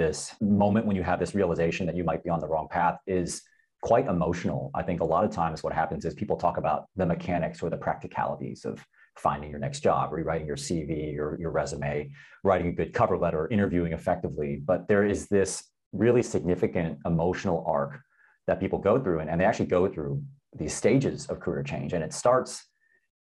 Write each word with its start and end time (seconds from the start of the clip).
this 0.00 0.34
moment 0.40 0.86
when 0.86 0.96
you 0.96 1.02
have 1.02 1.20
this 1.20 1.34
realization 1.34 1.86
that 1.86 1.94
you 1.94 2.04
might 2.04 2.24
be 2.24 2.30
on 2.30 2.40
the 2.40 2.48
wrong 2.48 2.68
path 2.70 2.98
is 3.06 3.42
quite 3.82 4.06
emotional. 4.06 4.70
I 4.74 4.82
think 4.82 5.00
a 5.02 5.04
lot 5.04 5.24
of 5.24 5.30
times 5.30 5.62
what 5.62 5.74
happens 5.74 6.06
is 6.06 6.14
people 6.14 6.38
talk 6.38 6.56
about 6.56 6.86
the 6.96 7.04
mechanics 7.04 7.62
or 7.62 7.68
the 7.68 7.76
practicalities 7.76 8.64
of 8.64 8.82
finding 9.18 9.50
your 9.50 9.58
next 9.58 9.80
job, 9.80 10.10
rewriting 10.10 10.46
your 10.46 10.56
CV 10.56 11.18
or 11.18 11.36
your 11.38 11.50
resume, 11.50 12.10
writing 12.44 12.68
a 12.68 12.72
good 12.72 12.94
cover 12.94 13.18
letter, 13.18 13.46
interviewing 13.48 13.92
effectively. 13.92 14.62
But 14.64 14.88
there 14.88 15.04
is 15.04 15.26
this 15.26 15.64
really 15.92 16.22
significant 16.22 16.98
emotional 17.04 17.62
arc 17.66 18.00
that 18.46 18.58
people 18.58 18.78
go 18.78 18.98
through, 18.98 19.18
and, 19.20 19.28
and 19.28 19.38
they 19.38 19.44
actually 19.44 19.66
go 19.66 19.86
through 19.86 20.22
these 20.56 20.72
stages 20.72 21.26
of 21.26 21.40
career 21.40 21.62
change. 21.62 21.92
And 21.92 22.02
it 22.02 22.14
starts 22.14 22.64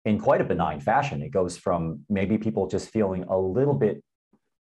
in 0.06 0.20
quite 0.20 0.40
a 0.40 0.46
benign 0.46 0.80
fashion. 0.80 1.22
It 1.22 1.32
goes 1.32 1.58
from 1.58 2.06
maybe 2.10 2.38
people 2.38 2.68
just 2.68 2.92
feeling 2.92 3.24
a 3.26 3.38
little 3.38 3.74
bit 3.74 4.02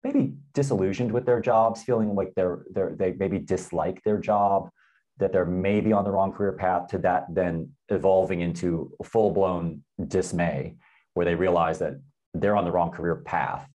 maybe 0.06 0.34
disillusioned 0.54 1.12
with 1.12 1.26
their 1.26 1.42
jobs, 1.42 1.82
feeling 1.82 2.14
like 2.14 2.32
they're, 2.36 2.60
they're 2.72 2.96
they 2.96 3.14
maybe 3.14 3.40
dislike 3.40 4.00
their 4.04 4.20
job, 4.20 4.70
that 5.18 5.34
they're 5.34 5.46
maybe 5.46 5.92
on 5.92 6.04
the 6.04 6.12
wrong 6.12 6.32
career 6.32 6.52
path, 6.54 6.88
to 6.88 7.00
that 7.00 7.26
then 7.34 7.68
evolving 7.90 8.42
into 8.42 8.92
full 9.04 9.32
blown 9.32 9.84
dismay, 10.08 10.76
where 11.16 11.26
they 11.26 11.34
realize 11.34 11.80
that 11.80 11.94
they're 12.36 12.56
on 12.56 12.66
the 12.66 12.72
wrong 12.72 12.92
career 12.92 13.16
path. 13.16 13.68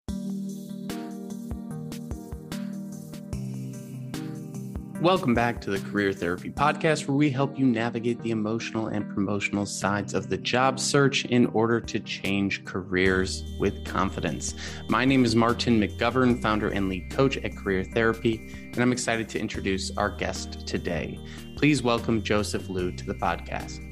Welcome 5.02 5.34
back 5.34 5.62
to 5.62 5.70
the 5.70 5.80
Career 5.80 6.12
Therapy 6.12 6.49
Podcast, 6.49 7.08
where 7.08 7.16
we 7.16 7.30
help 7.30 7.58
you 7.58 7.66
navigate 7.66 8.21
the 8.21 8.31
emotional 8.31 8.88
and 8.88 9.09
promotional 9.09 9.66
sides 9.66 10.13
of 10.13 10.27
the 10.27 10.38
job 10.38 10.77
search 10.77 11.23
in 11.23 11.45
order 11.48 11.80
to 11.80 12.02
change 12.02 12.66
careers 12.66 13.45
with 13.62 13.85
confidence. 13.85 14.55
My 14.89 15.05
name 15.05 15.23
is 15.23 15.38
Martin 15.38 15.80
McGovern, 15.80 16.41
founder 16.41 16.67
and 16.67 16.89
lead 16.89 17.09
coach 17.12 17.38
at 17.38 17.55
Career 17.55 17.85
Therapy, 17.85 18.53
and 18.73 18.80
I'm 18.80 18.91
excited 18.91 19.30
to 19.30 19.39
introduce 19.39 19.89
our 19.95 20.09
guest 20.09 20.67
today. 20.67 21.17
Please 21.55 21.81
welcome 21.81 22.22
Joseph 22.22 22.67
Liu 22.67 22.91
to 22.91 23.06
the 23.06 23.16
podcast. 23.16 23.86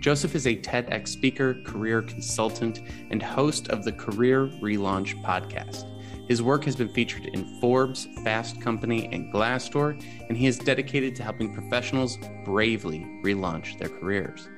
Joseph 0.00 0.34
is 0.34 0.46
a 0.46 0.56
TEDx 0.56 1.08
speaker, 1.08 1.60
career 1.66 2.00
consultant, 2.00 2.80
and 3.10 3.22
host 3.22 3.68
of 3.68 3.84
the 3.84 3.92
Career 3.92 4.46
Relaunch 4.62 5.22
podcast. 5.22 5.93
His 6.28 6.42
work 6.42 6.64
has 6.64 6.74
been 6.74 6.88
featured 6.88 7.26
in 7.26 7.60
Forbes, 7.60 8.08
Fast 8.24 8.60
Company, 8.60 9.08
and 9.12 9.32
Glassdoor, 9.32 10.02
and 10.28 10.36
he 10.36 10.46
is 10.46 10.58
dedicated 10.58 11.14
to 11.16 11.22
helping 11.22 11.52
professionals 11.52 12.18
bravely 12.44 13.00
relaunch 13.22 13.78
their 13.78 13.90
careers. 13.90 14.48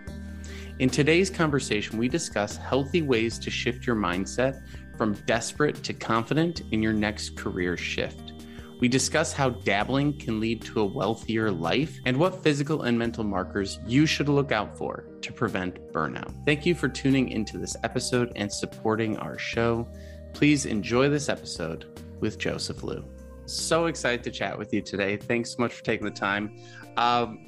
In 0.78 0.90
today's 0.90 1.30
conversation, 1.30 1.98
we 1.98 2.08
discuss 2.08 2.56
healthy 2.56 3.02
ways 3.02 3.38
to 3.40 3.50
shift 3.50 3.86
your 3.86 3.96
mindset 3.96 4.62
from 4.96 5.14
desperate 5.26 5.82
to 5.84 5.92
confident 5.92 6.62
in 6.70 6.82
your 6.82 6.92
next 6.92 7.36
career 7.36 7.76
shift. 7.76 8.32
We 8.78 8.88
discuss 8.88 9.32
how 9.32 9.50
dabbling 9.50 10.18
can 10.18 10.38
lead 10.38 10.60
to 10.62 10.82
a 10.82 10.84
wealthier 10.84 11.50
life 11.50 11.98
and 12.04 12.16
what 12.18 12.42
physical 12.42 12.82
and 12.82 12.98
mental 12.98 13.24
markers 13.24 13.80
you 13.86 14.04
should 14.04 14.28
look 14.28 14.52
out 14.52 14.76
for 14.76 15.04
to 15.22 15.32
prevent 15.32 15.80
burnout. 15.92 16.44
Thank 16.44 16.66
you 16.66 16.74
for 16.74 16.88
tuning 16.88 17.30
into 17.30 17.56
this 17.56 17.74
episode 17.84 18.32
and 18.36 18.52
supporting 18.52 19.16
our 19.16 19.38
show. 19.38 19.88
Please 20.36 20.66
enjoy 20.66 21.08
this 21.08 21.30
episode 21.30 21.98
with 22.20 22.36
Joseph 22.36 22.82
Liu. 22.82 23.02
So 23.46 23.86
excited 23.86 24.22
to 24.24 24.30
chat 24.30 24.58
with 24.58 24.70
you 24.74 24.82
today. 24.82 25.16
Thanks 25.16 25.52
so 25.52 25.56
much 25.60 25.72
for 25.72 25.82
taking 25.82 26.04
the 26.04 26.12
time. 26.12 26.58
Um, 26.98 27.38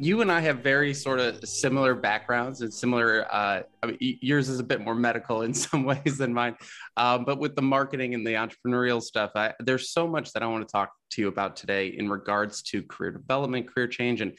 you 0.00 0.20
and 0.20 0.32
I 0.32 0.40
have 0.40 0.58
very 0.58 0.92
sort 0.94 1.20
of 1.20 1.48
similar 1.48 1.94
backgrounds 1.94 2.60
and 2.60 2.74
similar. 2.74 3.32
Uh, 3.32 3.62
I 3.84 3.86
mean, 3.86 3.98
yours 4.00 4.48
is 4.48 4.58
a 4.58 4.64
bit 4.64 4.80
more 4.80 4.96
medical 4.96 5.42
in 5.42 5.54
some 5.54 5.84
ways 5.84 6.18
than 6.18 6.34
mine, 6.34 6.56
um, 6.96 7.24
but 7.24 7.38
with 7.38 7.54
the 7.54 7.62
marketing 7.62 8.14
and 8.14 8.26
the 8.26 8.32
entrepreneurial 8.32 9.00
stuff, 9.00 9.30
I, 9.36 9.54
there's 9.60 9.90
so 9.90 10.08
much 10.08 10.32
that 10.32 10.42
I 10.42 10.48
want 10.48 10.66
to 10.66 10.72
talk 10.72 10.90
to 11.10 11.22
you 11.22 11.28
about 11.28 11.54
today 11.54 11.86
in 11.86 12.08
regards 12.08 12.62
to 12.62 12.82
career 12.82 13.12
development, 13.12 13.72
career 13.72 13.86
change, 13.86 14.22
and 14.22 14.36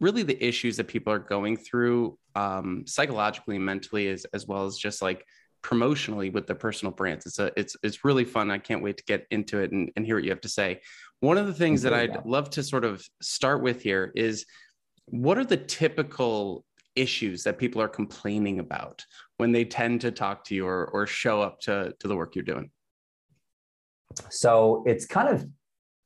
really 0.00 0.22
the 0.22 0.44
issues 0.46 0.76
that 0.76 0.86
people 0.86 1.14
are 1.14 1.18
going 1.18 1.56
through 1.56 2.18
um, 2.34 2.84
psychologically 2.86 3.56
and 3.56 3.64
mentally, 3.64 4.08
as 4.08 4.26
as 4.34 4.46
well 4.46 4.66
as 4.66 4.76
just 4.76 5.00
like 5.00 5.24
promotionally 5.66 6.32
with 6.32 6.46
the 6.46 6.54
personal 6.54 6.92
brands. 6.92 7.26
It's 7.26 7.40
a 7.40 7.50
it's 7.56 7.76
it's 7.82 8.04
really 8.04 8.24
fun. 8.24 8.52
I 8.52 8.58
can't 8.58 8.82
wait 8.82 8.98
to 8.98 9.04
get 9.04 9.26
into 9.32 9.58
it 9.58 9.72
and, 9.72 9.90
and 9.96 10.06
hear 10.06 10.14
what 10.14 10.24
you 10.24 10.30
have 10.30 10.40
to 10.42 10.48
say. 10.48 10.80
One 11.20 11.38
of 11.38 11.48
the 11.48 11.54
things 11.54 11.82
that 11.82 11.92
I'd 11.92 12.24
love 12.24 12.50
to 12.50 12.62
sort 12.62 12.84
of 12.84 13.04
start 13.20 13.62
with 13.62 13.82
here 13.82 14.12
is 14.14 14.46
what 15.06 15.38
are 15.38 15.44
the 15.44 15.56
typical 15.56 16.64
issues 16.94 17.42
that 17.42 17.58
people 17.58 17.82
are 17.82 17.88
complaining 17.88 18.60
about 18.60 19.04
when 19.38 19.50
they 19.50 19.64
tend 19.64 20.02
to 20.02 20.10
talk 20.12 20.44
to 20.44 20.54
you 20.54 20.66
or, 20.66 20.86
or 20.86 21.06
show 21.06 21.42
up 21.42 21.60
to, 21.60 21.94
to 21.98 22.08
the 22.08 22.14
work 22.14 22.36
you're 22.36 22.44
doing? 22.44 22.70
So 24.30 24.84
it's 24.86 25.06
kind 25.06 25.28
of 25.28 25.46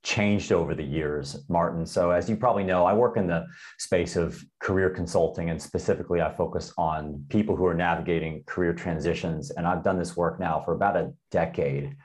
changed 0.03 0.51
over 0.51 0.73
the 0.73 0.83
years, 0.83 1.43
Martin. 1.47 1.85
So, 1.85 2.11
as 2.11 2.29
you 2.29 2.35
probably 2.35 2.63
know, 2.63 2.85
I 2.85 2.93
work 2.93 3.17
in 3.17 3.27
the 3.27 3.45
space 3.77 4.15
of 4.15 4.43
career 4.59 4.89
consulting, 4.89 5.49
and 5.49 5.61
specifically, 5.61 6.21
I 6.21 6.31
focus 6.31 6.73
on 6.77 7.23
people 7.29 7.55
who 7.55 7.65
are 7.65 7.73
navigating 7.73 8.43
career 8.45 8.73
transitions. 8.73 9.51
And 9.51 9.67
I've 9.67 9.83
done 9.83 9.99
this 9.99 10.17
work 10.17 10.39
now 10.39 10.61
for 10.65 10.73
about 10.73 10.97
a 10.97 11.11
decade. 11.29 11.95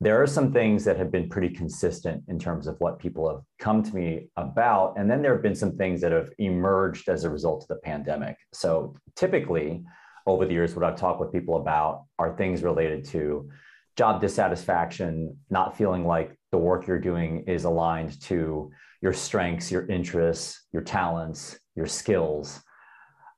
There 0.00 0.22
are 0.22 0.26
some 0.26 0.52
things 0.52 0.84
that 0.84 0.96
have 0.96 1.12
been 1.12 1.28
pretty 1.28 1.50
consistent 1.50 2.24
in 2.28 2.38
terms 2.38 2.66
of 2.66 2.76
what 2.78 2.98
people 2.98 3.28
have 3.28 3.42
come 3.58 3.82
to 3.82 3.94
me 3.94 4.28
about. 4.36 4.94
And 4.98 5.10
then 5.10 5.22
there 5.22 5.32
have 5.32 5.42
been 5.42 5.54
some 5.54 5.76
things 5.76 6.00
that 6.00 6.12
have 6.12 6.30
emerged 6.38 7.08
as 7.08 7.24
a 7.24 7.30
result 7.30 7.62
of 7.62 7.68
the 7.68 7.76
pandemic. 7.76 8.36
So, 8.52 8.96
typically, 9.16 9.84
over 10.26 10.46
the 10.46 10.54
years, 10.54 10.74
what 10.74 10.84
I've 10.84 10.96
talked 10.96 11.20
with 11.20 11.32
people 11.32 11.56
about 11.56 12.04
are 12.18 12.36
things 12.36 12.62
related 12.62 13.04
to 13.06 13.50
job 13.96 14.20
dissatisfaction, 14.20 15.36
not 15.50 15.76
feeling 15.76 16.06
like 16.06 16.36
the 16.54 16.58
work 16.58 16.86
you're 16.86 17.00
doing 17.00 17.42
is 17.48 17.64
aligned 17.64 18.20
to 18.20 18.70
your 19.02 19.12
strengths, 19.12 19.72
your 19.72 19.84
interests, 19.88 20.68
your 20.72 20.82
talents, 20.82 21.58
your 21.74 21.88
skills, 21.88 22.60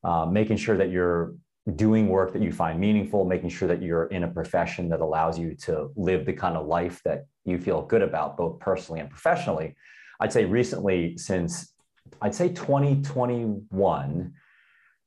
uh, 0.05 0.27
making 0.27 0.59
sure 0.59 0.77
that 0.77 0.91
you're 0.91 1.33
doing 1.77 2.09
work 2.09 2.35
that 2.35 2.43
you 2.43 2.53
find 2.53 2.79
meaningful, 2.79 3.25
making 3.25 3.49
sure 3.49 3.69
that 3.69 3.81
you're 3.81 4.09
in 4.09 4.25
a 4.25 4.29
profession 4.29 4.91
that 4.91 5.01
allows 5.01 5.39
you 5.39 5.55
to 5.55 5.91
live 5.97 6.27
the 6.27 6.33
kind 6.35 6.59
of 6.59 6.67
life 6.67 7.01
that 7.07 7.25
you 7.47 7.57
feel 7.57 7.81
good 7.81 8.03
about, 8.03 8.37
both 8.37 8.61
personally 8.61 9.01
and 9.01 9.09
professionally. 9.09 9.75
I'd 10.21 10.31
say 10.31 10.45
recently, 10.45 11.17
since 11.17 11.73
I'd 12.21 12.35
say 12.35 12.51
2021, 12.51 14.35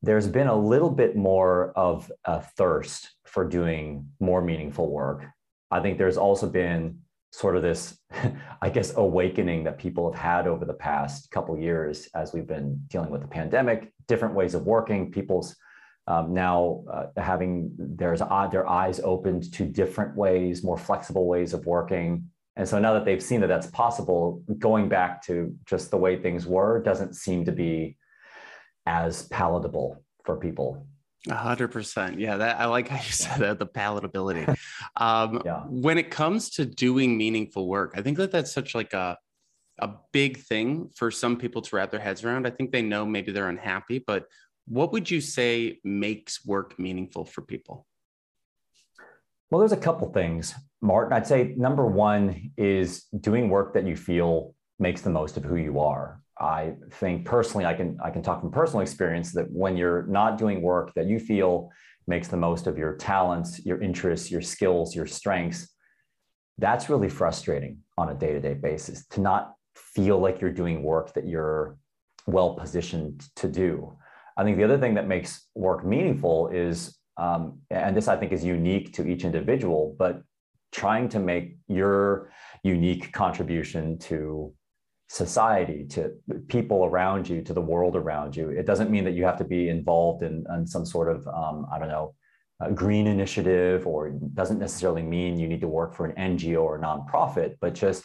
there's 0.02 0.28
been 0.28 0.48
a 0.48 0.60
little 0.74 0.90
bit 0.90 1.16
more 1.16 1.74
of 1.76 2.12
a 2.26 2.42
thirst 2.42 3.12
for 3.26 3.46
doing 3.46 4.08
more 4.20 4.42
meaningful 4.42 4.90
work. 4.90 5.28
I 5.70 5.80
think 5.80 6.00
there's 6.00 6.18
also 6.18 6.50
been 6.50 7.02
sort 7.32 7.56
of 7.56 7.62
this, 7.62 7.98
I 8.62 8.70
guess, 8.70 8.96
awakening 8.96 9.64
that 9.66 9.78
people 9.78 10.12
have 10.12 10.22
had 10.22 10.48
over 10.48 10.66
the 10.66 10.74
past 10.74 11.32
couple 11.32 11.58
years 11.58 12.08
as 12.16 12.34
we've 12.34 12.48
been 12.48 12.82
dealing 12.88 13.10
with 13.10 13.22
the 13.22 13.28
pandemic, 13.28 13.92
different 14.08 14.36
ways 14.36 14.56
of 14.56 14.66
working, 14.66 15.12
people's 15.12 15.56
um, 16.08 16.34
now 16.34 16.84
uh, 16.92 17.22
having 17.22 17.72
there's 17.78 18.22
their 18.52 18.68
eyes 18.68 19.00
opened 19.04 19.54
to 19.54 19.66
different 19.66 20.16
ways, 20.16 20.64
more 20.64 20.78
flexible 20.78 21.28
ways 21.28 21.54
of 21.54 21.68
working. 21.68 22.30
And 22.56 22.68
so 22.68 22.80
now 22.80 22.94
that 22.94 23.06
they've 23.06 23.22
seen 23.22 23.42
that 23.42 23.48
that's 23.48 23.68
possible, 23.68 24.44
going 24.58 24.90
back 24.90 25.22
to 25.26 25.56
just 25.66 25.92
the 25.92 25.98
way 25.98 26.20
things 26.20 26.48
were 26.48 26.82
doesn't 26.82 27.16
seem 27.16 27.46
to 27.46 27.52
be 27.52 27.96
as 28.88 29.28
palatable 29.28 30.04
for 30.26 30.38
people. 30.38 30.88
A 31.28 31.36
hundred 31.36 31.70
percent. 31.70 32.20
Yeah, 32.20 32.38
that 32.38 32.60
I 32.60 32.66
like 32.66 32.88
how 32.88 32.96
you 32.96 33.02
said 33.12 33.40
that, 33.40 33.60
the 33.60 33.68
palatability. 33.68 34.56
Um, 34.96 35.42
yeah. 35.46 35.62
When 35.68 35.98
it 35.98 36.12
comes 36.12 36.50
to 36.52 36.66
doing 36.66 37.18
meaningful 37.18 37.68
work, 37.68 37.94
I 37.96 38.02
think 38.02 38.18
that 38.18 38.32
that's 38.32 38.52
such 38.52 38.76
like 38.76 38.94
a 38.94 39.18
a 39.80 39.92
big 40.12 40.38
thing 40.38 40.90
for 40.96 41.10
some 41.10 41.38
people 41.38 41.62
to 41.62 41.76
wrap 41.76 41.92
their 41.92 42.00
heads 42.02 42.24
around. 42.24 42.46
I 42.46 42.50
think 42.50 42.72
they 42.72 42.82
know 42.82 43.06
maybe 43.06 43.32
they're 43.32 43.48
unhappy, 43.48 44.04
but 44.06 44.26
what 44.68 44.92
would 44.92 45.10
you 45.10 45.22
say 45.22 45.80
makes 45.84 46.46
work 46.46 46.78
meaningful 46.78 47.26
for 47.26 47.42
people? 47.42 47.86
Well, 49.50 49.60
there's 49.60 49.72
a 49.72 49.78
couple 49.78 50.12
things, 50.12 50.54
Martin. 50.82 51.14
I'd 51.14 51.26
say 51.26 51.54
number 51.58 51.86
one 51.86 52.52
is 52.58 53.06
doing 53.20 53.50
work 53.50 53.74
that 53.74 53.86
you 53.86 53.96
feel 53.96 54.54
makes 54.78 55.02
the 55.02 55.10
most 55.10 55.38
of 55.38 55.44
who 55.44 55.56
you 55.56 55.80
are. 55.80 56.22
I 56.40 56.74
think 56.92 57.26
personally, 57.26 57.66
I 57.66 57.74
can 57.74 57.98
I 58.04 58.12
can 58.12 58.22
talk 58.22 58.42
from 58.42 58.52
personal 58.52 58.82
experience 58.82 59.34
that 59.34 59.52
when 59.52 59.76
you're 59.76 60.04
not 60.08 60.38
doing 60.38 60.62
work 60.62 60.94
that 60.96 61.06
you 61.06 61.20
feel 61.20 61.70
makes 62.08 62.28
the 62.28 62.38
most 62.38 62.66
of 62.66 62.78
your 62.78 62.96
talents, 62.96 63.66
your 63.66 63.82
interests, 63.82 64.32
your 64.32 64.42
skills, 64.42 64.96
your 64.96 65.06
strengths, 65.06 65.76
that's 66.58 66.90
really 66.90 67.10
frustrating 67.10 67.80
on 67.98 68.10
a 68.10 68.14
day-to-day 68.14 68.56
basis 68.56 69.06
to 69.08 69.22
not 69.22 69.54
feel 69.76 70.20
like 70.20 70.42
you're 70.42 70.52
doing 70.52 70.82
work 70.82 71.14
that 71.14 71.28
you're 71.28 71.78
well 72.26 72.56
positioned 72.56 73.28
to 73.36 73.48
do. 73.48 73.96
I 74.38 74.44
think 74.44 74.58
the 74.58 74.64
other 74.64 74.78
thing 74.78 74.94
that 74.96 75.08
makes 75.08 75.48
work 75.56 75.86
meaningful 75.86 76.50
is, 76.50 76.98
um, 77.18 77.60
and 77.70 77.96
this 77.96 78.08
I 78.08 78.16
think 78.16 78.32
is 78.32 78.44
unique 78.44 78.94
to 78.94 79.08
each 79.08 79.24
individual, 79.26 79.96
but 80.00 80.22
trying 80.72 81.10
to 81.10 81.20
make 81.20 81.58
your 81.68 82.32
unique 82.64 83.12
contribution 83.12 83.98
to 84.00 84.54
society, 85.10 85.86
to 85.90 86.12
people 86.48 86.86
around 86.86 87.28
you, 87.28 87.42
to 87.42 87.54
the 87.54 87.62
world 87.62 87.96
around 87.96 88.36
you. 88.36 88.50
It 88.50 88.66
doesn't 88.66 88.92
mean 88.92 89.04
that 89.06 89.14
you 89.14 89.26
have 89.26 89.38
to 89.40 89.44
be 89.44 89.70
involved 89.70 90.24
in, 90.24 90.46
in 90.56 90.68
some 90.68 90.86
sort 90.86 91.10
of, 91.10 91.28
um, 91.28 91.66
I 91.74 91.80
don't 91.80 91.88
know, 91.88 92.14
green 92.76 93.08
initiative, 93.08 93.88
or 93.88 94.12
doesn't 94.34 94.60
necessarily 94.60 95.02
mean 95.02 95.40
you 95.40 95.48
need 95.48 95.62
to 95.62 95.68
work 95.68 95.96
for 95.96 96.06
an 96.06 96.38
NGO 96.38 96.62
or 96.62 96.78
a 96.78 96.82
nonprofit, 96.82 97.56
but 97.60 97.74
just 97.74 98.04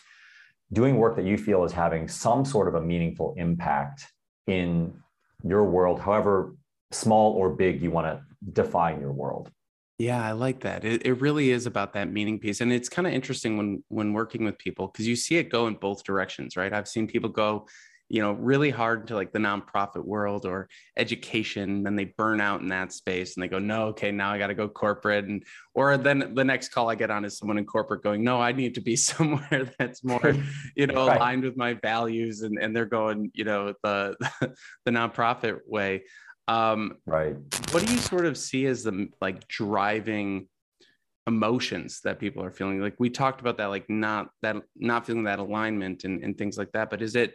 doing 0.73 0.97
work 0.97 1.17
that 1.17 1.27
you 1.27 1.37
feel 1.37 1.65
is 1.65 1.73
having 1.73 2.09
some 2.09 2.45
sort 2.45 2.69
of 2.69 2.75
a 2.75 2.81
meaningful 2.81 3.35
impact 3.37 4.07
in 4.47 4.95
your 5.43 5.65
world, 5.65 6.01
however 6.01 6.57
small 6.91 7.33
or 7.33 7.51
big 7.51 7.83
you 7.83 7.91
want 7.91 8.07
to 8.07 8.21
define 8.53 8.99
your 9.01 9.13
world. 9.13 9.51
Yeah, 9.99 10.25
I 10.25 10.33
like 10.33 10.61
that. 10.61 10.85
It, 10.85 11.07
it 11.07 11.21
really 11.21 11.51
is 11.51 11.67
about 11.67 11.93
that 11.93 12.11
meaning 12.11 12.41
piece. 12.41 12.61
And 12.61 12.73
it's 12.73 12.89
kind 12.89 13.07
of 13.07 13.13
interesting 13.13 13.57
when 13.57 13.85
when 13.89 14.13
working 14.13 14.45
with 14.45 14.59
people 14.59 14.89
because 14.89 15.07
you 15.07 15.15
see 15.15 15.37
it 15.37 15.51
go 15.51 15.69
in 15.69 15.75
both 15.75 16.03
directions, 16.03 16.57
right? 16.57 16.73
I've 16.73 16.89
seen 16.89 17.07
people 17.07 17.31
go, 17.31 17.67
you 18.09 18.21
know, 18.21 18.33
really 18.33 18.71
hard 18.71 19.03
into 19.03 19.15
like 19.15 19.33
the 19.33 19.39
nonprofit 19.39 20.05
world 20.05 20.45
or 20.47 20.69
education, 20.97 21.83
then 21.85 21.97
they 21.97 22.05
burn 22.05 22.41
out 22.41 22.61
in 22.61 22.69
that 22.69 22.93
space 22.93 23.35
and 23.35 23.43
they 23.43 23.49
go, 23.49 23.59
no, 23.59 23.87
okay, 23.87 24.11
now 24.11 24.31
I 24.31 24.39
got 24.39 24.49
to 24.49 24.55
go 24.55 24.69
corporate. 24.69 25.25
And 25.25 25.43
or 25.75 25.97
then 25.97 26.35
the 26.35 26.45
next 26.45 26.69
call 26.69 26.91
I 26.91 26.97
get 26.97 27.11
on 27.11 27.25
is 27.25 27.39
someone 27.39 27.57
in 27.57 27.65
corporate 27.65 28.03
going, 28.03 28.23
no, 28.23 28.41
I 28.41 28.53
need 28.53 28.75
to 28.75 28.81
be 28.81 28.97
somewhere 28.97 29.73
that's 29.79 30.05
more, 30.05 30.35
you 30.77 30.87
know, 30.87 31.07
right. 31.07 31.17
aligned 31.17 31.45
with 31.45 31.57
my 31.57 31.75
values. 31.75 32.43
And, 32.43 32.59
and 32.59 32.75
they're 32.75 32.85
going, 32.85 33.31
you 33.33 33.45
know, 33.45 33.75
the 33.83 34.17
the 34.85 34.91
nonprofit 34.91 35.61
way. 35.67 36.05
Um, 36.49 36.97
right. 37.07 37.37
What 37.71 37.87
do 37.87 37.93
you 37.93 37.99
sort 37.99 38.27
of 38.27 38.37
see 38.37 38.67
as 38.67 38.83
the 38.85 39.09
like 39.21 39.47
driving 39.49 40.49
emotions 41.27 42.01
that 42.05 42.19
people 42.19 42.43
are 42.43 42.51
feeling? 42.51 42.81
Like 42.81 42.97
we 42.99 43.11
talked 43.11 43.41
about 43.41 43.59
that, 43.59 43.67
like 43.67 43.89
not 43.89 44.29
that 44.43 44.57
not 44.77 45.07
feeling 45.07 45.25
that 45.25 45.39
alignment 45.39 46.05
and, 46.05 46.23
and 46.23 46.37
things 46.37 46.59
like 46.59 46.73
that. 46.73 46.91
But 46.91 47.03
is 47.03 47.17
it 47.17 47.35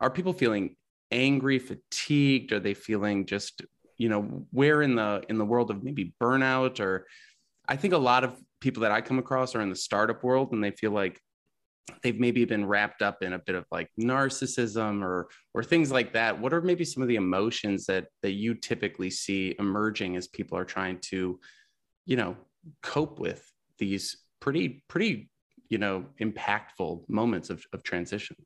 are 0.00 0.10
people 0.10 0.32
feeling 0.32 0.76
angry, 1.10 1.58
fatigued? 1.58 2.52
Are 2.52 2.60
they 2.60 2.74
feeling 2.74 3.26
just 3.26 3.62
you 3.98 4.08
know 4.08 4.46
where 4.50 4.82
in 4.82 4.94
the 4.94 5.22
in 5.28 5.38
the 5.38 5.44
world 5.44 5.70
of 5.70 5.82
maybe 5.82 6.14
burnout 6.20 6.80
or 6.80 7.06
I 7.68 7.76
think 7.76 7.92
a 7.92 7.98
lot 7.98 8.24
of 8.24 8.34
people 8.60 8.82
that 8.82 8.92
I 8.92 9.00
come 9.02 9.18
across 9.18 9.54
are 9.54 9.60
in 9.60 9.68
the 9.68 9.76
startup 9.76 10.24
world 10.24 10.52
and 10.52 10.64
they 10.64 10.70
feel 10.70 10.90
like 10.90 11.20
they've 12.02 12.18
maybe 12.18 12.44
been 12.44 12.66
wrapped 12.66 13.02
up 13.02 13.22
in 13.22 13.32
a 13.32 13.38
bit 13.38 13.54
of 13.54 13.64
like 13.70 13.90
narcissism 14.00 15.02
or 15.02 15.28
or 15.54 15.62
things 15.62 15.90
like 15.90 16.12
that. 16.12 16.40
What 16.40 16.52
are 16.52 16.60
maybe 16.60 16.84
some 16.84 17.02
of 17.02 17.08
the 17.08 17.16
emotions 17.16 17.86
that 17.86 18.06
that 18.22 18.32
you 18.32 18.54
typically 18.54 19.10
see 19.10 19.54
emerging 19.58 20.16
as 20.16 20.28
people 20.28 20.58
are 20.58 20.64
trying 20.64 20.98
to 21.10 21.38
you 22.06 22.16
know 22.16 22.36
cope 22.82 23.18
with 23.18 23.50
these 23.78 24.18
pretty 24.40 24.84
pretty 24.88 25.30
you 25.68 25.78
know 25.78 26.06
impactful 26.20 27.08
moments 27.08 27.50
of, 27.50 27.64
of 27.72 27.82
transition? 27.82 28.36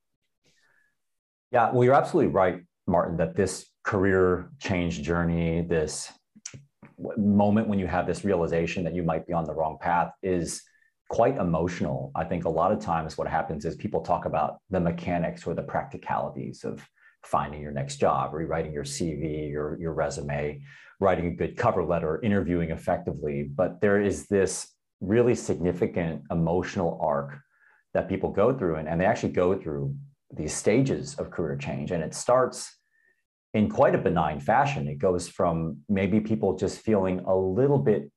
Yeah 1.50 1.70
well 1.72 1.84
you're 1.84 1.94
absolutely 1.94 2.32
right 2.32 2.62
martin 2.86 3.16
that 3.16 3.36
this 3.36 3.66
career 3.84 4.50
change 4.58 5.02
journey 5.02 5.62
this 5.62 6.10
moment 7.16 7.68
when 7.68 7.78
you 7.78 7.86
have 7.86 8.06
this 8.06 8.24
realization 8.24 8.84
that 8.84 8.94
you 8.94 9.02
might 9.02 9.26
be 9.26 9.32
on 9.32 9.44
the 9.44 9.52
wrong 9.52 9.78
path 9.80 10.12
is 10.22 10.62
quite 11.12 11.36
emotional. 11.36 12.10
I 12.14 12.24
think 12.24 12.46
a 12.46 12.48
lot 12.48 12.72
of 12.72 12.80
times 12.80 13.18
what 13.18 13.28
happens 13.28 13.66
is 13.66 13.76
people 13.76 14.00
talk 14.00 14.24
about 14.24 14.56
the 14.70 14.80
mechanics 14.80 15.46
or 15.46 15.52
the 15.52 15.62
practicalities 15.62 16.64
of 16.64 16.88
finding 17.22 17.60
your 17.60 17.70
next 17.70 17.98
job, 17.98 18.32
rewriting 18.32 18.72
your 18.72 18.84
CV, 18.84 19.50
your, 19.50 19.78
your 19.78 19.92
resume, 19.92 20.62
writing 21.00 21.26
a 21.26 21.30
good 21.30 21.54
cover 21.54 21.84
letter, 21.84 22.18
interviewing 22.22 22.70
effectively. 22.70 23.42
But 23.42 23.82
there 23.82 24.00
is 24.00 24.26
this 24.26 24.74
really 25.02 25.34
significant 25.34 26.22
emotional 26.30 26.98
arc 27.02 27.38
that 27.92 28.08
people 28.08 28.30
go 28.30 28.56
through, 28.56 28.76
and, 28.76 28.88
and 28.88 28.98
they 28.98 29.04
actually 29.04 29.34
go 29.34 29.54
through 29.54 29.94
these 30.34 30.54
stages 30.54 31.14
of 31.16 31.30
career 31.30 31.58
change. 31.58 31.90
And 31.90 32.02
it 32.02 32.14
starts 32.14 32.74
in 33.52 33.68
quite 33.68 33.94
a 33.94 33.98
benign 33.98 34.40
fashion. 34.40 34.88
It 34.88 34.98
goes 34.98 35.28
from 35.28 35.80
maybe 35.90 36.20
people 36.20 36.56
just 36.56 36.78
feeling 36.78 37.20
a 37.26 37.36
little 37.36 37.78
bit, 37.78 38.10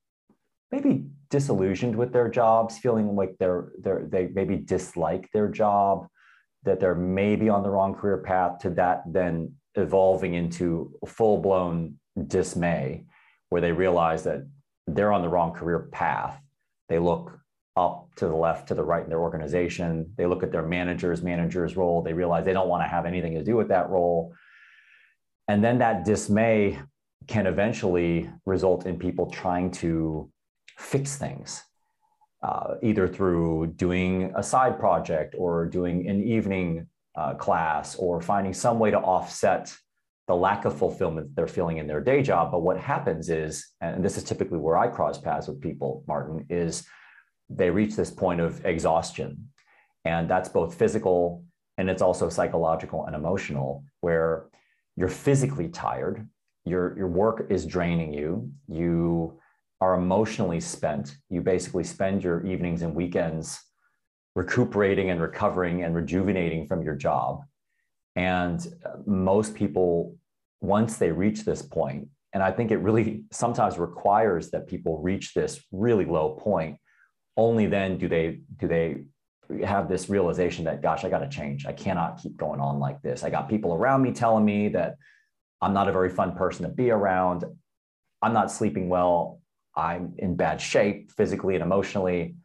maybe 0.72 1.04
disillusioned 1.30 1.96
with 1.96 2.12
their 2.12 2.28
jobs, 2.28 2.78
feeling 2.78 3.14
like 3.16 3.36
they're, 3.38 3.72
they're 3.80 4.06
they 4.08 4.28
maybe 4.32 4.56
dislike 4.56 5.28
their 5.32 5.48
job, 5.48 6.06
that 6.64 6.80
they're 6.80 6.94
maybe 6.94 7.48
on 7.48 7.62
the 7.62 7.70
wrong 7.70 7.94
career 7.94 8.18
path, 8.18 8.58
to 8.60 8.70
that 8.70 9.02
then 9.06 9.52
evolving 9.74 10.34
into 10.34 10.92
full 11.06 11.38
blown 11.38 11.98
dismay, 12.26 13.04
where 13.50 13.60
they 13.60 13.72
realize 13.72 14.24
that 14.24 14.46
they're 14.86 15.12
on 15.12 15.22
the 15.22 15.28
wrong 15.28 15.52
career 15.52 15.88
path. 15.92 16.40
They 16.88 16.98
look 16.98 17.38
up 17.76 18.08
to 18.16 18.26
the 18.26 18.34
left, 18.34 18.68
to 18.68 18.74
the 18.74 18.82
right 18.82 19.02
in 19.02 19.10
their 19.10 19.20
organization. 19.20 20.12
They 20.16 20.26
look 20.26 20.42
at 20.42 20.50
their 20.50 20.62
manager's 20.62 21.22
manager's 21.22 21.76
role. 21.76 22.02
They 22.02 22.14
realize 22.14 22.44
they 22.44 22.52
don't 22.52 22.68
want 22.68 22.82
to 22.84 22.88
have 22.88 23.04
anything 23.04 23.34
to 23.34 23.44
do 23.44 23.56
with 23.56 23.68
that 23.68 23.90
role. 23.90 24.32
And 25.48 25.62
then 25.62 25.78
that 25.78 26.04
dismay 26.04 26.78
can 27.26 27.46
eventually 27.46 28.30
result 28.44 28.86
in 28.86 28.98
people 28.98 29.30
trying 29.30 29.70
to 29.72 30.30
fix 30.76 31.16
things, 31.16 31.62
uh, 32.42 32.74
either 32.82 33.08
through 33.08 33.68
doing 33.76 34.32
a 34.36 34.42
side 34.42 34.78
project 34.78 35.34
or 35.38 35.66
doing 35.66 36.08
an 36.08 36.22
evening 36.22 36.86
uh, 37.16 37.34
class 37.34 37.96
or 37.96 38.20
finding 38.20 38.52
some 38.52 38.78
way 38.78 38.90
to 38.90 38.98
offset 38.98 39.74
the 40.28 40.34
lack 40.34 40.64
of 40.64 40.76
fulfillment 40.76 41.34
they're 41.34 41.46
feeling 41.46 41.78
in 41.78 41.86
their 41.86 42.00
day 42.00 42.22
job. 42.22 42.50
But 42.50 42.62
what 42.62 42.78
happens 42.78 43.30
is, 43.30 43.66
and 43.80 44.04
this 44.04 44.16
is 44.16 44.24
typically 44.24 44.58
where 44.58 44.76
I 44.76 44.88
cross 44.88 45.18
paths 45.18 45.48
with 45.48 45.60
people, 45.60 46.04
Martin, 46.06 46.46
is 46.50 46.84
they 47.48 47.70
reach 47.70 47.94
this 47.94 48.10
point 48.10 48.40
of 48.40 48.64
exhaustion. 48.66 49.48
And 50.04 50.28
that's 50.28 50.48
both 50.48 50.74
physical 50.74 51.44
and 51.78 51.90
it's 51.90 52.02
also 52.02 52.28
psychological 52.28 53.04
and 53.06 53.14
emotional, 53.14 53.84
where 54.00 54.46
you're 54.96 55.08
physically 55.08 55.68
tired, 55.68 56.26
your, 56.64 56.96
your 56.96 57.08
work 57.08 57.46
is 57.50 57.66
draining 57.66 58.12
you, 58.12 58.50
you 58.66 59.38
are 59.80 59.94
emotionally 59.94 60.60
spent. 60.60 61.16
You 61.28 61.40
basically 61.40 61.84
spend 61.84 62.24
your 62.24 62.44
evenings 62.46 62.82
and 62.82 62.94
weekends 62.94 63.60
recuperating 64.34 65.10
and 65.10 65.20
recovering 65.20 65.82
and 65.82 65.94
rejuvenating 65.94 66.66
from 66.66 66.82
your 66.82 66.94
job. 66.94 67.40
And 68.14 68.66
uh, 68.84 68.96
most 69.06 69.54
people, 69.54 70.16
once 70.60 70.96
they 70.98 71.10
reach 71.10 71.44
this 71.44 71.62
point, 71.62 72.08
and 72.32 72.42
I 72.42 72.52
think 72.52 72.70
it 72.70 72.78
really 72.78 73.24
sometimes 73.32 73.78
requires 73.78 74.50
that 74.50 74.66
people 74.66 74.98
reach 74.98 75.32
this 75.32 75.62
really 75.72 76.04
low 76.04 76.30
point, 76.30 76.76
only 77.36 77.66
then 77.66 77.98
do 77.98 78.08
they 78.08 78.40
do 78.58 78.68
they 78.68 79.04
have 79.64 79.88
this 79.88 80.08
realization 80.08 80.64
that 80.64 80.82
gosh, 80.82 81.04
I 81.04 81.08
got 81.08 81.20
to 81.20 81.28
change. 81.28 81.66
I 81.66 81.72
cannot 81.72 82.18
keep 82.18 82.36
going 82.36 82.60
on 82.60 82.78
like 82.78 83.00
this. 83.02 83.24
I 83.24 83.30
got 83.30 83.48
people 83.48 83.72
around 83.72 84.02
me 84.02 84.12
telling 84.12 84.44
me 84.44 84.68
that 84.70 84.96
I'm 85.62 85.72
not 85.72 85.88
a 85.88 85.92
very 85.92 86.10
fun 86.10 86.34
person 86.34 86.64
to 86.64 86.72
be 86.72 86.90
around. 86.90 87.44
I'm 88.20 88.32
not 88.32 88.50
sleeping 88.50 88.88
well. 88.88 89.40
I'm 89.76 90.14
in 90.18 90.36
bad 90.36 90.60
shape 90.60 91.12
physically 91.12 91.54
and 91.54 91.62
emotionally, 91.62 92.36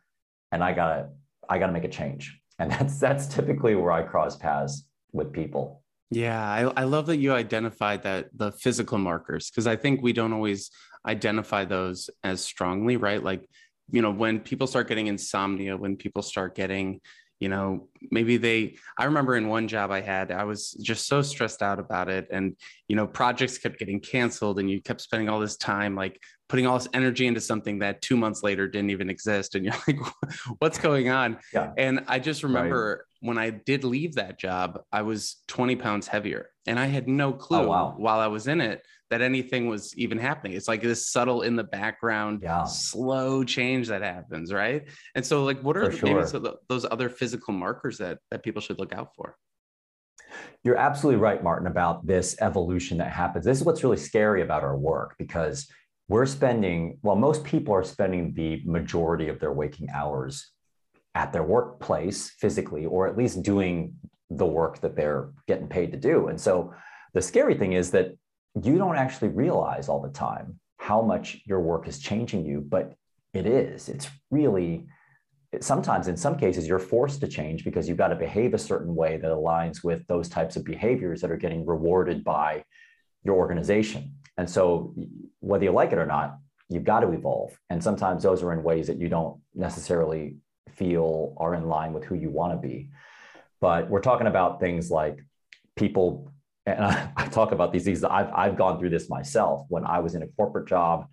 and 0.52 0.64
I 0.64 0.74
gotta 0.74 1.10
I 1.50 1.60
gotta 1.60 1.74
make 1.74 1.84
a 1.84 1.90
change. 1.90 2.40
And 2.60 2.72
that's 2.72 3.00
that's 3.00 3.28
typically 3.28 3.76
where 3.76 3.92
I 3.92 4.04
cross 4.04 4.36
paths 4.36 4.86
with 5.12 5.32
people. 5.32 5.84
Yeah, 6.10 6.44
I, 6.44 6.82
I 6.82 6.84
love 6.84 7.06
that 7.06 7.18
you 7.18 7.32
identified 7.34 8.04
that 8.04 8.30
the 8.36 8.52
physical 8.52 8.98
markers 8.98 9.50
because 9.50 9.66
I 9.66 9.78
think 9.78 10.02
we 10.02 10.12
don't 10.12 10.34
always 10.34 10.70
identify 11.08 11.64
those 11.64 12.10
as 12.22 12.44
strongly, 12.44 12.98
right? 12.98 13.24
Like, 13.24 13.48
you 13.90 14.02
know, 14.02 14.12
when 14.12 14.42
people 14.42 14.68
start 14.68 14.90
getting 14.90 15.08
insomnia, 15.08 15.78
when 15.78 15.96
people 15.96 16.22
start 16.22 16.54
getting 16.54 17.00
you 17.42 17.50
know 17.50 17.88
maybe 18.12 18.38
they 18.38 18.76
i 18.98 19.04
remember 19.04 19.36
in 19.36 19.50
one 19.50 19.68
job 19.68 19.92
i 19.92 20.00
had 20.00 20.32
i 20.32 20.44
was 20.46 20.72
just 20.74 21.08
so 21.08 21.22
stressed 21.22 21.62
out 21.62 21.80
about 21.80 22.08
it 22.08 22.28
and 22.32 22.56
you 22.88 22.96
know 22.96 23.06
projects 23.06 23.58
kept 23.58 23.78
getting 23.80 24.00
canceled 24.00 24.60
and 24.60 24.70
you 24.70 24.80
kept 24.82 25.02
spending 25.02 25.28
all 25.28 25.40
this 25.40 25.58
time 25.58 25.96
like 25.96 26.22
putting 26.48 26.68
all 26.68 26.78
this 26.78 26.88
energy 26.94 27.28
into 27.28 27.42
something 27.42 27.80
that 27.80 28.02
two 28.02 28.16
months 28.16 28.44
later 28.44 28.68
didn't 28.68 28.92
even 28.92 29.10
exist 29.10 29.56
and 29.56 29.66
you're 29.66 29.76
like 29.88 29.98
what's 30.60 30.78
going 30.78 31.10
on 31.10 31.38
yeah. 31.54 31.72
and 31.78 32.04
i 32.08 32.20
just 32.20 32.44
remember 32.44 33.06
right. 33.22 33.28
when 33.28 33.38
i 33.38 33.50
did 33.50 33.84
leave 33.84 34.16
that 34.16 34.40
job 34.40 34.80
i 34.92 35.02
was 35.02 35.38
20 35.48 35.76
pounds 35.76 36.08
heavier 36.08 36.50
and 36.68 36.80
i 36.80 36.86
had 36.86 37.08
no 37.08 37.30
oh, 37.30 37.34
clue 37.34 37.58
oh, 37.58 37.68
wow. 37.68 37.96
while 37.98 38.20
i 38.20 38.28
was 38.28 38.48
in 38.48 38.62
it 38.62 38.86
that 39.12 39.22
anything 39.22 39.68
was 39.68 39.96
even 39.98 40.18
happening. 40.18 40.54
It's 40.54 40.70
like 40.70 40.82
this 40.82 41.08
subtle 41.08 41.42
in 41.42 41.58
the 41.58 41.66
background, 41.66 42.40
yeah. 42.42 42.64
slow 42.64 43.44
change 43.44 43.90
that 43.90 44.02
happens, 44.02 44.52
right? 44.52 44.88
And 45.16 45.24
so, 45.24 45.44
like, 45.44 45.62
what 45.62 45.78
are 45.78 45.92
sure. 45.92 46.24
maybe 46.34 46.50
those 46.70 46.86
other 46.90 47.10
physical 47.10 47.54
markers 47.54 47.98
that 48.00 48.20
that 48.32 48.42
people 48.42 48.62
should 48.62 48.80
look 48.80 48.94
out 48.94 49.14
for? 49.16 49.36
You're 50.64 50.78
absolutely 50.78 51.20
right, 51.22 51.44
Martin, 51.44 51.68
about 51.68 52.08
this 52.08 52.38
evolution 52.40 52.98
that 53.00 53.12
happens. 53.12 53.44
This 53.44 53.60
is 53.60 53.66
what's 53.66 53.84
really 53.84 53.98
scary 53.98 54.42
about 54.42 54.64
our 54.64 54.78
work 54.78 55.16
because 55.20 55.70
we're 56.08 56.26
spending, 56.26 56.98
well, 57.04 57.18
most 57.18 57.44
people 57.44 57.74
are 57.74 57.84
spending 57.84 58.34
the 58.34 58.62
majority 58.66 59.28
of 59.28 59.40
their 59.40 59.52
waking 59.52 59.90
hours 59.94 60.52
at 61.16 61.34
their 61.34 61.44
workplace 61.44 62.32
physically, 62.40 62.86
or 62.86 63.08
at 63.08 63.18
least 63.18 63.44
doing 63.44 63.94
the 64.30 64.46
work 64.46 64.80
that 64.80 64.96
they're 64.96 65.32
getting 65.48 65.68
paid 65.68 65.92
to 65.92 65.98
do. 65.98 66.28
And 66.28 66.40
so 66.40 66.74
the 67.14 67.22
scary 67.22 67.56
thing 67.56 67.74
is 67.74 67.92
that 67.92 68.12
you 68.62 68.78
don't 68.78 68.98
actually 68.98 69.30
realize 69.30 69.88
all 69.88 70.02
the 70.02 70.10
time 70.10 70.60
how 70.78 71.02
much 71.02 71.42
your 71.46 71.60
work 71.60 71.88
is 71.88 72.00
changing 72.00 72.46
you, 72.46 72.60
but 72.62 72.94
it 73.34 73.46
is. 73.46 73.88
It's 73.88 74.10
really, 74.30 74.88
sometimes 75.60 76.08
in 76.08 76.18
some 76.18 76.38
cases, 76.38 76.68
you're 76.68 76.80
forced 76.80 77.22
to 77.22 77.28
change 77.28 77.64
because 77.64 77.88
you've 77.88 77.98
got 77.98 78.10
to 78.10 78.16
behave 78.16 78.54
a 78.54 78.58
certain 78.58 78.96
way 78.96 79.18
that 79.18 79.32
aligns 79.32 79.84
with 79.84 80.06
those 80.08 80.28
types 80.28 80.56
of 80.56 80.66
behaviors 80.66 81.22
that 81.22 81.32
are 81.32 81.38
getting 81.38 81.66
rewarded 81.66 82.24
by 82.24 82.64
your 83.24 83.36
organization. 83.36 84.16
And 84.38 84.50
so, 84.50 84.96
whether 85.40 85.66
you 85.66 85.72
like 85.72 85.92
it 85.92 85.98
or 85.98 86.06
not, 86.06 86.38
you've 86.70 86.84
got 86.84 87.02
to 87.02 87.12
evolve. 87.12 87.58
And 87.70 87.84
sometimes 87.84 88.24
those 88.24 88.42
are 88.44 88.54
in 88.54 88.64
ways 88.64 88.88
that 88.88 88.98
you 88.98 89.08
don't 89.08 89.40
necessarily 89.54 90.38
feel 90.74 91.36
are 91.38 91.54
in 91.54 91.68
line 91.68 91.94
with 91.94 92.06
who 92.06 92.16
you 92.16 92.30
want 92.30 92.54
to 92.54 92.68
be. 92.68 92.90
but 93.60 93.90
we're 93.90 94.02
talking 94.02 94.28
about 94.28 94.60
things 94.60 94.90
like 94.90 95.20
people 95.76 96.31
and 96.66 96.84
I, 96.84 97.12
I, 97.18 97.28
talk 97.28 97.52
about 97.52 97.72
these 97.72 97.84
things 97.84 98.04
I've, 98.04 98.32
I've 98.34 98.58
gone 98.58 98.80
through 98.80 98.90
this 98.90 99.10
myself. 99.10 99.66
When 99.70 99.86
i 99.86 100.00
was 100.00 100.16
in 100.16 100.24
a 100.24 100.28
corporate 100.28 100.68
job 100.68 101.08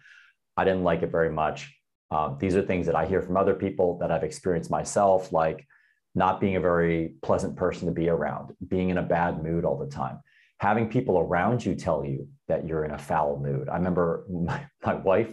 i 0.56 0.64
didn't 0.64 0.84
like 0.84 1.02
it 1.02 1.10
very 1.10 1.30
much. 1.30 1.74
Um, 2.10 2.38
these 2.40 2.56
are 2.56 2.62
things 2.62 2.86
that 2.86 2.94
i 2.94 3.06
hear 3.06 3.22
from 3.22 3.36
other 3.36 3.54
people 3.54 3.98
that 3.98 4.10
i've 4.10 4.24
experienced 4.24 4.70
myself 4.70 5.32
like 5.32 5.66
not 6.14 6.40
being 6.40 6.56
a 6.56 6.60
very 6.60 7.14
pleasant 7.22 7.56
person 7.56 7.86
to 7.86 7.92
be 7.92 8.08
around 8.08 8.54
being 8.66 8.90
in 8.90 8.98
a 8.98 9.02
bad 9.02 9.42
mood 9.42 9.64
all 9.64 9.78
the 9.78 9.86
time. 9.86 10.20
Having 10.58 10.88
people 10.88 11.18
around 11.18 11.64
you 11.64 11.74
tell 11.74 12.04
you 12.04 12.28
that 12.48 12.66
you're 12.66 12.84
in 12.84 12.90
a 12.90 12.98
foul 12.98 13.38
mood. 13.38 13.68
I 13.68 13.76
remember 13.76 14.24
my, 14.30 14.66
my 14.84 14.94
wife 14.94 15.32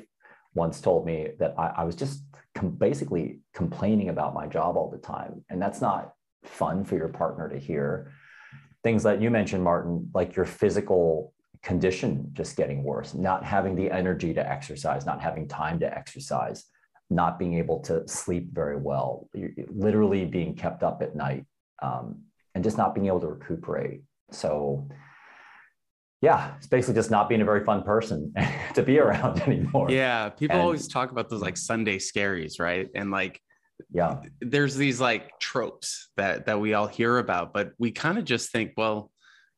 once 0.53 0.79
told 0.79 1.05
me 1.05 1.29
that 1.39 1.55
I, 1.57 1.73
I 1.77 1.83
was 1.83 1.95
just 1.95 2.23
com- 2.53 2.69
basically 2.69 3.39
complaining 3.53 4.09
about 4.09 4.33
my 4.33 4.47
job 4.47 4.77
all 4.77 4.89
the 4.89 4.97
time. 4.97 5.43
And 5.49 5.61
that's 5.61 5.81
not 5.81 6.13
fun 6.43 6.85
for 6.85 6.95
your 6.95 7.09
partner 7.09 7.49
to 7.49 7.57
hear 7.57 8.11
things 8.85 9.01
that 9.01 9.19
you 9.19 9.31
mentioned, 9.31 9.63
Martin, 9.63 10.07
like 10.13 10.35
your 10.35 10.45
physical 10.45 11.33
condition 11.63 12.29
just 12.33 12.55
getting 12.55 12.83
worse, 12.83 13.15
not 13.15 13.43
having 13.43 13.75
the 13.75 13.89
energy 13.89 14.31
to 14.31 14.47
exercise, 14.47 15.07
not 15.07 15.19
having 15.19 15.47
time 15.47 15.79
to 15.79 15.87
exercise, 15.91 16.65
not 17.09 17.39
being 17.39 17.55
able 17.55 17.79
to 17.79 18.07
sleep 18.07 18.53
very 18.53 18.77
well, 18.77 19.27
literally 19.69 20.23
being 20.23 20.55
kept 20.55 20.83
up 20.83 21.01
at 21.01 21.15
night, 21.15 21.45
um, 21.81 22.21
and 22.53 22.63
just 22.63 22.77
not 22.77 22.93
being 22.93 23.07
able 23.07 23.19
to 23.19 23.27
recuperate. 23.27 24.01
So, 24.29 24.87
yeah, 26.21 26.53
it's 26.57 26.67
basically 26.67 26.93
just 26.93 27.09
not 27.09 27.27
being 27.27 27.41
a 27.41 27.45
very 27.45 27.63
fun 27.63 27.81
person 27.81 28.35
to 28.75 28.83
be 28.83 28.99
around 28.99 29.41
anymore. 29.47 29.89
Yeah, 29.89 30.29
people 30.29 30.57
and, 30.57 30.61
always 30.61 30.87
talk 30.87 31.09
about 31.09 31.31
those 31.31 31.41
like 31.41 31.57
Sunday 31.57 31.97
scaries, 31.97 32.59
right? 32.59 32.87
And 32.93 33.09
like 33.09 33.41
yeah. 33.91 34.21
There's 34.41 34.75
these 34.75 35.01
like 35.01 35.39
tropes 35.39 36.09
that 36.17 36.45
that 36.45 36.59
we 36.59 36.73
all 36.73 36.87
hear 36.87 37.17
about 37.17 37.53
but 37.53 37.71
we 37.77 37.91
kind 37.91 38.17
of 38.17 38.25
just 38.25 38.51
think 38.51 38.73
well 38.77 39.11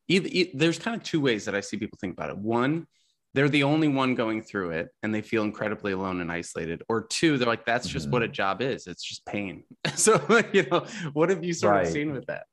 either, 0.07 0.29
either, 0.31 0.51
there's 0.53 0.79
kind 0.79 0.95
of 0.95 1.03
two 1.03 1.21
ways 1.21 1.45
that 1.45 1.55
i 1.55 1.61
see 1.61 1.77
people 1.77 1.97
think 1.99 2.13
about 2.13 2.29
it. 2.29 2.37
One 2.37 2.87
they're 3.33 3.49
the 3.49 3.63
only 3.63 3.87
one 3.87 4.15
going 4.15 4.41
through 4.41 4.71
it 4.71 4.89
and 5.03 5.13
they 5.13 5.21
feel 5.21 5.43
incredibly 5.43 5.91
alone 5.91 6.21
and 6.21 6.31
isolated. 6.31 6.81
Or 6.89 7.03
two 7.03 7.37
they're 7.37 7.47
like 7.47 7.65
that's 7.65 7.87
just 7.87 8.05
mm-hmm. 8.05 8.13
what 8.13 8.23
a 8.23 8.27
job 8.27 8.61
is. 8.61 8.87
It's 8.87 9.03
just 9.03 9.25
pain. 9.25 9.63
So 9.95 10.21
you 10.53 10.65
know 10.69 10.85
what 11.13 11.29
have 11.29 11.43
you 11.43 11.53
sort 11.53 11.73
right. 11.73 11.87
of 11.87 11.91
seen 11.91 12.11
with 12.11 12.25
that? 12.27 12.45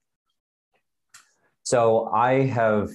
So 1.62 2.11
i 2.12 2.47
have 2.47 2.90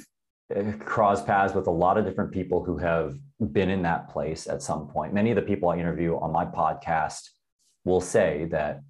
uh, 0.56 0.74
crossed 0.80 1.26
paths 1.26 1.54
with 1.54 1.68
a 1.68 1.72
lot 1.72 1.98
of 1.98 2.06
different 2.06 2.32
people 2.32 2.64
who 2.64 2.78
have 2.78 3.16
been 3.52 3.70
in 3.70 3.84
that 3.84 4.10
place 4.10 4.48
at 4.48 4.62
some 4.62 4.88
point. 4.88 5.14
Many 5.14 5.32
of 5.32 5.36
the 5.36 5.42
people 5.42 5.70
i 5.70 5.78
interview 5.78 6.18
on 6.18 6.32
my 6.32 6.46
podcast 6.46 7.30
will 7.86 8.02
say 8.02 8.46
that 8.52 8.82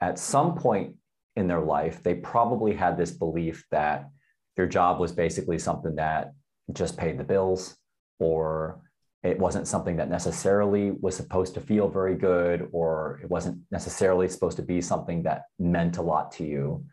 at 0.00 0.18
some 0.18 0.54
point 0.54 0.96
in 1.36 1.46
their 1.46 1.60
life, 1.60 2.02
they 2.02 2.14
probably 2.14 2.74
had 2.74 2.96
this 2.96 3.10
belief 3.10 3.64
that 3.70 4.08
their 4.56 4.66
job 4.66 5.00
was 5.00 5.12
basically 5.12 5.58
something 5.58 5.96
that 5.96 6.32
just 6.72 6.96
paid 6.96 7.18
the 7.18 7.24
bills 7.24 7.76
or 8.18 8.80
it 9.22 9.38
wasn't 9.38 9.68
something 9.68 9.96
that 9.96 10.08
necessarily 10.08 10.90
was 10.90 11.14
supposed 11.14 11.54
to 11.54 11.60
feel 11.60 11.88
very 11.88 12.16
good 12.16 12.68
or 12.72 13.20
it 13.22 13.30
wasn't 13.30 13.58
necessarily 13.70 14.28
supposed 14.28 14.56
to 14.56 14.62
be 14.62 14.80
something 14.80 15.22
that 15.24 15.44
meant 15.58 15.98
a 15.98 16.02
lot 16.02 16.32
to 16.32 16.44
you. 16.44 16.84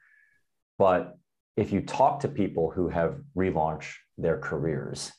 But 0.78 1.18
if 1.56 1.72
you 1.72 1.82
talk 1.82 2.20
to 2.22 2.28
people 2.28 2.70
who 2.70 2.90
have 2.90 3.20
relaunched 3.36 3.94
their 4.18 4.38
careers 4.38 5.12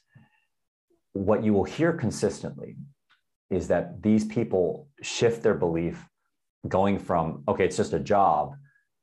what 1.13 1.43
you 1.43 1.53
will 1.53 1.65
hear 1.65 1.93
consistently 1.93 2.77
is 3.51 3.69
that 3.69 4.03
these 4.03 4.25
people 4.25 4.89
shift 5.03 5.43
their 5.43 5.55
belief 5.55 6.07
going 6.67 6.99
from 6.99 7.45
okay 7.49 7.65
it's 7.65 7.77
just 7.77 7.93
a 7.93 7.99
job 7.99 8.55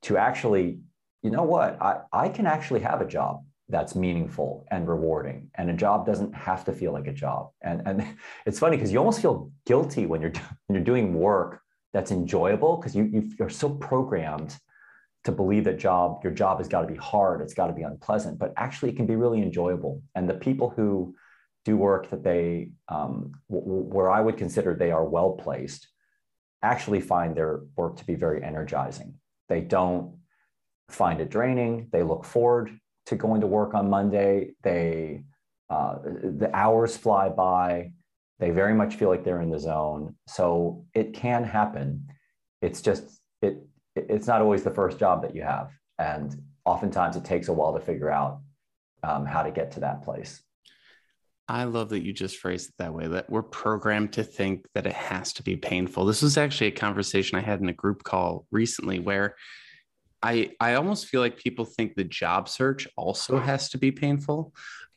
to 0.01 0.17
actually 0.17 0.79
you 1.25 1.31
know 1.31 1.41
what? 1.41 1.81
I, 1.81 2.01
I 2.13 2.29
can 2.29 2.45
actually 2.45 2.81
have 2.81 3.01
a 3.01 3.05
job 3.05 3.43
that's 3.67 3.95
meaningful 3.95 4.67
and 4.69 4.87
rewarding. 4.87 5.49
And 5.55 5.71
a 5.71 5.73
job 5.73 6.05
doesn't 6.05 6.35
have 6.35 6.63
to 6.65 6.71
feel 6.71 6.93
like 6.93 7.07
a 7.07 7.13
job. 7.13 7.49
And 7.63 7.81
and 7.87 8.05
it's 8.45 8.59
funny 8.59 8.77
because 8.77 8.93
you 8.93 8.99
almost 8.99 9.23
feel 9.23 9.51
guilty 9.65 10.05
when 10.05 10.21
you're 10.21 10.33
when 10.67 10.75
you're 10.75 10.83
doing 10.83 11.15
work 11.15 11.61
that's 11.93 12.11
enjoyable 12.11 12.77
because 12.77 12.95
you, 12.95 13.05
you 13.05 13.31
you're 13.39 13.49
so 13.49 13.69
programmed 13.69 14.55
to 15.23 15.31
believe 15.31 15.63
that 15.63 15.79
job 15.79 16.19
your 16.23 16.31
job 16.31 16.59
has 16.59 16.67
got 16.67 16.81
to 16.81 16.87
be 16.87 16.95
hard 16.95 17.41
it's 17.41 17.55
got 17.55 17.67
to 17.67 17.73
be 17.73 17.81
unpleasant 17.81 18.37
but 18.37 18.53
actually 18.57 18.91
it 18.91 18.95
can 18.95 19.07
be 19.07 19.15
really 19.15 19.41
enjoyable. 19.41 20.03
And 20.13 20.29
the 20.29 20.35
people 20.35 20.69
who 20.69 21.15
do 21.65 21.75
work 21.75 22.09
that 22.11 22.23
they 22.23 22.69
um, 22.87 23.33
w- 23.49 23.83
where 23.95 24.09
i 24.09 24.21
would 24.21 24.37
consider 24.37 24.73
they 24.73 24.91
are 24.91 25.05
well 25.05 25.31
placed 25.31 25.87
actually 26.65 26.99
find 26.99 27.35
their 27.35 27.61
work 27.75 27.97
to 27.97 28.05
be 28.05 28.15
very 28.15 28.43
energizing. 28.43 29.13
They 29.47 29.61
don't 29.61 30.17
find 30.89 31.21
it 31.21 31.29
draining. 31.29 31.87
They 31.91 32.03
look 32.03 32.25
forward 32.25 32.77
to 33.05 33.15
going 33.15 33.41
to 33.41 33.47
work 33.47 33.73
on 33.73 33.89
Monday. 33.89 34.55
They 34.63 35.23
uh, 35.69 35.95
the 36.41 36.49
hours 36.53 36.97
fly 36.97 37.29
by. 37.29 37.91
They 38.39 38.49
very 38.49 38.73
much 38.73 38.95
feel 38.95 39.09
like 39.09 39.23
they're 39.23 39.41
in 39.41 39.49
the 39.49 39.59
zone. 39.59 40.15
So 40.27 40.85
it 40.93 41.13
can 41.13 41.43
happen. 41.43 42.07
It's 42.61 42.81
just 42.81 43.21
it 43.41 43.63
it's 43.95 44.27
not 44.27 44.41
always 44.41 44.63
the 44.63 44.71
first 44.71 44.99
job 44.99 45.21
that 45.21 45.35
you 45.35 45.43
have, 45.43 45.71
and 45.99 46.35
oftentimes 46.65 47.15
it 47.15 47.23
takes 47.23 47.47
a 47.47 47.53
while 47.53 47.73
to 47.73 47.79
figure 47.79 48.11
out 48.11 48.41
um, 49.03 49.25
how 49.25 49.43
to 49.43 49.51
get 49.51 49.71
to 49.71 49.79
that 49.81 50.03
place. 50.03 50.41
I 51.47 51.65
love 51.65 51.89
that 51.89 52.03
you 52.03 52.11
just 52.11 52.37
phrased 52.37 52.69
it 52.69 52.75
that 52.79 52.93
way, 52.93 53.07
that 53.07 53.29
we're 53.29 53.43
programmed 53.43 54.13
to 54.13 54.23
think 54.23 54.65
that 54.73 54.87
it 54.87 54.93
has 54.93 55.33
to 55.33 55.43
be 55.43 55.55
painful. 55.55 56.05
This 56.05 56.23
was 56.23 56.37
actually 56.37 56.67
a 56.67 56.71
conversation 56.71 57.37
I 57.37 57.41
had 57.41 57.61
in 57.61 57.69
a 57.69 57.73
group 57.73 58.03
call 58.03 58.47
recently 58.51 58.99
where 58.99 59.35
I, 60.23 60.51
I 60.59 60.73
almost 60.73 61.05
feel 61.05 61.21
like 61.21 61.37
people 61.37 61.65
think 61.65 61.93
the 61.93 62.03
job 62.03 62.49
search 62.49 62.87
also 62.97 63.39
has 63.39 63.69
to 63.69 63.77
be 63.77 63.91
painful. 63.91 64.53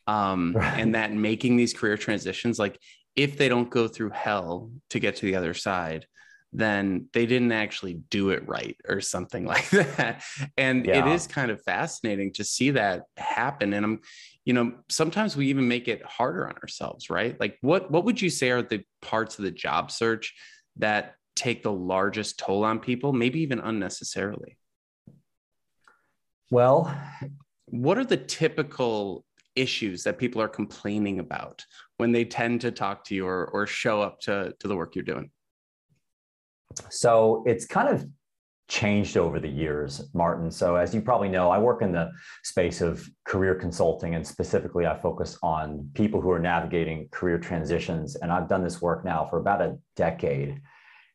Um, 0.07 0.55
right. 0.57 0.81
And 0.81 0.95
that 0.95 1.12
making 1.12 1.57
these 1.57 1.75
career 1.75 1.99
transitions, 1.99 2.59
like 2.59 2.78
if 3.14 3.37
they 3.37 3.50
don't 3.50 3.69
go 3.69 3.87
through 3.87 4.11
hell 4.11 4.71
to 4.90 4.99
get 4.99 5.17
to 5.17 5.26
the 5.26 5.37
other 5.37 5.52
side, 5.52 6.07
then 6.52 7.09
they 7.12 7.26
didn't 7.26 7.52
actually 7.52 7.95
do 8.11 8.31
it 8.31 8.49
right 8.49 8.76
or 8.88 9.00
something 9.00 9.45
like 9.55 9.69
that. 9.71 10.23
And 10.57 10.87
yeah. 10.87 11.07
it 11.07 11.14
is 11.14 11.26
kind 11.26 11.50
of 11.50 11.62
fascinating 11.62 12.33
to 12.35 12.45
see 12.45 12.71
that 12.71 13.05
happen. 13.17 13.73
And 13.73 13.85
I'm, 13.85 14.00
you 14.45 14.55
know, 14.55 14.73
sometimes 14.88 15.37
we 15.37 15.49
even 15.49 15.69
make 15.69 15.88
it 15.88 16.05
harder 16.05 16.49
on 16.49 16.55
ourselves, 16.62 17.11
right? 17.11 17.38
Like 17.38 17.59
what 17.61 17.90
what 17.90 18.05
would 18.05 18.21
you 18.21 18.31
say 18.31 18.50
are 18.50 18.62
the 18.62 18.83
parts 19.02 19.38
of 19.38 19.45
the 19.45 19.50
job 19.50 19.90
search 19.90 20.35
that 20.76 21.14
take 21.37 21.62
the 21.62 21.73
largest 21.73 22.38
toll 22.38 22.64
on 22.64 22.81
people, 22.81 23.12
maybe 23.12 23.40
even 23.40 23.61
unnecessarily? 23.61 24.59
Well, 26.50 26.95
what 27.67 27.99
are 27.99 28.05
the 28.05 28.17
typical 28.17 29.25
issues 29.55 30.05
that 30.05 30.19
people 30.19 30.40
are 30.40 30.49
complaining 30.49 31.19
about 31.19 31.64
when 31.99 32.12
they 32.12 32.25
tend 32.25 32.62
to 32.62 32.71
talk 32.71 33.05
to 33.05 33.14
you 33.14 33.26
or, 33.26 33.47
or 33.49 33.67
show 33.67 34.00
up 34.00 34.21
to, 34.21 34.55
to 34.61 34.69
the 34.69 34.76
work 34.76 34.95
you're 34.95 35.05
doing? 35.05 35.31
So 36.90 37.42
it's 37.46 37.66
kind 37.66 37.88
of 37.88 38.06
changed 38.68 39.16
over 39.16 39.40
the 39.40 39.48
years, 39.48 40.08
Martin. 40.14 40.50
So, 40.50 40.76
as 40.76 40.94
you 40.94 41.00
probably 41.00 41.28
know, 41.28 41.50
I 41.50 41.58
work 41.58 41.82
in 41.82 41.92
the 41.92 42.10
space 42.44 42.80
of 42.80 43.08
career 43.25 43.54
consulting, 43.54 44.14
and 44.14 44.26
specifically, 44.26 44.87
I 44.87 44.96
focus 44.96 45.38
on 45.42 45.90
people 45.94 46.20
who 46.20 46.30
are 46.30 46.38
navigating 46.38 47.08
career 47.10 47.38
transitions. 47.38 48.16
And 48.16 48.30
I've 48.30 48.48
done 48.48 48.62
this 48.62 48.80
work 48.80 49.04
now 49.04 49.25
for 49.25 49.38
about 49.38 49.62
a 49.62 49.78
decade. 49.96 50.60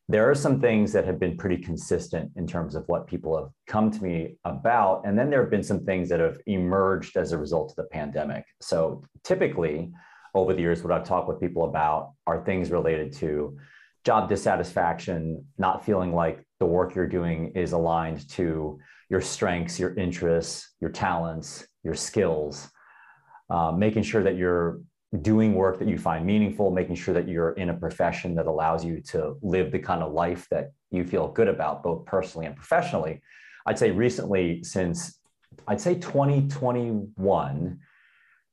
There 0.08 0.28
are 0.28 0.34
some 0.34 0.60
things 0.60 0.92
that 0.92 1.06
have 1.06 1.18
been 1.18 1.36
pretty 1.36 1.56
consistent 1.56 2.30
in 2.36 2.46
terms 2.46 2.74
of 2.74 2.84
what 2.88 3.06
people 3.06 3.38
have 3.38 3.48
come 3.66 3.90
to 3.90 4.02
me 4.02 4.36
about. 4.44 5.06
And 5.06 5.18
then 5.18 5.30
there 5.30 5.40
have 5.40 5.50
been 5.50 5.62
some 5.62 5.84
things 5.86 6.10
that 6.10 6.20
have 6.20 6.36
emerged 6.46 7.16
as 7.16 7.32
a 7.32 7.38
result 7.38 7.70
of 7.70 7.76
the 7.76 7.84
pandemic. 7.84 8.44
So, 8.60 9.02
typically, 9.22 9.92
over 10.34 10.52
the 10.52 10.60
years, 10.60 10.82
what 10.82 10.92
I've 10.92 11.06
talked 11.06 11.28
with 11.28 11.40
people 11.40 11.64
about 11.66 12.14
are 12.26 12.44
things 12.44 12.72
related 12.72 13.12
to 13.14 13.56
job 14.04 14.28
dissatisfaction, 14.28 15.44
not 15.58 15.84
feeling 15.84 16.14
like 16.14 16.44
the 16.60 16.66
work 16.66 16.94
you're 16.94 17.08
doing 17.08 17.52
is 17.54 17.72
aligned 17.72 18.28
to 18.30 18.78
your 19.10 19.20
strengths, 19.20 19.78
your 19.78 19.94
interests, 19.94 20.74
your 20.80 20.90
talents, 20.90 21.66
your 21.82 21.94
skills, 21.94 22.68
uh, 23.50 23.72
making 23.72 24.02
sure 24.02 24.22
that 24.22 24.36
you're 24.36 24.80
doing 25.22 25.54
work 25.54 25.78
that 25.78 25.88
you 25.88 25.96
find 25.96 26.26
meaningful, 26.26 26.70
making 26.70 26.96
sure 26.96 27.14
that 27.14 27.28
you're 27.28 27.52
in 27.52 27.70
a 27.70 27.74
profession 27.74 28.34
that 28.34 28.46
allows 28.46 28.84
you 28.84 29.00
to 29.00 29.36
live 29.42 29.70
the 29.70 29.78
kind 29.78 30.02
of 30.02 30.12
life 30.12 30.46
that 30.50 30.72
you 30.90 31.04
feel 31.04 31.28
good 31.28 31.48
about, 31.48 31.82
both 31.82 32.04
personally 32.04 32.46
and 32.46 32.56
professionally. 32.56 33.22
I'd 33.66 33.78
say 33.78 33.90
recently, 33.90 34.62
since 34.64 35.20
I'd 35.68 35.80
say 35.80 35.94
2021, 35.94 37.78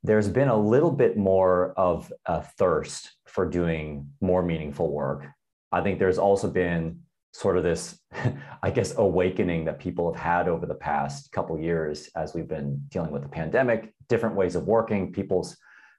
there's 0.04 0.28
been 0.28 0.48
a 0.48 0.56
little 0.56 0.90
bit 0.90 1.16
more 1.16 1.72
of 1.76 2.12
a 2.26 2.42
thirst 2.42 3.12
for 3.26 3.46
doing 3.46 4.08
more 4.20 4.42
meaningful 4.42 4.90
work. 4.90 5.26
I 5.72 5.80
think 5.80 5.98
there's 5.98 6.18
also 6.18 6.48
been 6.50 7.00
sort 7.32 7.56
of 7.56 7.62
this, 7.62 7.98
I 8.62 8.70
guess, 8.70 8.94
awakening 8.96 9.64
that 9.64 9.78
people 9.78 10.12
have 10.12 10.22
had 10.22 10.48
over 10.48 10.66
the 10.66 10.74
past 10.74 11.32
couple 11.32 11.58
years 11.58 12.10
as 12.14 12.34
we've 12.34 12.48
been 12.48 12.84
dealing 12.88 13.10
with 13.10 13.22
the 13.22 13.28
pandemic, 13.28 13.92
different 14.08 14.36
ways 14.36 14.54
of 14.54 14.64
working, 14.64 15.12
people's 15.12 15.56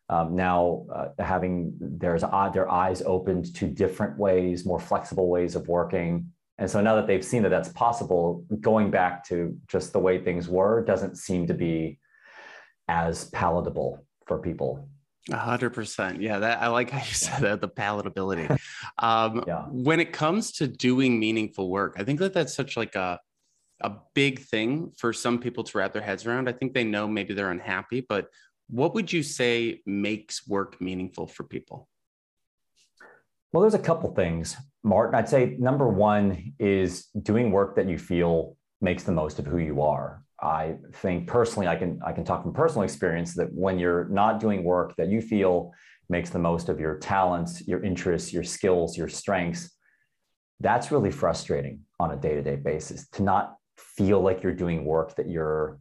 um, 0.09 0.35
now 0.35 0.85
uh, 0.93 1.07
having 1.23 1.73
there's 1.79 2.23
uh, 2.23 2.49
their 2.53 2.69
eyes 2.69 3.01
opened 3.05 3.55
to 3.55 3.67
different 3.67 4.17
ways, 4.17 4.65
more 4.65 4.79
flexible 4.79 5.29
ways 5.29 5.55
of 5.55 5.67
working, 5.67 6.27
And 6.57 6.69
so 6.69 6.81
now 6.81 6.95
that 6.95 7.07
they've 7.07 7.25
seen 7.25 7.41
that 7.43 7.49
that's 7.49 7.69
possible, 7.69 8.45
going 8.59 8.91
back 8.91 9.25
to 9.29 9.57
just 9.67 9.91
the 9.91 9.99
way 9.99 10.19
things 10.19 10.47
were 10.47 10.83
doesn't 10.85 11.17
seem 11.17 11.47
to 11.47 11.53
be 11.53 11.99
as 12.87 13.25
palatable 13.29 14.05
for 14.27 14.37
people. 14.37 14.87
A 15.31 15.37
hundred 15.37 15.71
percent. 15.71 16.21
Yeah, 16.21 16.39
that 16.39 16.61
I 16.61 16.67
like 16.67 16.89
how 16.89 16.99
you 16.99 17.03
said 17.13 17.41
that 17.41 17.61
the 17.61 17.69
palatability. 17.69 18.49
Um, 18.97 19.43
yeah. 19.47 19.65
When 19.69 19.99
it 19.99 20.11
comes 20.11 20.51
to 20.53 20.67
doing 20.67 21.19
meaningful 21.19 21.69
work, 21.69 21.95
I 21.97 22.03
think 22.03 22.19
that 22.19 22.33
that's 22.33 22.53
such 22.53 22.75
like 22.75 22.95
a 22.95 23.19
a 23.81 23.91
big 24.13 24.39
thing 24.39 24.91
for 24.97 25.11
some 25.11 25.39
people 25.39 25.63
to 25.63 25.77
wrap 25.77 25.93
their 25.93 26.01
heads 26.01 26.25
around. 26.25 26.47
I 26.47 26.53
think 26.53 26.73
they 26.73 26.83
know 26.83 27.07
maybe 27.07 27.33
they're 27.33 27.51
unhappy, 27.51 28.05
but 28.07 28.27
what 28.69 28.93
would 28.93 29.11
you 29.11 29.23
say 29.23 29.81
makes 29.85 30.47
work 30.47 30.79
meaningful 30.79 31.27
for 31.27 31.43
people? 31.43 31.89
Well, 33.51 33.61
there's 33.61 33.73
a 33.73 33.79
couple 33.79 34.13
things, 34.15 34.55
Martin. 34.83 35.15
I'd 35.15 35.29
say 35.29 35.55
number 35.59 35.87
one 35.87 36.53
is 36.59 37.05
doing 37.21 37.51
work 37.51 37.75
that 37.75 37.87
you 37.87 37.97
feel 37.99 38.57
makes 38.81 39.03
the 39.03 39.11
most 39.11 39.37
of 39.37 39.45
who 39.45 39.59
you 39.59 39.81
are. 39.81 40.22
I 40.41 40.75
think 40.93 41.27
personally, 41.27 41.67
I 41.67 41.75
can 41.75 41.99
I 42.05 42.11
can 42.11 42.23
talk 42.23 42.43
from 42.43 42.53
personal 42.53 42.83
experience 42.83 43.33
that 43.35 43.53
when 43.53 43.79
you're 43.79 44.05
not 44.09 44.39
doing 44.39 44.63
work 44.63 44.95
that 44.97 45.09
you 45.09 45.21
feel 45.21 45.71
makes 46.09 46.29
the 46.29 46.39
most 46.39 46.69
of 46.69 46.79
your 46.79 46.97
talents, 46.97 47.65
your 47.67 47.83
interests, 47.83 48.33
your 48.33 48.43
skills, 48.43 48.97
your 48.97 49.07
strengths, 49.07 49.71
that's 50.59 50.91
really 50.91 51.11
frustrating 51.11 51.81
on 51.99 52.11
a 52.11 52.17
day-to-day 52.17 52.57
basis 52.57 53.07
to 53.09 53.23
not 53.23 53.55
feel 53.77 54.21
like 54.21 54.43
you're 54.43 54.53
doing 54.53 54.85
work 54.85 55.15
that 55.15 55.29
you're 55.29 55.79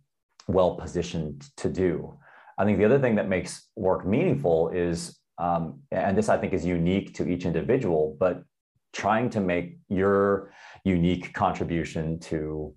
well 0.49 0.77
positioned 0.77 1.45
to 1.57 1.69
do. 1.69 2.17
I 2.59 2.65
think 2.65 2.79
the 2.79 2.85
other 2.85 3.01
thing 3.01 3.17
that 3.17 3.29
makes 3.29 3.69
work 3.77 4.07
meaningful 4.07 4.69
is 4.71 5.19
um, 5.39 5.81
and 5.91 6.17
this 6.17 6.29
I 6.29 6.39
think 6.39 6.53
is 6.53 6.65
unique 6.65 7.15
to 7.15 7.29
each 7.29 7.45
individual, 7.45 8.17
but 8.21 8.45
trying 8.93 9.31
to 9.31 9.41
make 9.41 9.79
your 9.89 10.53
unique 10.85 11.33
contribution 11.33 12.19
to 12.21 12.75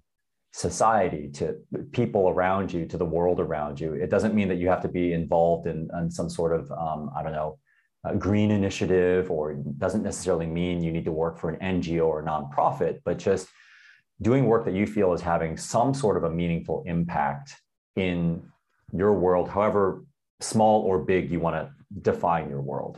society, 0.55 1.29
to 1.33 1.57
people 1.91 2.29
around 2.29 2.71
you, 2.71 2.85
to 2.85 2.97
the 2.97 3.05
world 3.05 3.41
around 3.41 3.77
you. 3.77 3.93
It 3.93 4.09
doesn't 4.09 4.33
mean 4.33 4.47
that 4.47 4.55
you 4.55 4.69
have 4.69 4.81
to 4.83 4.87
be 4.87 5.11
involved 5.11 5.67
in, 5.67 5.89
in 5.99 6.09
some 6.09 6.29
sort 6.29 6.57
of, 6.57 6.71
um, 6.71 7.11
I 7.13 7.23
don't 7.23 7.33
know, 7.33 7.59
green 8.17 8.51
initiative, 8.51 9.29
or 9.29 9.55
doesn't 9.77 10.01
necessarily 10.01 10.45
mean 10.45 10.81
you 10.81 10.93
need 10.93 11.03
to 11.03 11.11
work 11.11 11.37
for 11.37 11.49
an 11.49 11.81
NGO 11.81 12.05
or 12.05 12.21
a 12.21 12.25
nonprofit, 12.25 13.01
but 13.03 13.17
just 13.17 13.49
doing 14.21 14.45
work 14.45 14.63
that 14.63 14.73
you 14.73 14.87
feel 14.87 15.11
is 15.11 15.19
having 15.19 15.57
some 15.57 15.93
sort 15.93 16.15
of 16.15 16.23
a 16.23 16.29
meaningful 16.29 16.83
impact 16.85 17.53
in 17.97 18.41
your 18.93 19.11
world, 19.13 19.49
however 19.49 20.05
small 20.39 20.83
or 20.83 20.99
big 20.99 21.29
you 21.29 21.41
want 21.41 21.57
to 21.57 21.69
define 22.01 22.47
your 22.49 22.61
world. 22.61 22.97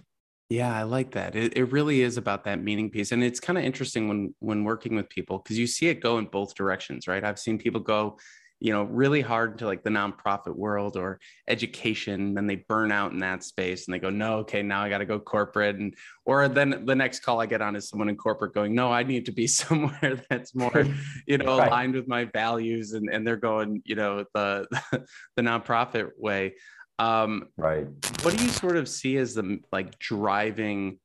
Yeah, 0.49 0.73
I 0.73 0.83
like 0.83 1.11
that. 1.11 1.35
It, 1.35 1.57
it 1.57 1.71
really 1.71 2.01
is 2.01 2.15
about 2.15 2.45
that 2.45 2.63
meaning 2.63 2.89
piece. 2.89 3.11
And 3.11 3.21
it's 3.21 3.39
kind 3.39 3.57
of 3.57 3.65
interesting 3.65 4.07
when 4.07 4.33
when 4.39 4.63
working 4.63 4.95
with 4.95 5.09
people 5.09 5.39
because 5.39 5.57
you 5.57 5.67
see 5.67 5.87
it 5.87 5.95
go 5.95 6.19
in 6.19 6.25
both 6.25 6.55
directions, 6.55 7.07
right? 7.07 7.23
I've 7.23 7.39
seen 7.39 7.57
people 7.57 7.81
go, 7.81 8.17
you 8.59 8.71
know, 8.73 8.83
really 8.83 9.21
hard 9.21 9.51
into 9.51 9.65
like 9.65 9.83
the 9.83 9.89
nonprofit 9.89 10.55
world 10.55 10.97
or 10.97 11.19
education, 11.47 12.33
then 12.33 12.47
they 12.47 12.55
burn 12.55 12.91
out 12.91 13.11
in 13.11 13.19
that 13.19 13.43
space 13.43 13.85
and 13.85 13.93
they 13.93 13.99
go, 13.99 14.09
no, 14.09 14.37
okay, 14.37 14.63
now 14.63 14.81
I 14.81 14.89
got 14.89 14.97
to 14.99 15.05
go 15.05 15.19
corporate. 15.19 15.75
And 15.75 15.93
or 16.25 16.47
then 16.47 16.85
the 16.85 16.95
next 16.95 17.19
call 17.19 17.39
I 17.39 17.45
get 17.45 17.61
on 17.61 17.75
is 17.75 17.87
someone 17.89 18.09
in 18.09 18.15
corporate 18.15 18.53
going, 18.53 18.73
no, 18.73 18.91
I 18.91 19.03
need 19.03 19.25
to 19.25 19.31
be 19.31 19.47
somewhere 19.47 20.23
that's 20.29 20.55
more, 20.55 20.85
you 21.27 21.37
know, 21.37 21.57
right. 21.57 21.67
aligned 21.67 21.93
with 21.93 22.07
my 22.07 22.25
values. 22.25 22.93
And 22.93 23.09
and 23.11 23.27
they're 23.27 23.35
going, 23.35 23.81
you 23.85 23.95
know, 23.95 24.23
the 24.33 24.67
the 25.35 25.41
nonprofit 25.41 26.11
way. 26.17 26.55
Um, 26.99 27.49
right. 27.57 27.87
What 28.23 28.35
do 28.35 28.43
you 28.43 28.49
sort 28.49 28.77
of 28.77 28.89
see 28.89 29.17
as 29.17 29.35
the 29.35 29.59
like 29.71 29.97
driving 29.99 30.99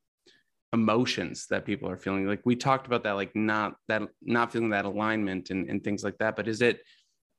emotions 0.73 1.47
that 1.51 1.65
people 1.65 1.89
are 1.91 1.97
feeling? 1.97 2.27
Like 2.27 2.41
we 2.45 2.57
talked 2.57 2.87
about 2.87 3.05
that, 3.05 3.13
like 3.13 3.35
not 3.37 3.77
that 3.89 4.03
not 4.23 4.53
feeling 4.53 4.71
that 4.71 4.85
alignment 4.85 5.51
and, 5.51 5.69
and 5.69 5.83
things 5.85 6.03
like 6.03 6.19
that. 6.19 6.37
But 6.37 6.49
is 6.49 6.63
it 6.63 6.81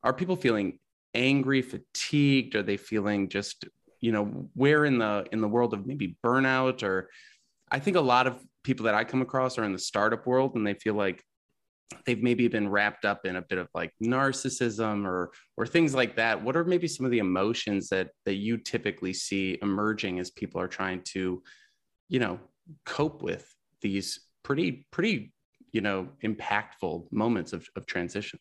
are 0.04 0.14
people 0.14 0.36
feeling 0.36 0.80
angry, 1.14 1.62
fatigued? 1.62 2.56
Are 2.56 2.64
they 2.64 2.78
feeling 2.78 3.30
just 3.30 3.66
you 4.02 4.12
know 4.12 4.50
where 4.54 4.86
in 4.86 4.98
the 5.00 5.26
in 5.32 5.42
the 5.42 5.48
world 5.48 5.74
of 5.74 5.88
maybe 5.88 6.18
burnout 6.24 6.84
or 6.84 7.10
I 7.72 7.80
think 7.80 7.98
a 7.98 8.02
lot 8.02 8.28
of 8.28 8.40
people 8.64 8.86
that 8.86 8.96
I 8.96 9.04
come 9.04 9.22
across 9.22 9.58
are 9.58 9.64
in 9.64 9.74
the 9.74 9.80
startup 9.80 10.28
world 10.28 10.56
and 10.56 10.68
they 10.68 10.76
feel 10.76 10.94
like 10.94 11.24
they've 12.06 12.22
maybe 12.22 12.48
been 12.48 12.70
wrapped 12.70 13.06
up 13.06 13.26
in 13.26 13.36
a 13.36 13.42
bit 13.42 13.58
of 13.58 13.68
like 13.74 13.92
narcissism 14.04 15.06
or 15.06 15.32
or 15.58 15.66
things 15.66 15.94
like 15.94 16.16
that. 16.16 16.44
What 16.44 16.56
are 16.56 16.64
maybe 16.64 16.88
some 16.88 17.06
of 17.06 17.12
the 17.12 17.20
emotions 17.20 17.90
that 17.90 18.10
that 18.26 18.36
you 18.36 18.58
typically 18.58 19.14
see 19.14 19.58
emerging 19.62 20.20
as 20.20 20.32
people 20.32 20.60
are 20.62 20.68
trying 20.68 21.02
to 21.14 21.42
you 22.10 22.20
know 22.20 22.40
cope 22.86 23.22
with 23.22 23.48
these 23.82 24.20
pretty 24.44 24.88
pretty 24.92 25.34
you 25.72 25.82
know 25.82 26.10
impactful 26.24 27.12
moments 27.12 27.54
of, 27.54 27.68
of 27.76 27.86
transition? 27.86 28.40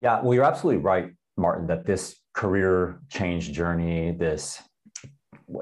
Yeah 0.00 0.20
well 0.22 0.34
you're 0.34 0.44
absolutely 0.44 0.82
right 0.82 1.12
martin 1.36 1.66
that 1.66 1.84
this 1.84 2.16
career 2.32 3.00
change 3.10 3.52
journey 3.52 4.12
this 4.12 4.60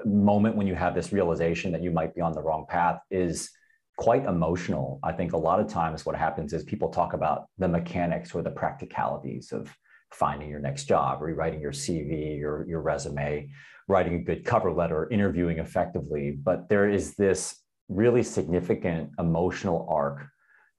moment 0.05 0.57
when 0.57 0.67
you 0.67 0.75
have 0.75 0.95
this 0.95 1.13
realization 1.13 1.73
that 1.73 1.83
you 1.83 1.91
might 1.91 2.15
be 2.15 2.21
on 2.21 2.33
the 2.33 2.41
wrong 2.41 2.67
path 2.69 3.01
is 3.11 3.51
quite 3.99 4.25
emotional. 4.25 4.99
I 5.03 5.13
think 5.13 5.33
a 5.33 5.37
lot 5.37 5.61
of 5.61 5.69
times 5.69 6.05
what 6.07 6.17
happens 6.17 6.53
is 6.53 6.65
people 6.65 6.91
talk 6.91 7.13
about 7.13 7.47
the 7.59 7.69
mechanics 7.69 8.35
or 8.35 8.43
the 8.43 8.51
practicalities 8.51 9.53
of 9.53 9.75
finding 10.11 10.49
your 10.49 10.61
next 10.61 10.85
job, 10.85 11.23
rewriting 11.23 11.61
your 11.61 11.73
CV, 11.73 12.39
your, 12.39 12.67
your 12.69 12.81
resume, 12.81 13.51
writing 13.89 14.15
a 14.15 14.19
good 14.19 14.45
cover 14.45 14.73
letter, 14.73 15.09
interviewing 15.11 15.59
effectively. 15.59 16.33
But 16.43 16.69
there 16.69 16.89
is 16.89 17.15
this 17.15 17.61
really 17.89 18.23
significant 18.23 19.11
emotional 19.19 19.87
arc 19.91 20.27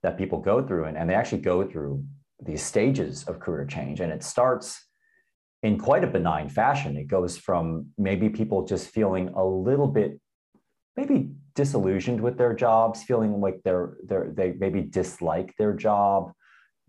that 0.01 0.17
people 0.17 0.39
go 0.39 0.65
through, 0.65 0.85
and, 0.85 0.97
and 0.97 1.09
they 1.09 1.15
actually 1.15 1.41
go 1.41 1.67
through 1.67 2.03
these 2.43 2.61
stages 2.61 3.23
of 3.25 3.39
career 3.39 3.65
change. 3.65 3.99
And 3.99 4.11
it 4.11 4.23
starts 4.23 4.85
in 5.61 5.77
quite 5.77 6.03
a 6.03 6.07
benign 6.07 6.49
fashion. 6.49 6.97
It 6.97 7.07
goes 7.07 7.37
from 7.37 7.87
maybe 7.97 8.29
people 8.29 8.65
just 8.65 8.89
feeling 8.89 9.29
a 9.29 9.45
little 9.45 9.87
bit, 9.87 10.19
maybe 10.97 11.31
disillusioned 11.55 12.19
with 12.19 12.37
their 12.37 12.53
jobs, 12.53 13.03
feeling 13.03 13.39
like 13.39 13.61
they're, 13.63 13.97
they're 14.05 14.31
they 14.33 14.53
maybe 14.53 14.81
dislike 14.81 15.53
their 15.57 15.73
job, 15.73 16.31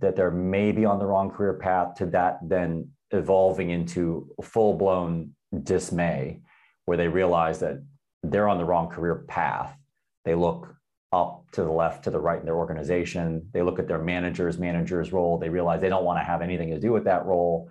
that 0.00 0.16
they're 0.16 0.30
maybe 0.30 0.84
on 0.84 0.98
the 0.98 1.06
wrong 1.06 1.30
career 1.30 1.54
path, 1.54 1.94
to 1.96 2.06
that 2.06 2.38
then 2.42 2.88
evolving 3.10 3.70
into 3.70 4.28
full 4.42 4.74
blown 4.74 5.34
dismay, 5.62 6.40
where 6.86 6.96
they 6.96 7.08
realize 7.08 7.60
that 7.60 7.82
they're 8.22 8.48
on 8.48 8.58
the 8.58 8.64
wrong 8.64 8.88
career 8.88 9.24
path. 9.28 9.76
They 10.24 10.34
look 10.34 10.74
up 11.12 11.44
to 11.52 11.62
the 11.62 11.70
left, 11.70 12.04
to 12.04 12.10
the 12.10 12.18
right 12.18 12.40
in 12.40 12.44
their 12.44 12.56
organization. 12.56 13.48
They 13.52 13.62
look 13.62 13.78
at 13.78 13.86
their 13.86 14.02
manager's 14.02 14.58
manager's 14.58 15.12
role. 15.12 15.38
They 15.38 15.48
realize 15.48 15.80
they 15.80 15.88
don't 15.88 16.04
want 16.04 16.18
to 16.18 16.24
have 16.24 16.42
anything 16.42 16.70
to 16.70 16.80
do 16.80 16.92
with 16.92 17.04
that 17.04 17.24
role. 17.24 17.70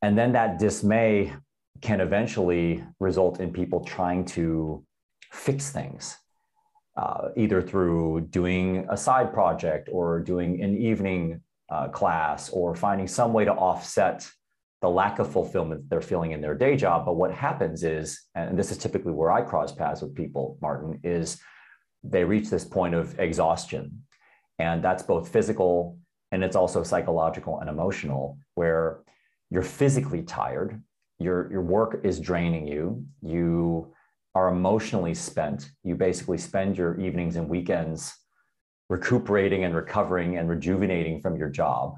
And 0.00 0.16
then 0.16 0.32
that 0.32 0.58
dismay 0.58 1.32
can 1.80 2.00
eventually 2.00 2.84
result 3.00 3.40
in 3.40 3.52
people 3.52 3.84
trying 3.84 4.24
to 4.24 4.84
fix 5.32 5.70
things, 5.70 6.16
uh, 6.96 7.28
either 7.36 7.60
through 7.60 8.20
doing 8.30 8.86
a 8.90 8.96
side 8.96 9.32
project 9.32 9.88
or 9.90 10.20
doing 10.20 10.62
an 10.62 10.76
evening 10.76 11.40
uh, 11.70 11.88
class 11.88 12.50
or 12.50 12.74
finding 12.74 13.08
some 13.08 13.32
way 13.32 13.44
to 13.44 13.52
offset 13.52 14.30
the 14.82 14.88
lack 14.88 15.18
of 15.18 15.30
fulfillment 15.30 15.88
they're 15.88 16.00
feeling 16.00 16.32
in 16.32 16.40
their 16.40 16.54
day 16.54 16.76
job. 16.76 17.04
But 17.06 17.14
what 17.14 17.32
happens 17.32 17.82
is, 17.82 18.20
and 18.34 18.58
this 18.58 18.70
is 18.70 18.78
typically 18.78 19.12
where 19.12 19.30
I 19.30 19.42
cross 19.42 19.72
paths 19.72 20.02
with 20.02 20.14
people, 20.14 20.58
Martin, 20.60 21.00
is 21.02 21.40
they 22.04 22.24
reach 22.24 22.50
this 22.50 22.64
point 22.64 22.94
of 22.94 23.18
exhaustion. 23.18 24.02
And 24.58 24.84
that's 24.84 25.02
both 25.02 25.28
physical 25.28 25.98
and 26.32 26.42
it's 26.42 26.56
also 26.56 26.82
psychological 26.82 27.60
and 27.60 27.68
emotional, 27.68 28.38
where 28.54 29.02
you're 29.50 29.62
physically 29.62 30.22
tired, 30.22 30.82
your, 31.18 31.50
your 31.52 31.60
work 31.60 32.00
is 32.04 32.18
draining 32.18 32.66
you, 32.66 33.04
you 33.20 33.92
are 34.34 34.48
emotionally 34.48 35.14
spent. 35.14 35.70
You 35.84 35.94
basically 35.94 36.38
spend 36.38 36.78
your 36.78 36.98
evenings 37.00 37.36
and 37.36 37.48
weekends 37.48 38.14
recuperating 38.88 39.64
and 39.64 39.74
recovering 39.74 40.36
and 40.36 40.48
rejuvenating 40.48 41.20
from 41.20 41.36
your 41.36 41.48
job. 41.48 41.96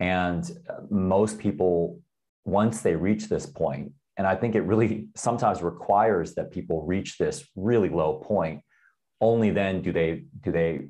And 0.00 0.48
uh, 0.68 0.82
most 0.90 1.38
people, 1.38 2.00
once 2.44 2.80
they 2.80 2.96
reach 2.96 3.28
this 3.28 3.46
point, 3.46 3.92
and 4.16 4.26
I 4.26 4.36
think 4.36 4.54
it 4.54 4.62
really 4.62 5.08
sometimes 5.16 5.62
requires 5.62 6.34
that 6.34 6.50
people 6.50 6.84
reach 6.84 7.18
this 7.18 7.48
really 7.56 7.88
low 7.88 8.14
point, 8.14 8.62
only 9.22 9.50
then 9.50 9.80
do 9.80 9.92
they 9.92 10.24
do 10.40 10.52
they 10.52 10.82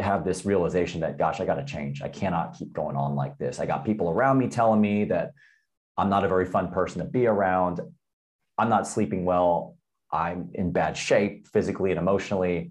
have 0.00 0.24
this 0.24 0.46
realization 0.46 1.00
that 1.00 1.18
gosh 1.18 1.40
i 1.40 1.44
got 1.44 1.56
to 1.56 1.64
change 1.64 2.00
i 2.00 2.08
cannot 2.08 2.56
keep 2.56 2.72
going 2.72 2.96
on 2.96 3.14
like 3.14 3.36
this 3.36 3.60
i 3.60 3.66
got 3.66 3.84
people 3.84 4.08
around 4.08 4.38
me 4.38 4.48
telling 4.48 4.80
me 4.80 5.04
that 5.04 5.32
i'm 5.98 6.08
not 6.08 6.24
a 6.24 6.28
very 6.28 6.46
fun 6.46 6.70
person 6.70 7.00
to 7.00 7.04
be 7.04 7.26
around 7.26 7.80
i'm 8.56 8.70
not 8.70 8.86
sleeping 8.86 9.26
well 9.26 9.73
I'm 10.14 10.50
in 10.54 10.70
bad 10.70 10.96
shape 10.96 11.48
physically 11.48 11.90
and 11.90 11.98
emotionally, 11.98 12.70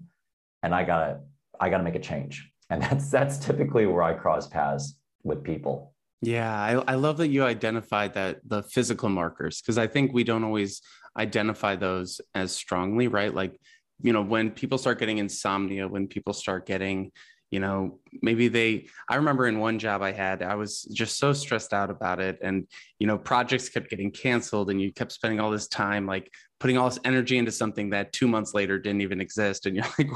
and 0.62 0.74
I 0.74 0.82
gotta 0.82 1.20
I 1.60 1.68
gotta 1.68 1.84
make 1.84 1.94
a 1.94 2.00
change. 2.00 2.50
And 2.70 2.82
that's 2.84 3.10
that's 3.10 3.38
typically 3.38 3.86
where 3.86 4.02
I 4.02 4.14
cross 4.14 4.48
paths 4.48 4.96
with 5.22 5.44
people. 5.44 5.92
Yeah, 6.22 6.50
I, 6.50 6.92
I 6.92 6.94
love 6.94 7.18
that 7.18 7.28
you 7.28 7.44
identified 7.44 8.14
that 8.14 8.40
the 8.46 8.62
physical 8.62 9.10
markers 9.10 9.60
because 9.60 9.76
I 9.76 9.86
think 9.86 10.14
we 10.14 10.24
don't 10.24 10.42
always 10.42 10.80
identify 11.18 11.76
those 11.76 12.20
as 12.34 12.50
strongly, 12.50 13.08
right? 13.08 13.32
Like, 13.32 13.60
you 14.00 14.14
know, 14.14 14.22
when 14.22 14.50
people 14.50 14.78
start 14.78 14.98
getting 14.98 15.18
insomnia, 15.18 15.86
when 15.86 16.08
people 16.08 16.32
start 16.32 16.64
getting, 16.64 17.12
you 17.50 17.60
know 17.60 18.00
maybe 18.20 18.48
they 18.48 18.88
i 19.08 19.14
remember 19.14 19.46
in 19.46 19.60
one 19.60 19.78
job 19.78 20.02
i 20.02 20.10
had 20.10 20.42
i 20.42 20.56
was 20.56 20.82
just 20.92 21.18
so 21.18 21.32
stressed 21.32 21.72
out 21.72 21.88
about 21.88 22.18
it 22.18 22.36
and 22.42 22.66
you 22.98 23.06
know 23.06 23.16
projects 23.16 23.68
kept 23.68 23.88
getting 23.88 24.10
canceled 24.10 24.70
and 24.70 24.82
you 24.82 24.92
kept 24.92 25.12
spending 25.12 25.38
all 25.38 25.52
this 25.52 25.68
time 25.68 26.04
like 26.04 26.28
putting 26.64 26.78
all 26.78 26.88
this 26.88 26.98
energy 27.04 27.36
into 27.36 27.52
something 27.52 27.90
that 27.90 28.10
two 28.14 28.26
months 28.26 28.54
later 28.54 28.78
didn't 28.78 29.02
even 29.02 29.20
exist 29.20 29.66
and 29.66 29.76
you're 29.76 29.84
like 29.98 30.08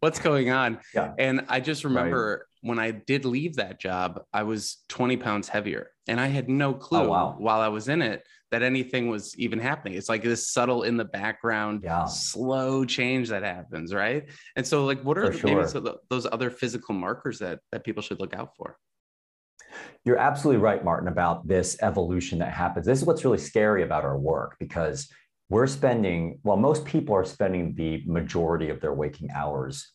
what's 0.00 0.18
going 0.18 0.50
on 0.50 0.76
yeah. 0.92 1.12
and 1.20 1.44
i 1.48 1.60
just 1.60 1.84
remember 1.84 2.48
right. 2.62 2.68
when 2.68 2.80
i 2.80 2.90
did 2.90 3.24
leave 3.24 3.54
that 3.54 3.78
job 3.78 4.20
i 4.32 4.42
was 4.42 4.78
20 4.88 5.16
pounds 5.18 5.48
heavier 5.48 5.90
and 6.08 6.20
i 6.20 6.26
had 6.26 6.48
no 6.48 6.74
clue 6.74 6.98
oh, 6.98 7.10
wow. 7.10 7.36
while 7.38 7.60
i 7.60 7.68
was 7.68 7.86
in 7.86 8.02
it 8.02 8.26
that 8.50 8.62
anything 8.62 9.08
was 9.08 9.36
even 9.36 9.58
happening. 9.58 9.94
It's 9.94 10.08
like 10.08 10.22
this 10.22 10.48
subtle 10.48 10.84
in 10.84 10.96
the 10.96 11.04
background, 11.04 11.80
yeah. 11.82 12.04
slow 12.04 12.84
change 12.84 13.30
that 13.30 13.42
happens, 13.42 13.92
right? 13.92 14.28
And 14.54 14.64
so, 14.64 14.84
like, 14.84 15.02
what 15.02 15.18
are 15.18 15.32
sure. 15.32 15.56
maybe 15.56 15.90
those 16.08 16.26
other 16.30 16.50
physical 16.50 16.94
markers 16.94 17.40
that 17.40 17.58
that 17.72 17.82
people 17.82 18.00
should 18.00 18.20
look 18.20 18.32
out 18.32 18.54
for? 18.56 18.76
You're 20.04 20.18
absolutely 20.18 20.62
right, 20.62 20.84
Martin, 20.84 21.08
about 21.08 21.48
this 21.48 21.76
evolution 21.82 22.38
that 22.38 22.52
happens. 22.52 22.86
This 22.86 23.00
is 23.00 23.04
what's 23.04 23.24
really 23.24 23.38
scary 23.38 23.82
about 23.82 24.04
our 24.04 24.18
work 24.18 24.56
because 24.60 25.10
we're 25.48 25.66
spending, 25.66 26.38
well, 26.42 26.56
most 26.56 26.84
people 26.84 27.14
are 27.14 27.24
spending 27.24 27.74
the 27.74 28.02
majority 28.06 28.70
of 28.70 28.80
their 28.80 28.94
waking 28.94 29.30
hours 29.34 29.92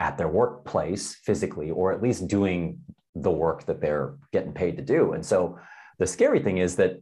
at 0.00 0.16
their 0.16 0.28
workplace 0.28 1.16
physically, 1.24 1.70
or 1.70 1.92
at 1.92 2.02
least 2.02 2.28
doing 2.28 2.78
the 3.14 3.30
work 3.30 3.66
that 3.66 3.80
they're 3.80 4.14
getting 4.32 4.52
paid 4.52 4.76
to 4.76 4.82
do. 4.82 5.12
And 5.12 5.24
so 5.24 5.58
the 5.98 6.06
scary 6.06 6.40
thing 6.40 6.58
is 6.58 6.76
that 6.76 6.96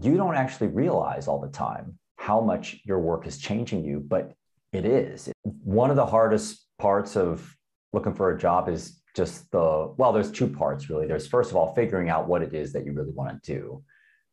you 0.00 0.16
don't 0.16 0.34
actually 0.34 0.68
realize 0.68 1.28
all 1.28 1.40
the 1.40 1.48
time 1.48 1.98
how 2.16 2.40
much 2.40 2.80
your 2.84 3.00
work 3.00 3.26
is 3.26 3.38
changing 3.38 3.84
you, 3.84 4.00
but 4.00 4.32
it 4.72 4.84
is. 4.84 5.30
One 5.42 5.90
of 5.90 5.96
the 5.96 6.06
hardest 6.06 6.66
parts 6.78 7.16
of 7.16 7.54
looking 7.92 8.14
for 8.14 8.30
a 8.30 8.38
job 8.38 8.68
is 8.68 9.00
just 9.16 9.50
the, 9.50 9.92
well, 9.96 10.12
there's 10.12 10.30
two 10.30 10.48
parts 10.48 10.88
really. 10.88 11.06
There's 11.06 11.26
first 11.26 11.50
of 11.50 11.56
all, 11.56 11.74
figuring 11.74 12.08
out 12.08 12.28
what 12.28 12.42
it 12.42 12.54
is 12.54 12.72
that 12.72 12.86
you 12.86 12.92
really 12.92 13.10
want 13.10 13.42
to 13.42 13.52
do, 13.52 13.82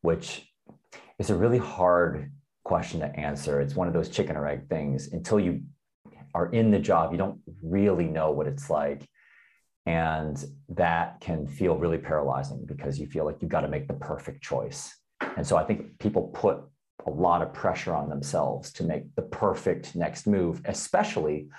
which 0.01 0.47
is 1.17 1.29
a 1.29 1.35
really 1.35 1.57
hard 1.57 2.31
question 2.69 2.99
to 2.99 3.19
answer. 3.19 3.59
It's 3.59 3.75
one 3.75 3.87
of 3.87 3.95
those 3.95 4.09
chicken 4.09 4.37
or 4.37 4.47
egg 4.47 4.69
things. 4.69 5.11
Until 5.11 5.39
you 5.39 5.63
are 6.35 6.51
in 6.59 6.69
the 6.69 6.77
job, 6.77 7.11
you 7.11 7.17
don't 7.17 7.39
really 7.63 8.05
know 8.05 8.29
what 8.29 8.45
it's 8.45 8.69
like. 8.69 9.01
And 9.87 10.37
that 10.83 11.19
can 11.19 11.47
feel 11.47 11.75
really 11.83 11.97
paralyzing 11.97 12.61
because 12.67 12.99
you 12.99 13.07
feel 13.07 13.25
like 13.25 13.37
you've 13.41 13.49
got 13.57 13.61
to 13.61 13.67
make 13.75 13.87
the 13.87 13.95
perfect 13.95 14.43
choice. 14.43 14.95
And 15.35 15.47
so 15.47 15.57
I 15.57 15.63
think 15.63 15.97
people 15.97 16.23
put 16.45 16.57
a 17.07 17.09
lot 17.09 17.41
of 17.41 17.53
pressure 17.53 17.95
on 17.95 18.07
themselves 18.07 18.71
to 18.73 18.83
make 18.83 19.15
the 19.15 19.23
perfect 19.23 19.95
next 19.95 20.27
move, 20.27 20.61
especially 20.65 21.49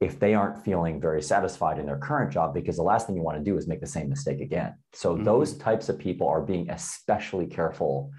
if 0.00 0.18
they 0.18 0.32
aren't 0.32 0.64
feeling 0.64 1.02
very 1.02 1.20
satisfied 1.20 1.78
in 1.78 1.84
their 1.84 1.98
current 1.98 2.32
job, 2.32 2.54
because 2.54 2.76
the 2.76 2.82
last 2.92 3.06
thing 3.06 3.16
you 3.16 3.22
want 3.22 3.36
to 3.36 3.44
do 3.44 3.58
is 3.58 3.68
make 3.68 3.82
the 3.82 3.94
same 3.98 4.08
mistake 4.08 4.40
again. 4.40 4.72
So 4.94 5.14
mm-hmm. 5.14 5.24
those 5.24 5.58
types 5.58 5.90
of 5.90 5.98
people 5.98 6.26
are 6.28 6.40
being 6.40 6.70
especially 6.70 7.46
careful 7.46 8.10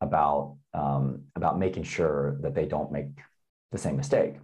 about 0.00 0.56
um, 0.74 1.24
about 1.34 1.58
making 1.58 1.82
sure 1.82 2.38
that 2.42 2.54
they 2.54 2.66
don't 2.66 2.92
make 2.92 3.08
the 3.72 3.78
same 3.78 3.96
mistake. 3.96 4.36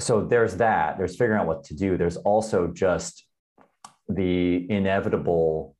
So 0.00 0.24
there's 0.24 0.56
that. 0.56 0.98
There's 0.98 1.16
figuring 1.16 1.40
out 1.40 1.46
what 1.46 1.64
to 1.64 1.74
do. 1.74 1.96
There's 1.96 2.16
also 2.16 2.68
just 2.68 3.24
the 4.08 4.70
inevitable 4.70 5.76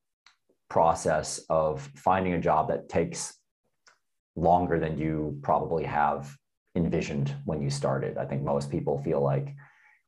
process 0.69 1.41
of 1.49 1.89
finding 1.97 2.35
a 2.35 2.41
job 2.41 2.69
that 2.69 2.89
takes 2.89 3.35
longer 4.37 4.79
than 4.79 4.99
you 4.99 5.39
probably 5.43 5.85
have 5.85 6.37
envisioned 6.75 7.35
when 7.45 7.63
you 7.63 7.71
started. 7.71 8.19
I 8.19 8.27
think 8.27 8.43
most 8.43 8.71
people 8.71 8.99
feel 8.99 9.23
like 9.23 9.55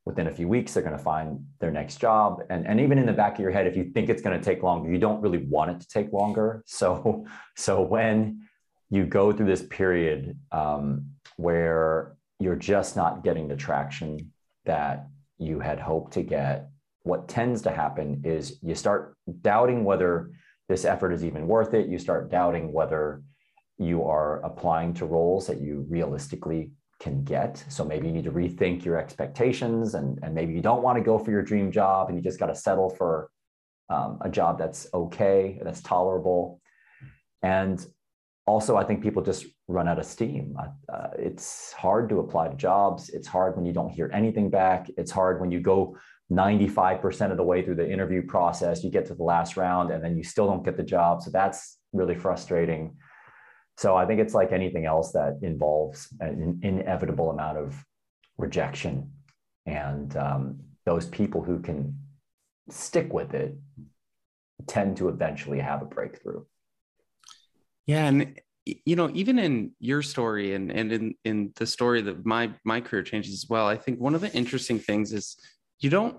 within 0.06 0.28
a 0.28 0.32
few 0.32 0.48
weeks 0.48 0.72
they're 0.72 0.82
going 0.82 0.96
to 0.96 1.02
find 1.02 1.44
their 1.60 1.70
next 1.70 2.00
job 2.00 2.40
and, 2.50 2.66
and 2.66 2.80
even 2.80 2.98
in 2.98 3.06
the 3.06 3.12
back 3.12 3.34
of 3.34 3.40
your 3.40 3.50
head 3.50 3.66
if 3.66 3.76
you 3.76 3.84
think 3.84 4.08
it's 4.08 4.22
going 4.22 4.38
to 4.38 4.44
take 4.44 4.62
longer 4.62 4.90
you 4.90 4.98
don't 4.98 5.20
really 5.20 5.44
want 5.44 5.70
it 5.70 5.78
to 5.78 5.86
take 5.88 6.10
longer 6.12 6.62
so 6.66 7.24
so 7.56 7.82
when 7.82 8.40
you 8.90 9.04
go 9.06 9.32
through 9.32 9.46
this 9.46 9.62
period 9.62 10.38
um, 10.52 11.06
where 11.36 12.16
you're 12.38 12.56
just 12.56 12.96
not 12.96 13.24
getting 13.24 13.48
the 13.48 13.56
traction 13.56 14.32
that 14.64 15.06
you 15.38 15.60
had 15.60 15.78
hoped 15.78 16.12
to 16.12 16.22
get 16.22 16.70
what 17.02 17.28
tends 17.28 17.62
to 17.62 17.70
happen 17.70 18.22
is 18.24 18.58
you 18.62 18.74
start 18.74 19.16
doubting 19.40 19.84
whether 19.84 20.30
this 20.68 20.84
effort 20.84 21.12
is 21.12 21.24
even 21.24 21.46
worth 21.46 21.74
it. 21.74 21.88
You 21.88 21.98
start 21.98 22.30
doubting 22.30 22.72
whether 22.72 23.22
you 23.78 24.04
are 24.04 24.44
applying 24.44 24.92
to 24.94 25.06
roles 25.06 25.46
that 25.46 25.60
you 25.60 25.86
realistically 25.88 26.72
can 27.00 27.24
get. 27.24 27.64
So 27.68 27.84
maybe 27.84 28.06
you 28.06 28.12
need 28.12 28.24
to 28.24 28.30
rethink 28.30 28.84
your 28.84 28.98
expectations 28.98 29.94
and, 29.94 30.18
and 30.22 30.34
maybe 30.34 30.52
you 30.52 30.60
don't 30.60 30.82
want 30.82 30.98
to 30.98 31.04
go 31.04 31.18
for 31.18 31.30
your 31.30 31.42
dream 31.42 31.72
job 31.72 32.08
and 32.08 32.16
you 32.18 32.22
just 32.22 32.38
got 32.38 32.46
to 32.46 32.54
settle 32.54 32.90
for 32.90 33.30
um, 33.88 34.18
a 34.20 34.28
job 34.28 34.58
that's 34.58 34.86
okay, 34.92 35.58
that's 35.62 35.80
tolerable. 35.80 36.60
And 37.42 37.84
also, 38.50 38.76
I 38.76 38.84
think 38.84 39.00
people 39.00 39.22
just 39.22 39.46
run 39.68 39.86
out 39.86 40.00
of 40.00 40.04
steam. 40.04 40.56
Uh, 40.92 41.08
it's 41.16 41.72
hard 41.72 42.08
to 42.08 42.18
apply 42.18 42.48
to 42.48 42.56
jobs. 42.56 43.08
It's 43.08 43.28
hard 43.28 43.56
when 43.56 43.64
you 43.64 43.72
don't 43.72 43.90
hear 43.90 44.10
anything 44.12 44.50
back. 44.50 44.90
It's 44.96 45.12
hard 45.12 45.40
when 45.40 45.52
you 45.52 45.60
go 45.60 45.96
95% 46.32 47.30
of 47.30 47.36
the 47.36 47.44
way 47.44 47.62
through 47.62 47.76
the 47.76 47.88
interview 47.88 48.22
process, 48.26 48.82
you 48.82 48.90
get 48.90 49.06
to 49.06 49.14
the 49.14 49.22
last 49.22 49.56
round 49.56 49.90
and 49.92 50.02
then 50.02 50.16
you 50.16 50.24
still 50.24 50.46
don't 50.46 50.64
get 50.64 50.76
the 50.76 50.82
job. 50.82 51.22
So 51.22 51.30
that's 51.30 51.78
really 51.92 52.16
frustrating. 52.16 52.96
So 53.76 53.96
I 53.96 54.04
think 54.04 54.20
it's 54.20 54.34
like 54.34 54.52
anything 54.52 54.84
else 54.84 55.12
that 55.12 55.38
involves 55.42 56.08
an 56.20 56.60
inevitable 56.62 57.30
amount 57.30 57.58
of 57.58 57.84
rejection. 58.36 59.12
And 59.66 60.16
um, 60.16 60.60
those 60.84 61.06
people 61.06 61.42
who 61.42 61.60
can 61.60 61.98
stick 62.68 63.12
with 63.12 63.32
it 63.34 63.56
tend 64.66 64.96
to 64.96 65.08
eventually 65.08 65.60
have 65.60 65.82
a 65.82 65.86
breakthrough. 65.86 66.44
Yeah. 67.90 68.06
And 68.06 68.40
you 68.64 68.94
know, 68.94 69.10
even 69.14 69.38
in 69.38 69.72
your 69.80 70.02
story 70.02 70.54
and, 70.54 70.70
and 70.70 70.92
in, 70.92 71.14
in 71.24 71.52
the 71.56 71.66
story 71.66 72.02
that 72.02 72.24
my 72.24 72.52
my 72.64 72.80
career 72.80 73.02
changes 73.02 73.32
as 73.34 73.46
well, 73.48 73.66
I 73.66 73.76
think 73.76 73.98
one 73.98 74.14
of 74.14 74.20
the 74.20 74.32
interesting 74.32 74.78
things 74.78 75.12
is 75.12 75.36
you 75.80 75.90
don't 75.90 76.16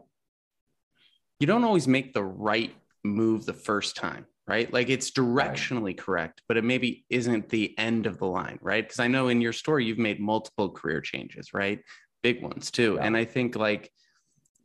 you 1.39 1.47
don't 1.47 1.63
always 1.63 1.87
make 1.87 2.13
the 2.13 2.23
right 2.23 2.73
move 3.03 3.45
the 3.45 3.53
first 3.53 3.95
time 3.95 4.25
right 4.47 4.71
like 4.71 4.89
it's 4.89 5.09
directionally 5.09 5.97
correct 5.97 6.41
but 6.47 6.55
it 6.55 6.63
maybe 6.63 7.03
isn't 7.09 7.49
the 7.49 7.75
end 7.79 8.05
of 8.05 8.19
the 8.19 8.25
line 8.25 8.59
right 8.61 8.83
because 8.83 8.99
i 8.99 9.07
know 9.07 9.27
in 9.27 9.41
your 9.41 9.53
story 9.53 9.85
you've 9.85 9.97
made 9.97 10.19
multiple 10.19 10.69
career 10.69 11.01
changes 11.01 11.53
right 11.53 11.79
big 12.21 12.43
ones 12.43 12.69
too 12.69 12.95
yeah. 12.95 13.05
and 13.05 13.17
i 13.17 13.25
think 13.25 13.55
like 13.55 13.91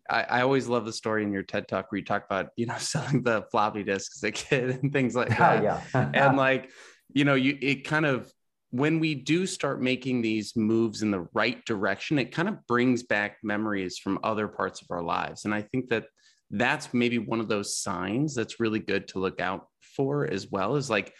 I, 0.09 0.23
I, 0.23 0.42
always 0.42 0.69
love 0.69 0.85
the 0.85 0.92
story 0.92 1.23
in 1.25 1.33
your 1.33 1.42
TED 1.42 1.66
talk 1.69 1.90
where 1.90 1.99
you 1.99 2.05
talk 2.05 2.25
about, 2.25 2.51
you 2.57 2.66
know, 2.66 2.77
selling 2.79 3.23
the 3.23 3.42
floppy 3.51 3.83
disks 3.83 4.23
as 4.23 4.29
a 4.29 4.31
kid 4.31 4.71
and 4.71 4.92
things 4.92 5.16
like 5.16 5.31
oh, 5.33 5.35
that. 5.37 5.62
yeah. 5.62 6.11
and 6.14 6.37
like, 6.37 6.71
you 7.12 7.25
know, 7.25 7.35
you 7.35 7.59
it 7.61 7.85
kind 7.85 8.07
of 8.07 8.33
when 8.71 9.01
we 9.01 9.14
do 9.14 9.47
start 9.47 9.81
making 9.81 10.23
these 10.23 10.57
moves 10.57 11.03
in 11.03 11.11
the 11.11 11.27
right 11.33 11.64
direction, 11.64 12.19
it 12.19 12.33
kind 12.33 12.49
of 12.49 12.66
brings 12.66 13.03
back 13.03 13.38
memories 13.42 13.99
from 13.99 14.19
other 14.23 14.49
parts 14.49 14.83
of 14.83 14.88
our 14.90 15.03
lives. 15.03 15.45
And 15.45 15.55
I 15.55 15.62
think 15.62 15.88
that 15.88 16.07
that's 16.51 16.92
maybe 16.92 17.19
one 17.19 17.40
of 17.40 17.49
those 17.49 17.79
signs 17.79 18.35
that's 18.35 18.61
really 18.61 18.81
good 18.81 19.09
to 19.09 19.19
look 19.19 19.40
out 19.40 19.66
for 19.81 20.27
as 20.27 20.51
well 20.51 20.77
is 20.77 20.90
like 20.90 21.14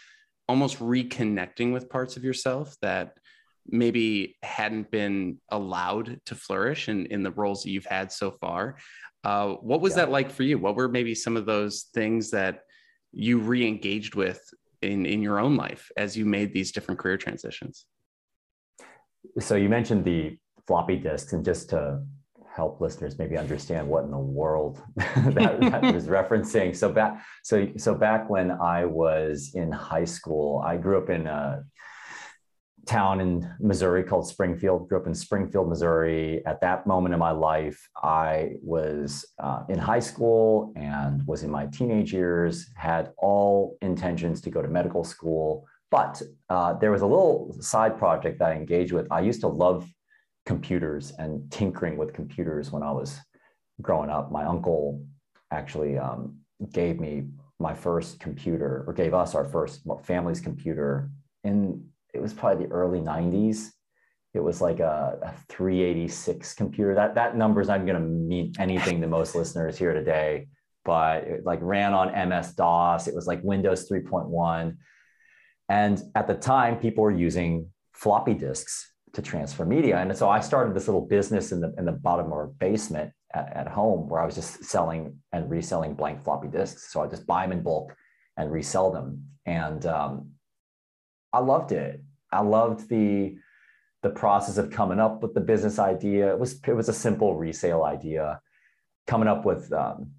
almost 0.49 0.79
reconnecting 0.79 1.73
with 1.73 1.89
parts 1.89 2.17
of 2.17 2.25
yourself 2.25 2.77
that 2.83 3.17
maybe 3.69 4.37
hadn't 4.43 4.91
been 4.91 5.39
allowed 5.51 6.21
to 6.27 6.35
flourish 6.35 6.89
in, 6.89 7.07
in 7.07 7.23
the 7.23 7.33
roles 7.33 7.63
that 7.63 7.71
you've 7.71 7.87
had 7.87 8.13
so 8.13 8.31
far. 8.31 8.77
Uh, 9.25 9.55
what 9.55 9.81
was 9.81 9.95
yeah. 9.95 10.05
that 10.05 10.13
like 10.13 10.31
for 10.31 10.45
you? 10.45 10.59
What 10.59 10.77
were 10.77 10.89
maybe 10.89 11.15
some 11.15 11.37
of 11.37 11.47
those 11.47 11.87
things 11.95 12.31
that 12.31 12.61
you 13.13 13.39
re-engaged 13.39 14.15
with 14.15 14.41
in 14.83 15.07
in 15.07 15.23
your 15.23 15.39
own 15.39 15.57
life 15.57 15.91
as 15.97 16.17
you 16.17 16.25
made 16.25 16.53
these 16.53 16.73
different 16.73 16.99
career 16.99 17.17
transitions? 17.17 17.87
So 19.41 19.57
you 19.57 19.69
mentioned 19.69 20.05
the 20.05 20.39
floppy 20.67 20.97
disks, 20.97 21.33
and 21.33 21.45
just 21.45 21.71
to 21.71 22.03
help 22.57 22.81
listeners 22.81 23.19
maybe 23.19 23.37
understand 23.37 23.87
what 23.87 24.05
in 24.05 24.11
the 24.11 24.19
world 24.19 24.83
that, 24.97 25.61
that 25.61 25.83
was 25.95 26.07
referencing. 26.07 26.75
So 26.75 26.91
back 26.91 27.23
so 27.43 27.69
so 27.77 27.95
back 27.95 28.31
when 28.31 28.51
I 28.51 28.85
was 28.85 29.53
in 29.55 29.71
high 29.71 30.07
school, 30.07 30.63
I 30.67 30.77
grew 30.77 30.99
up 30.99 31.11
in 31.11 31.27
a 31.27 31.65
town 32.87 33.21
in 33.21 33.53
Missouri 33.61 34.03
called 34.05 34.27
Springfield. 34.27 34.89
Grew 34.89 34.99
up 34.99 35.07
in 35.07 35.15
Springfield, 35.15 35.69
Missouri. 35.69 36.45
At 36.47 36.61
that 36.61 36.87
moment 36.87 37.13
in 37.13 37.19
my 37.19 37.33
life, 37.33 37.89
I 38.03 38.53
was 38.63 39.27
uh, 39.43 39.65
in 39.69 39.79
high 39.79 40.01
school 40.01 40.73
and 40.77 41.27
was 41.27 41.43
in 41.43 41.51
my 41.51 41.67
teenage 41.67 42.13
years. 42.13 42.71
Had 42.77 43.13
all 43.19 43.77
intentions 43.83 44.41
to 44.43 44.51
go 44.51 44.63
to 44.63 44.69
medical 44.69 45.05
school, 45.05 45.67
but 45.91 46.23
uh, 46.49 46.75
there 46.75 46.93
was 46.93 47.03
a 47.03 47.07
little 47.07 47.57
side 47.61 47.99
project 47.99 48.39
that 48.39 48.53
I 48.53 48.55
engaged 48.55 48.93
with. 48.93 49.07
I 49.11 49.21
used 49.21 49.41
to 49.41 49.49
love 49.49 49.89
computers 50.47 51.13
and 51.19 51.51
tinkering 51.51 51.97
with 51.97 52.13
computers 52.13 52.71
when 52.71 52.83
I 52.83 52.93
was 52.93 53.19
growing 53.83 54.11
up. 54.11 54.31
My 54.31 54.45
uncle 54.45 55.05
actually 55.51 55.99
um, 55.99 56.39
gave 56.73 57.01
me 57.01 57.25
my 57.59 57.75
first 57.75 58.21
computer, 58.21 58.85
or 58.87 58.93
gave 58.93 59.15
us 59.15 59.35
our 59.35 59.45
first 59.45 59.81
family's 60.05 60.41
computer 60.41 61.11
in 61.43 61.83
it 62.17 62.23
was 62.23 62.33
probably 62.33 62.67
the 62.67 62.73
early 62.73 63.01
90s 63.01 63.71
it 64.37 64.45
was 64.45 64.61
like 64.61 64.81
a, 64.81 65.19
a 65.23 65.35
386 65.49 66.55
computer. 66.55 66.95
That 66.95 67.15
that 67.15 67.37
number's 67.37 67.69
not 67.69 67.87
going 67.87 67.95
to 67.95 68.01
mean 68.01 68.53
anything 68.59 69.01
to 69.01 69.07
most 69.07 69.35
listeners 69.35 69.79
here 69.79 69.95
today, 69.95 70.49
but 70.85 71.25
it 71.25 71.45
like 71.45 71.59
ran 71.63 71.95
on 71.95 72.29
MS 72.29 72.53
DOS. 72.53 73.09
It 73.09 73.15
was 73.15 73.27
like 73.27 73.41
Windows 73.43 73.89
3.1. 73.89 74.77
And 75.69 76.03
at 76.15 76.27
the 76.27 76.35
time, 76.35 76.77
people 76.77 77.03
were 77.03 77.11
using 77.11 77.71
floppy 77.93 78.35
disks 78.35 78.93
to 79.15 79.23
transfer 79.23 79.65
media. 79.65 79.97
And 79.97 80.15
so 80.17 80.29
I 80.29 80.41
started 80.41 80.75
this 80.75 80.87
little 80.87 81.07
business 81.07 81.51
in 81.51 81.61
the 81.61 81.73
in 81.79 81.87
the 81.87 81.93
bottom 81.93 82.31
or 82.31 82.49
basement 82.59 83.13
at, 83.33 83.57
at 83.57 83.69
home 83.69 84.09
where 84.09 84.21
I 84.21 84.27
was 84.27 84.35
just 84.35 84.65
selling 84.65 85.17
and 85.33 85.51
reselling 85.51 85.95
blank 85.95 86.23
floppy 86.25 86.49
disks. 86.49 86.93
So 86.93 87.03
I 87.03 87.07
just 87.07 87.27
buy 87.27 87.43
them 87.43 87.53
in 87.53 87.63
bulk 87.63 87.97
and 88.37 88.53
resell 88.53 88.93
them. 88.93 89.25
And 89.47 89.87
um, 89.87 90.33
I 91.37 91.41
loved 91.41 91.73
it. 91.73 92.03
I 92.33 92.41
loved 92.41 92.89
the 92.89 93.37
the 94.03 94.11
process 94.11 94.57
of 94.57 94.71
coming 94.71 95.01
up 95.01 95.23
with 95.23 95.35
the 95.35 95.41
business 95.41 95.79
idea. 95.79 96.33
It 96.33 96.39
was 96.39 96.59
it 96.67 96.73
was 96.73 96.89
a 96.89 96.95
simple 96.95 97.35
resale 97.35 97.83
idea, 97.85 98.41
coming 99.07 99.29
up 99.29 99.45
with 99.45 99.71
um, 99.73 100.13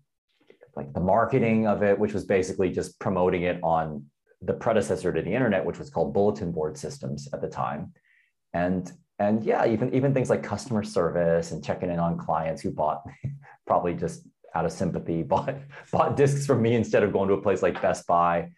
like 0.75 0.93
the 0.93 0.99
marketing 0.99 1.65
of 1.65 1.81
it, 1.81 1.97
which 1.97 2.13
was 2.13 2.23
basically 2.25 2.69
just 2.69 2.99
promoting 2.99 3.43
it 3.43 3.59
on 3.63 4.05
the 4.43 4.53
predecessor 4.53 5.11
to 5.11 5.21
the 5.23 5.33
internet, 5.33 5.65
which 5.65 5.79
was 5.79 5.89
called 5.89 6.13
bulletin 6.13 6.51
board 6.51 6.77
systems 6.77 7.27
at 7.33 7.41
the 7.41 7.49
time, 7.49 7.93
and 8.53 8.91
and 9.17 9.43
yeah, 9.43 9.65
even 9.65 9.91
even 9.95 10.13
things 10.13 10.29
like 10.29 10.43
customer 10.43 10.83
service 10.83 11.51
and 11.51 11.63
checking 11.63 11.89
in 11.89 11.97
on 11.97 12.19
clients 12.19 12.61
who 12.61 12.69
bought 12.69 13.01
probably 13.65 13.95
just 13.95 14.21
out 14.53 14.65
of 14.65 14.71
sympathy 14.71 15.23
bought 15.33 15.55
bought 15.91 16.15
discs 16.15 16.45
from 16.45 16.61
me 16.61 16.75
instead 16.75 17.01
of 17.01 17.11
going 17.11 17.27
to 17.27 17.33
a 17.33 17.41
place 17.41 17.63
like 17.63 17.81
Best 17.81 18.05
Buy, 18.05 18.51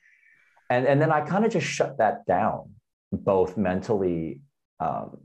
and 0.69 0.86
and 0.86 1.01
then 1.01 1.12
I 1.12 1.21
kind 1.21 1.45
of 1.45 1.51
just 1.51 1.67
shut 1.67 1.97
that 1.97 2.25
down, 2.25 2.71
both 3.12 3.58
mentally 3.58 4.41
um, 4.79 5.17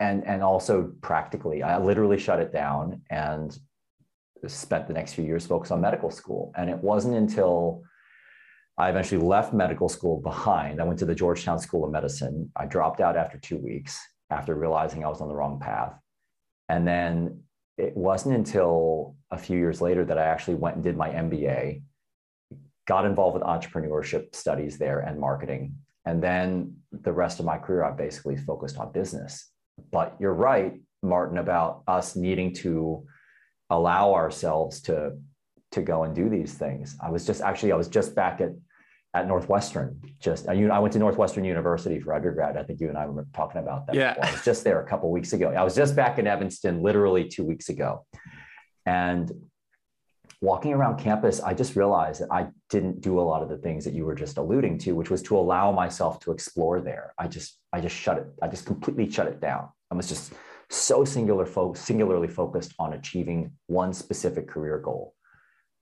and 0.00 0.24
and 0.26 0.42
also 0.42 0.92
practically. 1.00 1.62
I 1.62 1.78
literally 1.78 2.18
shut 2.18 2.40
it 2.40 2.52
down 2.52 3.02
and 3.10 3.56
spent 4.46 4.86
the 4.86 4.94
next 4.94 5.14
few 5.14 5.24
years 5.24 5.46
focused 5.46 5.72
on 5.72 5.80
medical 5.80 6.10
school, 6.10 6.52
and 6.56 6.70
it 6.70 6.78
wasn't 6.78 7.16
until 7.16 7.82
I 8.78 8.90
eventually 8.90 9.22
left 9.22 9.54
medical 9.54 9.88
school 9.88 10.20
behind. 10.20 10.80
I 10.80 10.84
went 10.84 10.98
to 10.98 11.06
the 11.06 11.14
Georgetown 11.14 11.58
School 11.58 11.84
of 11.84 11.90
Medicine. 11.90 12.50
I 12.56 12.66
dropped 12.66 13.00
out 13.00 13.16
after 13.16 13.38
two 13.38 13.56
weeks 13.56 13.98
after 14.30 14.54
realizing 14.54 15.04
I 15.04 15.08
was 15.08 15.20
on 15.20 15.28
the 15.28 15.34
wrong 15.34 15.58
path. 15.58 15.94
And 16.68 16.86
then 16.86 17.42
it 17.78 17.96
wasn't 17.96 18.34
until 18.34 19.16
a 19.30 19.38
few 19.38 19.56
years 19.58 19.80
later 19.80 20.04
that 20.04 20.18
I 20.18 20.26
actually 20.26 20.56
went 20.56 20.76
and 20.76 20.84
did 20.84 20.96
my 20.96 21.08
MBA, 21.10 21.82
got 22.86 23.04
involved 23.04 23.34
with 23.34 23.42
entrepreneurship 23.42 24.34
studies 24.34 24.78
there 24.78 25.00
and 25.00 25.18
marketing. 25.18 25.76
And 26.04 26.22
then 26.22 26.76
the 26.92 27.12
rest 27.12 27.40
of 27.40 27.46
my 27.46 27.58
career, 27.58 27.84
I 27.84 27.90
basically 27.90 28.36
focused 28.36 28.78
on 28.78 28.92
business. 28.92 29.50
But 29.90 30.16
you're 30.20 30.32
right, 30.32 30.80
Martin, 31.02 31.38
about 31.38 31.82
us 31.88 32.16
needing 32.16 32.54
to 32.54 33.06
allow 33.70 34.14
ourselves 34.14 34.80
to 34.82 35.18
to 35.72 35.82
go 35.82 36.04
and 36.04 36.14
do 36.14 36.28
these 36.28 36.54
things. 36.54 36.96
I 37.02 37.10
was 37.10 37.26
just 37.26 37.42
actually 37.42 37.72
I 37.72 37.76
was 37.76 37.88
just 37.88 38.14
back 38.14 38.40
at 38.40 38.52
at 39.12 39.26
Northwestern. 39.26 40.00
Just 40.20 40.48
I 40.48 40.78
went 40.78 40.92
to 40.92 40.98
Northwestern 40.98 41.44
University 41.44 41.98
for 41.98 42.14
undergrad. 42.14 42.56
I 42.56 42.62
think 42.62 42.80
you 42.80 42.88
and 42.88 42.96
I 42.96 43.06
were 43.06 43.26
talking 43.34 43.60
about 43.60 43.86
that. 43.86 43.96
Yeah, 43.96 44.14
before. 44.14 44.28
I 44.28 44.32
was 44.32 44.44
just 44.44 44.64
there 44.64 44.80
a 44.80 44.86
couple 44.86 45.10
weeks 45.10 45.32
ago. 45.32 45.50
I 45.50 45.64
was 45.64 45.74
just 45.74 45.96
back 45.96 46.18
in 46.18 46.26
Evanston, 46.26 46.82
literally 46.82 47.28
two 47.28 47.44
weeks 47.44 47.68
ago, 47.68 48.06
and 48.86 49.30
walking 50.40 50.72
around 50.72 50.98
campus, 50.98 51.40
I 51.40 51.54
just 51.54 51.76
realized 51.76 52.20
that 52.20 52.28
I 52.30 52.48
didn't 52.68 53.00
do 53.00 53.20
a 53.20 53.22
lot 53.22 53.42
of 53.42 53.48
the 53.48 53.56
things 53.58 53.84
that 53.84 53.94
you 53.94 54.04
were 54.04 54.14
just 54.14 54.38
alluding 54.38 54.78
to, 54.78 54.92
which 54.92 55.10
was 55.10 55.22
to 55.22 55.36
allow 55.36 55.70
myself 55.70 56.18
to 56.20 56.32
explore 56.32 56.80
there. 56.80 57.14
I 57.18 57.28
just 57.28 57.58
I 57.72 57.80
just 57.80 57.96
shut 57.96 58.18
it. 58.18 58.26
I 58.42 58.48
just 58.48 58.66
completely 58.66 59.10
shut 59.10 59.28
it 59.28 59.40
down. 59.40 59.68
I 59.90 59.94
was 59.94 60.08
just 60.08 60.32
so 60.68 61.04
singular 61.04 61.46
fo- 61.46 61.74
singularly 61.74 62.28
focused 62.28 62.74
on 62.78 62.94
achieving 62.94 63.52
one 63.66 63.92
specific 63.92 64.48
career 64.48 64.78
goal. 64.78 65.14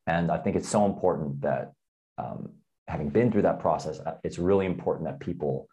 And 0.07 0.31
I 0.31 0.38
think 0.38 0.57
it's 0.57 0.68
so 0.68 0.85
important 0.85 1.40
that 1.40 1.73
um, 2.18 2.51
having 2.87 3.09
been 3.09 3.33
through 3.33 3.42
that 3.42 3.61
process, 3.61 3.99
uh, 4.01 4.16
it's 4.23 4.38
really 4.38 4.66
important 4.66 5.07
that 5.07 5.20
people 5.20 5.68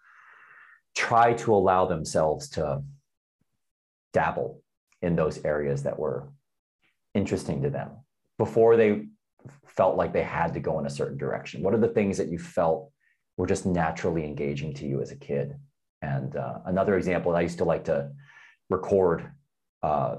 try 0.96 1.34
to 1.34 1.54
allow 1.54 1.86
themselves 1.86 2.50
to 2.50 2.84
dabble 4.14 4.62
in 5.02 5.16
those 5.16 5.44
areas 5.44 5.84
that 5.84 6.00
were 6.00 6.30
interesting 7.14 7.64
to 7.64 7.70
them 7.70 7.90
before 8.38 8.78
they 8.78 9.08
felt 9.66 9.98
like 9.98 10.14
they 10.14 10.24
had 10.24 10.54
to 10.54 10.60
go 10.60 10.80
in 10.80 10.86
a 10.86 10.90
certain 10.90 11.18
direction. 11.18 11.64
What 11.64 11.74
are 11.74 11.80
the 11.80 11.88
things 11.88 12.18
that 12.18 12.30
you 12.30 12.38
felt 12.38 12.92
were 13.38 13.48
just 13.48 13.66
naturally 13.66 14.26
engaging 14.26 14.74
to 14.76 14.86
you 14.86 15.02
as 15.02 15.12
a 15.12 15.16
kid? 15.16 15.56
And 16.02 16.36
uh, 16.36 16.60
another 16.66 16.98
example, 16.98 17.36
I 17.36 17.42
used 17.42 17.60
to 17.60 17.66
like 17.66 17.86
to 17.86 18.12
record. 18.70 19.32
Uh, 19.84 20.18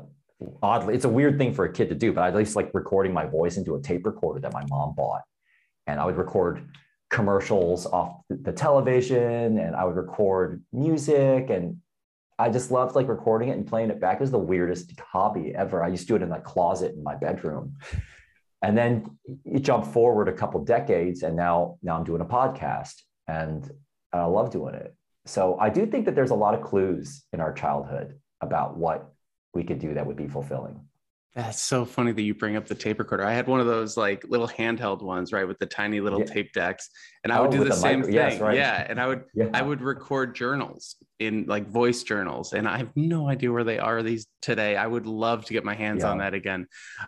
oddly, 0.62 0.94
it's 0.94 1.04
a 1.04 1.08
weird 1.08 1.38
thing 1.38 1.52
for 1.52 1.64
a 1.64 1.72
kid 1.72 1.88
to 1.88 1.94
do, 1.94 2.12
but 2.12 2.34
I 2.34 2.38
used 2.38 2.52
to 2.52 2.58
like 2.58 2.70
recording 2.74 3.12
my 3.12 3.26
voice 3.26 3.56
into 3.56 3.74
a 3.74 3.80
tape 3.80 4.06
recorder 4.06 4.40
that 4.40 4.52
my 4.52 4.64
mom 4.68 4.94
bought, 4.94 5.22
and 5.86 6.00
I 6.00 6.06
would 6.06 6.16
record 6.16 6.68
commercials 7.10 7.84
off 7.86 8.22
the 8.30 8.52
television 8.52 9.58
and 9.58 9.76
I 9.76 9.84
would 9.84 9.96
record 9.96 10.64
music 10.72 11.50
and 11.50 11.76
I 12.38 12.48
just 12.48 12.70
loved 12.70 12.96
like 12.96 13.06
recording 13.06 13.50
it 13.50 13.58
and 13.58 13.66
playing 13.66 13.90
it 13.90 14.00
back. 14.00 14.16
It 14.16 14.22
was 14.22 14.30
the 14.30 14.38
weirdest 14.38 14.98
hobby 14.98 15.54
ever. 15.54 15.84
I 15.84 15.88
used 15.88 16.04
to 16.04 16.08
do 16.08 16.16
it 16.16 16.22
in 16.22 16.30
the 16.30 16.38
closet 16.38 16.94
in 16.94 17.04
my 17.04 17.14
bedroom. 17.14 17.76
And 18.62 18.78
then 18.78 19.18
you 19.44 19.58
jump 19.58 19.84
forward 19.84 20.28
a 20.28 20.32
couple 20.32 20.64
decades 20.64 21.22
and 21.22 21.36
now 21.36 21.78
now 21.82 21.96
I'm 21.96 22.04
doing 22.04 22.20
a 22.20 22.24
podcast 22.24 22.94
and 23.26 23.70
and 24.12 24.22
I 24.22 24.26
love 24.26 24.50
doing 24.50 24.74
it. 24.74 24.94
So 25.26 25.58
I 25.58 25.70
do 25.70 25.86
think 25.86 26.04
that 26.06 26.14
there's 26.14 26.30
a 26.30 26.36
lot 26.36 26.54
of 26.54 26.62
clues 26.62 27.24
in 27.32 27.40
our 27.40 27.52
childhood 27.52 28.18
about 28.40 28.76
what 28.76 29.12
we 29.54 29.64
could 29.64 29.78
do 29.78 29.94
that 29.94 30.06
would 30.06 30.16
be 30.16 30.28
fulfilling. 30.28 30.80
That's 31.34 31.60
so 31.60 31.86
funny 31.86 32.12
that 32.12 32.22
you 32.22 32.34
bring 32.34 32.56
up 32.56 32.66
the 32.66 32.74
tape 32.74 32.98
recorder. 32.98 33.24
I 33.24 33.32
had 33.32 33.46
one 33.46 33.58
of 33.58 33.66
those 33.66 33.96
like 33.96 34.22
little 34.28 34.48
handheld 34.48 35.00
ones, 35.00 35.32
right, 35.32 35.48
with 35.48 35.58
the 35.58 35.66
tiny 35.66 36.00
little 36.00 36.20
yeah. 36.20 36.26
tape 36.26 36.52
decks, 36.52 36.90
and 37.24 37.32
I 37.32 37.40
would 37.40 37.48
oh, 37.48 37.52
do 37.52 37.58
the, 37.60 37.70
the 37.70 37.74
same 37.74 38.00
micro- 38.00 38.06
thing. 38.06 38.14
Yes, 38.14 38.40
right. 38.40 38.56
Yeah, 38.56 38.86
and 38.86 39.00
I 39.00 39.06
would 39.06 39.24
yeah. 39.34 39.48
I 39.54 39.62
would 39.62 39.80
record 39.80 40.34
journals 40.34 40.96
in 41.18 41.46
like 41.46 41.70
voice 41.70 42.02
journals, 42.02 42.52
and 42.52 42.68
I 42.68 42.76
have 42.76 42.90
no 42.96 43.28
idea 43.28 43.50
where 43.50 43.64
they 43.64 43.78
are 43.78 44.02
these 44.02 44.26
today. 44.42 44.76
I 44.76 44.86
would 44.86 45.06
love 45.06 45.46
to 45.46 45.54
get 45.54 45.64
my 45.64 45.74
hands 45.74 46.02
yeah. 46.02 46.10
on 46.10 46.18
that 46.18 46.34
again. 46.34 46.66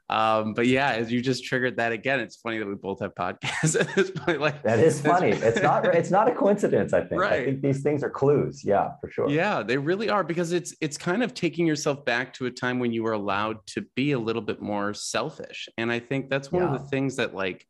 Um, 0.08 0.54
but 0.54 0.68
yeah, 0.68 0.92
as 0.92 1.12
you 1.12 1.20
just 1.20 1.44
triggered 1.44 1.76
that 1.76 1.92
again, 1.92 2.20
it's 2.20 2.36
funny 2.36 2.58
that 2.58 2.66
we 2.66 2.76
both 2.76 3.00
have 3.00 3.14
podcasts 3.14 3.78
at 3.80 3.94
this 3.94 4.10
point. 4.10 4.40
Like 4.40 4.62
that 4.62 4.78
is 4.78 5.02
funny. 5.02 5.32
it's 5.32 5.60
not 5.60 5.84
it's 5.94 6.10
not 6.10 6.28
a 6.28 6.34
coincidence. 6.34 6.94
I 6.94 7.02
think. 7.02 7.20
Right. 7.20 7.42
I 7.42 7.44
think 7.44 7.60
these 7.60 7.82
things 7.82 8.02
are 8.02 8.10
clues. 8.10 8.64
Yeah, 8.64 8.92
for 9.02 9.10
sure. 9.10 9.28
Yeah, 9.28 9.62
they 9.62 9.76
really 9.76 10.08
are 10.08 10.24
because 10.24 10.52
it's 10.52 10.74
it's 10.80 10.96
kind 10.96 11.22
of 11.22 11.34
taking 11.34 11.66
yourself 11.66 12.06
back 12.06 12.32
to 12.34 12.46
a 12.46 12.50
time 12.50 12.78
when 12.78 12.90
you 12.90 13.02
were 13.02 13.12
allowed 13.12 13.58
to 13.66 13.82
be 13.94 14.13
a 14.14 14.18
little 14.18 14.42
bit 14.42 14.62
more 14.62 14.94
selfish. 14.94 15.68
And 15.76 15.92
I 15.92 15.98
think 15.98 16.30
that's 16.30 16.50
one 16.50 16.62
yeah. 16.62 16.74
of 16.74 16.82
the 16.82 16.88
things 16.88 17.16
that 17.16 17.34
like 17.34 17.66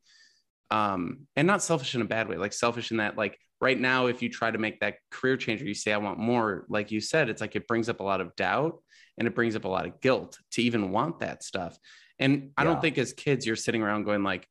um 0.71 1.27
and 1.37 1.47
not 1.47 1.63
selfish 1.63 1.95
in 1.95 2.01
a 2.01 2.07
bad 2.07 2.29
way, 2.29 2.37
like 2.37 2.53
selfish 2.53 2.91
in 2.91 2.99
that 2.99 3.19
like 3.19 3.39
right 3.61 3.79
now 3.79 4.07
if 4.07 4.23
you 4.23 4.29
try 4.29 4.51
to 4.51 4.59
make 4.59 4.81
that 4.81 4.97
career 5.11 5.37
change 5.37 5.61
or 5.63 5.67
you 5.67 5.75
say 5.75 5.93
I 5.93 5.99
want 5.99 6.19
more, 6.19 6.65
like 6.69 6.91
you 6.91 7.01
said, 7.01 7.29
it's 7.29 7.41
like 7.41 7.57
it 7.57 7.67
brings 7.67 7.89
up 7.89 8.01
a 8.01 8.05
lot 8.05 8.21
of 8.21 8.35
doubt 8.37 8.81
and 9.19 9.27
it 9.29 9.35
brings 9.35 9.57
up 9.57 9.65
a 9.65 9.69
lot 9.69 9.87
of 9.87 10.01
guilt 10.01 10.39
to 10.53 10.63
even 10.63 10.91
want 10.91 11.21
that 11.21 11.43
stuff. 11.43 11.79
And 12.19 12.51
I 12.57 12.63
yeah. 12.63 12.71
don't 12.71 12.81
think 12.81 12.99
as 12.99 13.13
kids 13.13 13.47
you're 13.47 13.57
sitting 13.57 13.83
around 13.83 14.05
going 14.05 14.23
like, 14.23 14.47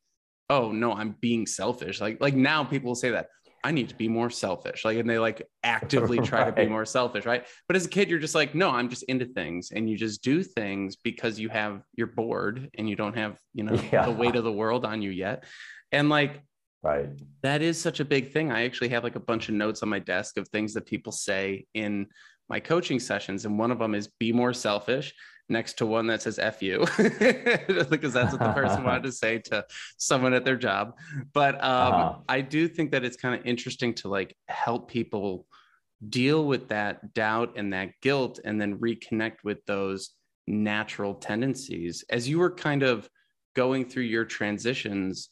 "Oh, 0.49 0.71
no, 0.71 0.91
I'm 0.93 1.15
being 1.19 1.45
selfish." 1.47 2.01
Like 2.01 2.19
like 2.19 2.35
now 2.35 2.63
people 2.63 2.89
will 2.89 2.95
say 2.95 3.11
that, 3.11 3.27
I 3.63 3.71
need 3.71 3.89
to 3.89 3.95
be 3.95 4.07
more 4.07 4.29
selfish. 4.29 4.83
Like, 4.83 4.97
and 4.97 5.09
they 5.09 5.19
like 5.19 5.47
actively 5.63 6.19
try 6.23 6.41
right. 6.41 6.55
to 6.55 6.63
be 6.63 6.69
more 6.69 6.85
selfish, 6.85 7.25
right? 7.25 7.45
But 7.67 7.75
as 7.75 7.85
a 7.85 7.89
kid, 7.89 8.09
you're 8.09 8.19
just 8.19 8.35
like, 8.35 8.53
no, 8.53 8.69
I'm 8.69 8.89
just 8.89 9.03
into 9.03 9.25
things, 9.25 9.71
and 9.71 9.89
you 9.89 9.97
just 9.97 10.23
do 10.23 10.43
things 10.43 10.95
because 10.95 11.39
you 11.39 11.49
have 11.49 11.81
you're 11.95 12.07
bored 12.07 12.69
and 12.77 12.89
you 12.89 12.95
don't 12.95 13.15
have 13.15 13.37
you 13.53 13.63
know 13.63 13.81
yeah. 13.91 14.05
the 14.05 14.11
weight 14.11 14.35
of 14.35 14.43
the 14.43 14.51
world 14.51 14.85
on 14.85 15.01
you 15.01 15.11
yet, 15.11 15.45
and 15.91 16.09
like. 16.09 16.41
Right. 16.85 17.07
That 17.43 17.61
is 17.61 17.79
such 17.79 18.01
a 18.01 18.05
big 18.05 18.33
thing. 18.33 18.51
I 18.51 18.65
actually 18.65 18.89
have 18.89 19.05
like 19.05 19.15
a 19.15 19.19
bunch 19.21 19.47
of 19.47 19.55
notes 19.55 19.83
on 19.83 19.87
my 19.87 19.99
desk 19.99 20.37
of 20.37 20.49
things 20.49 20.73
that 20.73 20.85
people 20.85 21.13
say 21.13 21.65
in 21.73 22.07
my 22.49 22.59
coaching 22.59 22.99
sessions. 22.99 23.45
And 23.45 23.57
one 23.57 23.71
of 23.71 23.79
them 23.79 23.95
is 23.95 24.09
be 24.19 24.33
more 24.33 24.51
selfish 24.51 25.13
next 25.49 25.77
to 25.79 25.85
one 25.85 26.07
that 26.07 26.21
says 26.21 26.39
F 26.39 26.61
you, 26.61 26.79
because 26.97 28.13
that's 28.13 28.31
what 28.31 28.39
the 28.39 28.53
person 28.53 28.83
wanted 28.83 29.03
to 29.03 29.11
say 29.11 29.39
to 29.39 29.65
someone 29.97 30.33
at 30.33 30.45
their 30.45 30.55
job. 30.55 30.97
But 31.33 31.55
um, 31.55 31.93
uh-huh. 31.93 32.15
I 32.29 32.41
do 32.41 32.67
think 32.67 32.91
that 32.91 33.03
it's 33.03 33.17
kind 33.17 33.39
of 33.39 33.45
interesting 33.45 33.93
to 33.95 34.07
like 34.07 34.35
help 34.47 34.89
people 34.89 35.45
deal 36.09 36.45
with 36.45 36.69
that 36.69 37.13
doubt 37.13 37.53
and 37.55 37.73
that 37.73 37.91
guilt 38.01 38.39
and 38.43 38.59
then 38.59 38.77
reconnect 38.77 39.37
with 39.43 39.65
those 39.65 40.11
natural 40.47 41.13
tendencies. 41.13 42.03
As 42.09 42.27
you 42.27 42.39
were 42.39 42.51
kind 42.51 42.83
of 42.83 43.09
going 43.55 43.85
through 43.85 44.03
your 44.03 44.25
transitions, 44.25 45.29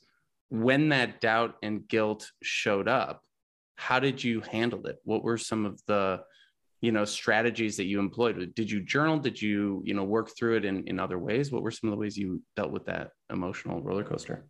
when 0.50 0.90
that 0.90 1.22
doubt 1.22 1.56
and 1.64 1.88
guilt 1.88 2.32
showed 2.42 2.88
up, 2.88 3.22
how 3.76 4.00
did 4.00 4.24
you 4.24 4.42
handle 4.42 4.86
it? 4.88 4.98
What 5.04 5.24
were 5.24 5.38
some 5.38 5.66
of 5.66 5.82
the 5.88 6.22
you 6.82 6.92
know 6.92 7.06
strategies 7.06 7.78
that 7.78 7.86
you 7.86 8.00
employed? 8.00 8.54
Did 8.56 8.70
you 8.70 8.82
journal? 8.82 9.18
Did 9.18 9.42
you 9.42 9.82
you 9.86 9.94
know 9.94 10.04
work 10.04 10.32
through 10.38 10.58
it 10.58 10.66
in 10.66 10.88
in 10.88 11.00
other 11.00 11.20
ways? 11.20 11.52
What 11.52 11.64
were 11.64 11.72
some 11.72 11.90
of 11.90 11.92
the 11.92 12.00
ways 12.00 12.18
you 12.18 12.42
dealt 12.56 12.72
with 12.72 12.86
that 12.86 13.12
emotional 13.32 13.82
roller 13.82 14.04
coaster? 14.04 14.46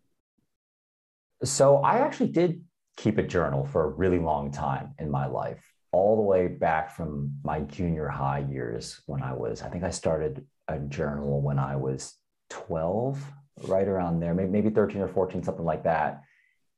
So 1.44 1.78
i 1.78 1.98
actually 1.98 2.30
did 2.30 2.62
keep 2.96 3.18
a 3.18 3.22
journal 3.22 3.64
for 3.64 3.84
a 3.84 3.88
really 3.88 4.18
long 4.18 4.52
time 4.52 4.94
in 4.98 5.10
my 5.10 5.26
life 5.26 5.60
all 5.92 6.16
the 6.16 6.22
way 6.22 6.46
back 6.48 6.90
from 6.90 7.32
my 7.44 7.60
junior 7.60 8.08
high 8.08 8.44
years 8.50 9.00
when 9.06 9.22
I 9.22 9.34
was, 9.34 9.62
I 9.62 9.68
think 9.68 9.84
I 9.84 9.90
started 9.90 10.44
a 10.68 10.78
journal 10.78 11.40
when 11.42 11.58
I 11.58 11.76
was 11.76 12.14
12, 12.50 13.22
right 13.64 13.86
around 13.86 14.20
there, 14.20 14.34
maybe, 14.34 14.50
maybe 14.50 14.70
13 14.70 15.02
or 15.02 15.08
14, 15.08 15.42
something 15.42 15.64
like 15.64 15.84
that. 15.84 16.22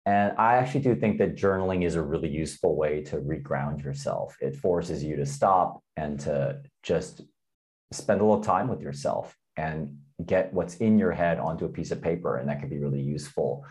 And 0.06 0.36
I 0.36 0.56
actually 0.56 0.80
do 0.80 0.94
think 0.94 1.18
that 1.18 1.34
journaling 1.34 1.84
is 1.84 1.94
a 1.94 2.02
really 2.02 2.28
useful 2.28 2.76
way 2.76 3.02
to 3.04 3.16
reground 3.16 3.82
yourself. 3.82 4.36
It 4.40 4.56
forces 4.56 5.02
you 5.02 5.16
to 5.16 5.24
stop 5.24 5.82
and 5.96 6.20
to 6.20 6.60
just 6.82 7.22
spend 7.90 8.20
a 8.20 8.24
little 8.24 8.42
time 8.42 8.68
with 8.68 8.82
yourself 8.82 9.34
and 9.56 9.98
get 10.24 10.52
what's 10.52 10.76
in 10.76 10.98
your 10.98 11.12
head 11.12 11.38
onto 11.38 11.64
a 11.64 11.70
piece 11.70 11.90
of 11.90 12.02
paper. 12.02 12.36
And 12.36 12.48
that 12.48 12.60
can 12.60 12.68
be 12.68 12.78
really 12.78 13.00
useful. 13.00 13.64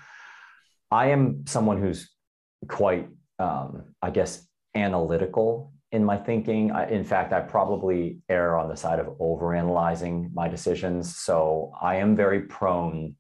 I 0.90 1.08
am 1.08 1.46
someone 1.46 1.80
who's 1.80 2.10
quite, 2.68 3.10
um, 3.38 3.84
I 4.02 4.10
guess, 4.10 4.48
analytical 4.74 5.74
in 5.92 6.04
my 6.04 6.18
thinking. 6.18 6.72
I, 6.72 6.90
in 6.90 7.04
fact, 7.04 7.32
I 7.32 7.42
probably 7.42 8.20
err 8.28 8.58
on 8.58 8.70
the 8.70 8.76
side 8.76 9.00
of 9.00 9.08
overanalyzing 9.20 10.34
my 10.34 10.48
decisions. 10.48 11.16
So 11.16 11.72
I 11.80 11.98
am 11.98 12.16
very 12.16 12.42
prone 12.42 13.16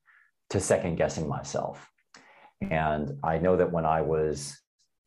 to 0.49 0.60
second 0.60 0.95
guessing 0.95 1.28
myself. 1.28 1.88
And 2.71 3.17
I 3.23 3.38
know 3.38 3.58
that 3.58 3.71
when 3.71 3.86
I 3.86 4.02
was, 4.02 4.60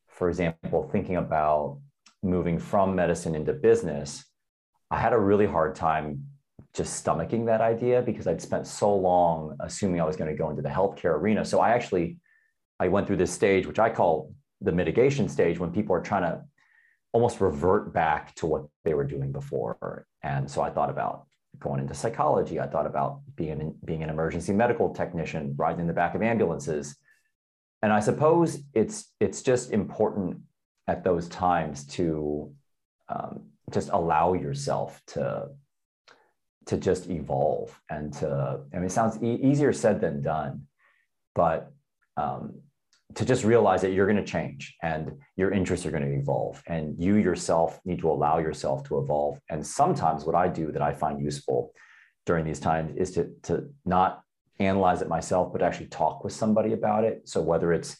for 0.07 0.29
example, 0.29 0.89
thinking 0.91 1.17
about 1.17 1.79
moving 2.23 2.59
from 2.59 2.95
medicine 2.95 3.35
into 3.35 3.53
business, 3.53 4.25
I 4.89 4.99
had 4.99 5.13
a 5.13 5.19
really 5.19 5.45
hard 5.45 5.75
time 5.75 6.25
just 6.73 7.03
stomaching 7.03 7.45
that 7.47 7.61
idea 7.61 8.01
because 8.01 8.27
I'd 8.27 8.41
spent 8.41 8.67
so 8.67 8.95
long 8.95 9.55
assuming 9.59 9.99
I 9.99 10.05
was 10.05 10.15
going 10.15 10.29
to 10.29 10.37
go 10.37 10.49
into 10.49 10.61
the 10.61 10.69
healthcare 10.69 11.15
arena. 11.15 11.43
So 11.43 11.59
I 11.59 11.71
actually 11.71 12.17
I 12.79 12.87
went 12.87 13.07
through 13.07 13.17
this 13.17 13.31
stage, 13.31 13.65
which 13.65 13.79
I 13.79 13.89
call 13.89 14.33
the 14.61 14.71
mitigation 14.71 15.27
stage, 15.29 15.59
when 15.59 15.71
people 15.71 15.95
are 15.95 16.01
trying 16.01 16.23
to 16.23 16.41
almost 17.11 17.41
revert 17.41 17.93
back 17.93 18.35
to 18.35 18.45
what 18.45 18.65
they 18.83 18.93
were 18.93 19.03
doing 19.03 19.31
before. 19.31 20.05
And 20.21 20.49
so 20.49 20.61
I 20.61 20.69
thought 20.69 20.89
about 20.89 21.25
going 21.59 21.79
into 21.79 21.93
psychology. 21.93 22.59
I 22.59 22.67
thought 22.67 22.85
about 22.85 23.21
being 23.35 23.59
an, 23.61 23.75
being 23.83 24.03
an 24.03 24.09
emergency 24.09 24.53
medical 24.53 24.93
technician, 24.93 25.55
riding 25.57 25.81
in 25.81 25.87
the 25.87 25.93
back 25.93 26.13
of 26.13 26.21
ambulances 26.21 26.95
and 27.81 27.93
I 27.93 27.99
suppose 27.99 28.59
it's 28.73 29.13
it's 29.19 29.41
just 29.41 29.71
important 29.71 30.39
at 30.87 31.03
those 31.03 31.27
times 31.29 31.85
to 31.87 32.53
um, 33.09 33.51
just 33.71 33.89
allow 33.89 34.33
yourself 34.33 35.01
to 35.07 35.49
to 36.65 36.77
just 36.77 37.09
evolve 37.09 37.79
and 37.89 38.13
to 38.13 38.61
I 38.73 38.75
mean 38.75 38.85
it 38.85 38.91
sounds 38.91 39.21
e- 39.23 39.39
easier 39.41 39.73
said 39.73 40.01
than 40.01 40.21
done, 40.21 40.67
but 41.35 41.71
um, 42.17 42.61
to 43.15 43.25
just 43.25 43.43
realize 43.43 43.81
that 43.81 43.91
you're 43.91 44.05
going 44.05 44.23
to 44.23 44.31
change 44.31 44.75
and 44.83 45.13
your 45.37 45.51
interests 45.51 45.85
are 45.85 45.91
going 45.91 46.03
to 46.03 46.13
evolve 46.13 46.61
and 46.67 46.95
you 47.01 47.15
yourself 47.15 47.79
need 47.85 47.99
to 47.99 48.09
allow 48.09 48.37
yourself 48.37 48.83
to 48.85 48.99
evolve. 48.99 49.39
And 49.49 49.65
sometimes 49.65 50.25
what 50.25 50.35
i 50.35 50.47
do 50.47 50.71
that 50.71 50.81
i 50.81 50.93
find 50.93 51.21
useful 51.21 51.71
during 52.25 52.43
these 52.43 52.59
times 52.59 52.91
is 52.97 53.11
to, 53.11 53.29
to 53.43 53.69
not 53.85 54.21
analyze 54.59 55.01
it 55.01 55.07
myself, 55.07 55.51
but 55.51 55.61
actually 55.61 55.87
talk 55.87 56.23
with 56.23 56.33
somebody 56.33 56.73
about 56.73 57.03
it. 57.03 57.27
So 57.27 57.41
whether 57.41 57.73
it's 57.73 57.97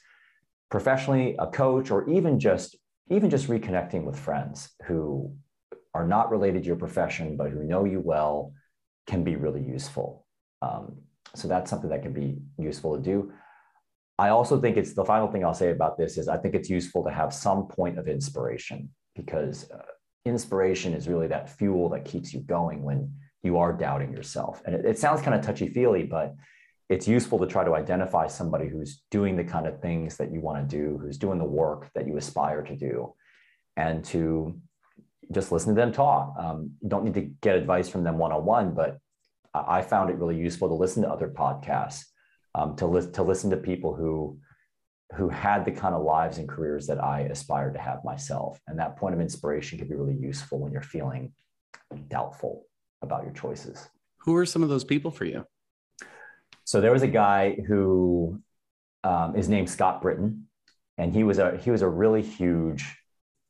professionally, 0.70 1.36
a 1.40 1.48
coach, 1.48 1.92
or 1.92 2.10
even 2.10 2.40
just 2.40 2.76
even 3.10 3.30
just 3.30 3.48
reconnecting 3.48 4.04
with 4.04 4.20
friends 4.20 4.70
who 4.86 5.34
are 5.94 6.06
not 6.06 6.30
related 6.30 6.64
to 6.64 6.68
your 6.68 6.76
profession 6.76 7.38
but 7.38 7.50
who 7.50 7.64
know 7.64 7.86
you 7.86 8.02
well 8.02 8.54
can 9.08 9.24
be 9.24 9.36
really 9.36 9.64
useful. 9.64 10.26
Um, 10.62 10.98
so 11.36 11.48
that's 11.48 11.70
something 11.70 11.90
that 11.90 12.04
can 12.04 12.14
be 12.14 12.38
useful 12.58 12.98
to 12.98 13.02
do. 13.02 13.32
I 14.20 14.30
also 14.30 14.60
think 14.60 14.78
it's 14.78 14.94
the 14.94 15.06
final 15.06 15.28
thing 15.28 15.46
I'll 15.46 15.54
say 15.54 15.72
about 15.72 15.98
this 15.98 16.18
is 16.18 16.28
I 16.28 16.38
think 16.38 16.56
it's 16.56 16.70
useful 16.70 17.04
to 17.06 17.12
have 17.12 17.34
some 17.34 17.68
point 17.68 17.98
of 17.98 18.08
inspiration 18.08 18.90
because 19.16 19.70
uh, 19.72 19.84
inspiration 20.26 20.94
is 20.94 21.08
really 21.08 21.28
that 21.28 21.50
fuel 21.58 21.90
that 21.90 22.04
keeps 22.04 22.34
you 22.34 22.42
going 22.42 22.84
when 22.84 23.14
you 23.48 23.58
are 23.64 23.74
doubting 23.86 24.12
yourself. 24.18 24.56
And 24.66 24.72
it, 24.76 24.84
it 24.92 24.98
sounds 25.04 25.22
kind 25.22 25.36
of 25.38 25.42
touchy 25.42 25.68
feely, 25.78 26.04
but 26.18 26.28
it's 26.94 27.08
useful 27.18 27.40
to 27.40 27.48
try 27.48 27.64
to 27.66 27.76
identify 27.84 28.26
somebody 28.28 28.68
who's 28.72 28.92
doing 29.18 29.34
the 29.36 29.44
kind 29.54 29.68
of 29.68 29.82
things 29.82 30.10
that 30.20 30.30
you 30.34 30.40
want 30.48 30.58
to 30.62 30.76
do, 30.80 30.86
who's 31.02 31.18
doing 31.26 31.40
the 31.40 31.52
work 31.64 31.82
that 31.96 32.06
you 32.08 32.16
aspire 32.18 32.62
to 32.64 32.76
do, 32.76 33.14
and 33.76 34.06
to 34.14 34.22
just 35.38 35.52
listen 35.52 35.76
to 35.76 35.82
them 35.82 35.92
talk. 35.92 36.24
Um, 36.44 36.58
you 36.82 36.90
don't 36.90 37.06
need 37.06 37.20
to 37.22 37.26
get 37.46 37.56
advice 37.56 37.90
from 37.90 38.04
them 38.04 38.18
one 38.18 38.34
on 38.38 38.46
one, 38.46 38.74
but 38.82 38.92
I 39.54 39.82
found 39.82 40.10
it 40.10 40.18
really 40.22 40.38
useful 40.38 40.68
to 40.70 40.82
listen 40.84 41.04
to 41.04 41.10
other 41.10 41.30
podcasts, 41.44 42.04
um, 42.56 42.76
to, 42.78 42.86
li- 42.86 43.12
to 43.18 43.24
listen 43.24 43.50
to 43.52 43.58
people 43.58 43.92
who 44.00 44.40
who 45.16 45.30
had 45.30 45.64
the 45.64 45.72
kind 45.72 45.96
of 45.96 46.04
lives 46.04 46.38
and 46.38 46.50
careers 46.50 46.86
that 46.88 47.02
I 47.02 47.22
aspired 47.22 47.74
to 47.76 47.80
have 47.80 48.04
myself. 48.04 48.60
And 48.68 48.78
that 48.78 48.98
point 48.98 49.16
of 49.16 49.22
inspiration 49.22 49.80
can 49.80 49.88
be 49.88 49.96
really 49.96 50.20
useful 50.32 50.60
when 50.60 50.74
you're 50.74 50.82
feeling 50.82 51.32
doubtful 52.10 52.66
about 53.02 53.24
your 53.24 53.34
choices. 53.34 53.88
Who 54.20 54.36
are 54.36 54.46
some 54.46 54.64
of 54.64 54.70
those 54.70 54.84
people 54.84 55.12
for 55.12 55.26
you? 55.26 55.46
So 56.64 56.82
there 56.82 56.92
was 56.92 57.04
a 57.04 57.08
guy 57.08 57.56
who 57.68 58.42
um, 59.04 59.36
is 59.36 59.48
named 59.48 59.70
Scott 59.70 60.02
Britton, 60.02 60.48
and 60.98 61.14
he 61.14 61.24
was 61.24 61.40
a 61.40 61.58
he 61.58 61.72
was 61.72 61.82
a 61.82 61.88
really 61.88 62.22
huge 62.22 62.98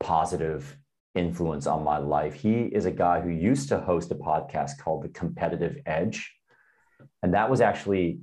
positive 0.00 0.76
influence 1.14 1.66
on 1.66 1.82
my 1.82 1.98
life. 1.98 2.34
He 2.34 2.60
is 2.60 2.86
a 2.86 2.90
guy 2.92 3.20
who 3.20 3.30
used 3.30 3.68
to 3.70 3.80
host 3.80 4.12
a 4.12 4.14
podcast 4.14 4.78
called 4.78 5.02
The 5.02 5.08
Competitive 5.08 5.78
Edge, 5.84 6.32
and 7.22 7.34
that 7.34 7.50
was 7.50 7.60
actually 7.60 8.20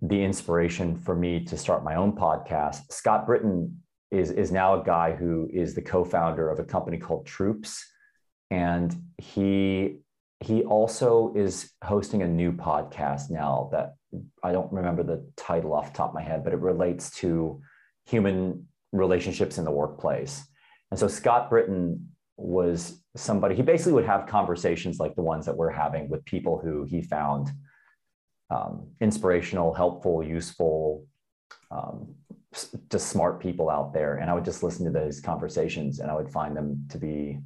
the 0.00 0.22
inspiration 0.22 0.96
for 0.96 1.16
me 1.16 1.44
to 1.46 1.56
start 1.56 1.82
my 1.82 1.96
own 1.96 2.12
podcast. 2.12 2.92
Scott 2.92 3.26
Britton 3.26 3.82
is 4.10 4.30
is 4.30 4.52
now 4.52 4.80
a 4.80 4.84
guy 4.84 5.12
who 5.12 5.48
is 5.52 5.74
the 5.74 5.82
co-founder 5.82 6.48
of 6.48 6.60
a 6.60 6.64
company 6.64 6.98
called 6.98 7.26
Troops, 7.26 7.84
and 8.50 8.94
he 9.18 10.00
he 10.40 10.62
also 10.62 11.32
is 11.34 11.72
hosting 11.82 12.22
a 12.22 12.28
new 12.28 12.52
podcast 12.52 13.30
now 13.30 13.68
that 13.72 13.94
I 14.42 14.52
don't 14.52 14.72
remember 14.72 15.02
the 15.02 15.26
title 15.36 15.74
off 15.74 15.92
the 15.92 15.96
top 15.96 16.10
of 16.10 16.14
my 16.14 16.22
head, 16.22 16.44
but 16.44 16.52
it 16.52 16.60
relates 16.60 17.10
to 17.16 17.60
human 18.06 18.66
relationships 18.92 19.58
in 19.58 19.64
the 19.64 19.70
workplace. 19.70 20.46
And 20.90 20.98
so 20.98 21.08
Scott 21.08 21.50
Britton 21.50 22.10
was 22.36 23.02
somebody, 23.16 23.56
he 23.56 23.62
basically 23.62 23.92
would 23.94 24.06
have 24.06 24.26
conversations 24.26 25.00
like 25.00 25.16
the 25.16 25.22
ones 25.22 25.44
that 25.46 25.56
we're 25.56 25.70
having 25.70 26.08
with 26.08 26.24
people 26.24 26.58
who 26.58 26.84
he 26.84 27.02
found 27.02 27.50
um, 28.50 28.88
inspirational, 29.00 29.74
helpful, 29.74 30.22
useful, 30.22 31.04
um, 31.70 32.14
just 32.90 33.08
smart 33.08 33.40
people 33.40 33.68
out 33.68 33.92
there. 33.92 34.16
And 34.16 34.30
I 34.30 34.34
would 34.34 34.44
just 34.44 34.62
listen 34.62 34.86
to 34.86 34.92
those 34.92 35.20
conversations 35.20 35.98
and 35.98 36.10
I 36.10 36.14
would 36.14 36.30
find 36.30 36.56
them 36.56 36.86
to 36.90 36.98
be 36.98 37.40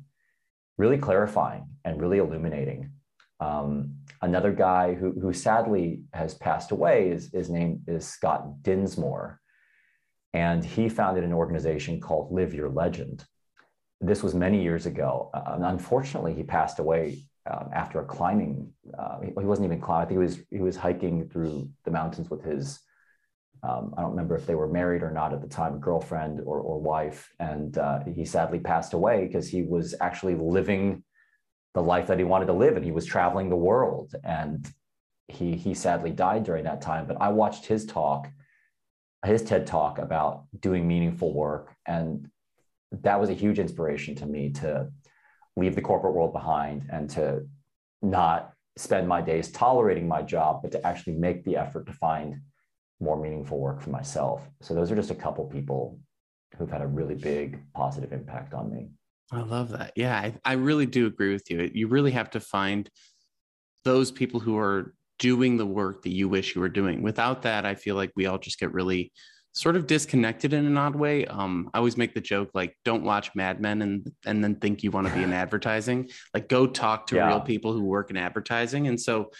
really 0.78 0.98
clarifying 0.98 1.66
and 1.84 2.00
really 2.00 2.18
illuminating. 2.18 2.90
Um, 3.40 3.96
another 4.20 4.52
guy 4.52 4.94
who, 4.94 5.12
who 5.12 5.32
sadly 5.32 6.02
has 6.12 6.34
passed 6.34 6.70
away 6.70 7.10
is 7.10 7.30
his 7.32 7.50
name 7.50 7.82
is 7.86 8.06
Scott 8.06 8.62
Dinsmore. 8.62 9.40
And 10.32 10.64
he 10.64 10.88
founded 10.88 11.24
an 11.24 11.32
organization 11.32 12.00
called 12.00 12.32
Live 12.32 12.54
Your 12.54 12.70
Legend. 12.70 13.24
This 14.00 14.22
was 14.22 14.34
many 14.34 14.62
years 14.62 14.86
ago. 14.86 15.30
Uh, 15.34 15.58
unfortunately, 15.60 16.34
he 16.34 16.42
passed 16.42 16.78
away 16.78 17.24
um, 17.50 17.68
after 17.72 18.00
a 18.00 18.04
climbing. 18.04 18.72
Uh, 18.96 19.20
he, 19.20 19.26
he, 19.26 19.44
wasn't 19.44 19.66
even 19.66 19.80
climbing. 19.80 20.02
I 20.02 20.08
think 20.08 20.18
he 20.20 20.24
was 20.24 20.38
he 20.50 20.60
was 20.60 20.76
hiking 20.76 21.28
through 21.28 21.68
the 21.84 21.90
mountains 21.90 22.30
with 22.30 22.42
his. 22.42 22.80
Um, 23.62 23.94
I 23.96 24.02
don't 24.02 24.10
remember 24.10 24.36
if 24.36 24.46
they 24.46 24.56
were 24.56 24.68
married 24.68 25.02
or 25.02 25.10
not 25.10 25.32
at 25.32 25.40
the 25.40 25.48
time, 25.48 25.78
girlfriend 25.78 26.40
or, 26.40 26.58
or 26.58 26.80
wife. 26.80 27.30
And 27.38 27.78
uh, 27.78 28.00
he 28.04 28.24
sadly 28.24 28.58
passed 28.58 28.92
away 28.92 29.26
because 29.26 29.48
he 29.48 29.62
was 29.62 29.94
actually 30.00 30.34
living 30.34 31.04
the 31.74 31.82
life 31.82 32.08
that 32.08 32.18
he 32.18 32.24
wanted 32.24 32.46
to 32.46 32.52
live 32.52 32.76
and 32.76 32.84
he 32.84 32.92
was 32.92 33.06
traveling 33.06 33.48
the 33.48 33.56
world. 33.56 34.14
And 34.24 34.68
he 35.28 35.54
he 35.54 35.74
sadly 35.74 36.10
died 36.10 36.44
during 36.44 36.64
that 36.64 36.82
time. 36.82 37.06
But 37.06 37.20
i 37.20 37.28
watched 37.28 37.64
his 37.66 37.86
talk 37.86 38.28
his 39.24 39.42
ted 39.42 39.66
talk 39.66 39.98
about 39.98 40.44
doing 40.58 40.86
meaningful 40.86 41.32
work. 41.32 41.74
And 41.86 42.28
that 42.90 43.20
was 43.20 43.30
a 43.30 43.34
huge 43.34 43.58
inspiration 43.58 44.14
to 44.16 44.26
me 44.26 44.50
to 44.50 44.90
leave 45.56 45.74
the 45.74 45.82
corporate 45.82 46.14
world 46.14 46.32
behind 46.32 46.88
and 46.90 47.08
to 47.10 47.46
not 48.00 48.52
spend 48.76 49.06
my 49.06 49.20
days 49.20 49.50
tolerating 49.52 50.08
my 50.08 50.22
job 50.22 50.62
but 50.62 50.72
to 50.72 50.86
actually 50.86 51.14
make 51.14 51.44
the 51.44 51.56
effort 51.56 51.86
to 51.86 51.92
find 51.92 52.40
more 53.02 53.20
meaningful 53.20 53.58
work 53.58 53.80
for 53.82 53.90
myself 53.90 54.42
so 54.60 54.74
those 54.74 54.90
are 54.90 54.96
just 54.96 55.10
a 55.10 55.14
couple 55.14 55.44
people 55.44 55.98
who've 56.56 56.70
had 56.70 56.82
a 56.82 56.86
really 56.86 57.14
big 57.14 57.60
positive 57.74 58.12
impact 58.12 58.54
on 58.54 58.70
me 58.70 58.88
I 59.32 59.40
love 59.40 59.70
that. 59.70 59.92
Yeah, 59.96 60.14
I, 60.14 60.34
I 60.44 60.52
really 60.54 60.84
do 60.84 61.06
agree 61.06 61.32
with 61.32 61.50
you. 61.50 61.70
You 61.72 61.88
really 61.88 62.10
have 62.10 62.30
to 62.30 62.40
find 62.40 62.88
those 63.82 64.10
people 64.10 64.40
who 64.40 64.58
are 64.58 64.94
doing 65.18 65.56
the 65.56 65.66
work 65.66 66.02
that 66.02 66.10
you 66.10 66.28
wish 66.28 66.54
you 66.54 66.60
were 66.60 66.68
doing. 66.68 67.02
Without 67.02 67.42
that, 67.42 67.64
I 67.64 67.74
feel 67.74 67.96
like 67.96 68.12
we 68.14 68.26
all 68.26 68.38
just 68.38 68.58
get 68.58 68.72
really 68.72 69.12
sort 69.54 69.76
of 69.76 69.86
disconnected 69.86 70.52
in 70.52 70.66
an 70.66 70.76
odd 70.76 70.94
way. 70.94 71.26
Um, 71.26 71.70
I 71.72 71.78
always 71.78 71.96
make 71.96 72.14
the 72.14 72.20
joke 72.20 72.50
like, 72.54 72.76
don't 72.84 73.04
watch 73.04 73.30
Mad 73.34 73.60
Men 73.60 73.82
and 73.82 74.10
and 74.26 74.44
then 74.44 74.56
think 74.56 74.82
you 74.82 74.90
want 74.90 75.08
to 75.08 75.14
be 75.14 75.22
in 75.22 75.32
advertising. 75.44 76.10
Like, 76.34 76.48
go 76.48 76.66
talk 76.66 77.06
to 77.08 77.16
yeah. 77.16 77.28
real 77.28 77.40
people 77.40 77.72
who 77.72 77.84
work 77.84 78.10
in 78.10 78.16
advertising. 78.16 78.88
And 78.88 79.00
so, 79.00 79.30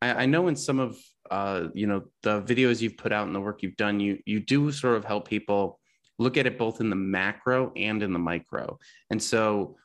I, 0.00 0.22
I 0.22 0.26
know 0.26 0.48
in 0.48 0.56
some 0.56 0.78
of 0.78 0.96
uh, 1.32 1.68
you 1.72 1.86
know 1.86 2.02
the 2.22 2.42
videos 2.42 2.82
you've 2.82 2.98
put 2.98 3.10
out 3.10 3.26
and 3.26 3.34
the 3.34 3.40
work 3.40 3.62
you've 3.62 3.76
done, 3.76 3.98
you 3.98 4.18
you 4.26 4.38
do 4.38 4.70
sort 4.70 4.96
of 4.96 5.04
help 5.04 5.26
people 5.26 5.80
look 6.18 6.36
at 6.36 6.46
it 6.46 6.58
both 6.58 6.80
in 6.80 6.90
the 6.90 6.96
macro 6.96 7.72
and 7.74 8.02
in 8.02 8.12
the 8.12 8.18
micro. 8.18 8.78
And 9.10 9.20
so, 9.20 9.76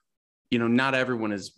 you 0.52 0.60
know, 0.60 0.68
not 0.68 0.94
everyone 0.94 1.32
is 1.32 1.58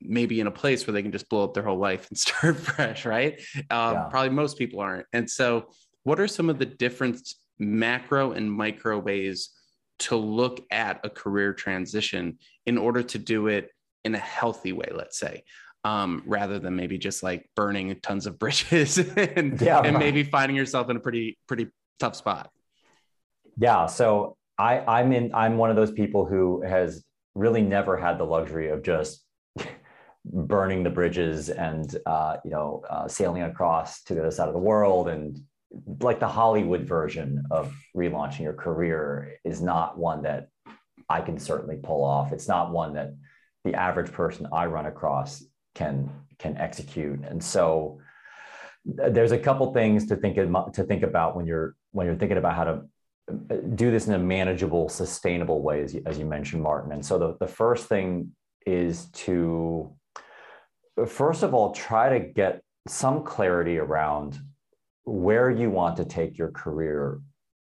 maybe 0.00 0.38
in 0.38 0.46
a 0.46 0.52
place 0.52 0.86
where 0.86 0.92
they 0.92 1.02
can 1.02 1.10
just 1.10 1.28
blow 1.28 1.42
up 1.42 1.54
their 1.54 1.64
whole 1.64 1.78
life 1.78 2.08
and 2.08 2.18
start 2.26 2.56
fresh, 2.56 3.04
right? 3.04 3.40
Um, 3.70 3.94
yeah. 3.94 4.06
Probably 4.08 4.30
most 4.30 4.58
people 4.58 4.80
aren't. 4.80 5.06
And 5.12 5.28
so, 5.28 5.70
what 6.04 6.20
are 6.20 6.28
some 6.28 6.48
of 6.48 6.60
the 6.60 6.66
different 6.66 7.18
macro 7.58 8.30
and 8.30 8.50
micro 8.50 8.96
ways 8.96 9.50
to 9.98 10.14
look 10.14 10.64
at 10.70 11.00
a 11.02 11.10
career 11.10 11.52
transition 11.52 12.38
in 12.64 12.78
order 12.78 13.02
to 13.02 13.18
do 13.18 13.48
it 13.48 13.70
in 14.04 14.14
a 14.14 14.18
healthy 14.18 14.72
way, 14.72 14.88
let's 14.94 15.18
say? 15.18 15.42
Um, 15.86 16.24
rather 16.26 16.58
than 16.58 16.74
maybe 16.74 16.98
just 16.98 17.22
like 17.22 17.48
burning 17.54 17.94
tons 18.02 18.26
of 18.26 18.40
bridges 18.40 18.98
and, 19.16 19.60
yeah, 19.60 19.80
and 19.80 19.96
maybe 19.98 20.24
finding 20.24 20.56
yourself 20.56 20.90
in 20.90 20.96
a 20.96 21.00
pretty 21.00 21.38
pretty 21.46 21.68
tough 22.00 22.16
spot. 22.16 22.50
Yeah. 23.56 23.86
So 23.86 24.36
I, 24.58 24.80
I'm 24.80 25.12
in. 25.12 25.32
I'm 25.32 25.58
one 25.58 25.70
of 25.70 25.76
those 25.76 25.92
people 25.92 26.26
who 26.26 26.60
has 26.62 27.04
really 27.36 27.62
never 27.62 27.96
had 27.96 28.18
the 28.18 28.24
luxury 28.24 28.70
of 28.70 28.82
just 28.82 29.24
burning 30.24 30.82
the 30.82 30.90
bridges 30.90 31.50
and 31.50 31.96
uh, 32.04 32.38
you 32.44 32.50
know 32.50 32.82
uh, 32.90 33.06
sailing 33.06 33.42
across 33.42 34.02
to 34.04 34.14
the 34.14 34.20
other 34.22 34.32
side 34.32 34.48
of 34.48 34.54
the 34.54 34.60
world 34.60 35.06
and 35.08 35.38
like 36.00 36.18
the 36.18 36.26
Hollywood 36.28 36.82
version 36.82 37.44
of 37.52 37.72
relaunching 37.96 38.40
your 38.40 38.54
career 38.54 39.38
is 39.44 39.62
not 39.62 39.96
one 39.96 40.22
that 40.22 40.48
I 41.08 41.20
can 41.20 41.38
certainly 41.38 41.76
pull 41.76 42.02
off. 42.02 42.32
It's 42.32 42.48
not 42.48 42.72
one 42.72 42.94
that 42.94 43.14
the 43.64 43.74
average 43.74 44.10
person 44.10 44.48
I 44.52 44.66
run 44.66 44.86
across 44.86 45.44
can 45.76 46.10
can 46.38 46.56
execute. 46.56 47.20
And 47.24 47.42
so 47.42 47.98
there's 48.84 49.32
a 49.32 49.38
couple 49.38 49.72
things 49.72 50.06
to 50.06 50.16
think 50.16 50.36
to 50.36 50.84
think 50.84 51.02
about 51.02 51.36
when 51.36 51.46
you're 51.46 51.76
when 51.92 52.06
you're 52.06 52.16
thinking 52.16 52.38
about 52.38 52.54
how 52.54 52.64
to 52.64 52.74
uh, 53.30 53.56
do 53.74 53.90
this 53.90 54.06
in 54.06 54.14
a 54.14 54.18
manageable, 54.18 54.88
sustainable 54.88 55.60
way, 55.62 55.82
as 55.82 55.94
you, 55.94 56.02
as 56.06 56.18
you 56.18 56.24
mentioned, 56.24 56.62
Martin. 56.62 56.92
And 56.92 57.04
so 57.04 57.18
the, 57.18 57.36
the 57.40 57.46
first 57.46 57.88
thing 57.88 58.32
is 58.64 59.06
to 59.26 59.92
first 61.06 61.42
of 61.42 61.52
all 61.54 61.72
try 61.72 62.18
to 62.18 62.20
get 62.20 62.62
some 62.88 63.22
clarity 63.22 63.78
around 63.78 64.38
where 65.04 65.50
you 65.50 65.70
want 65.70 65.96
to 65.96 66.04
take 66.04 66.38
your 66.38 66.50
career, 66.50 67.20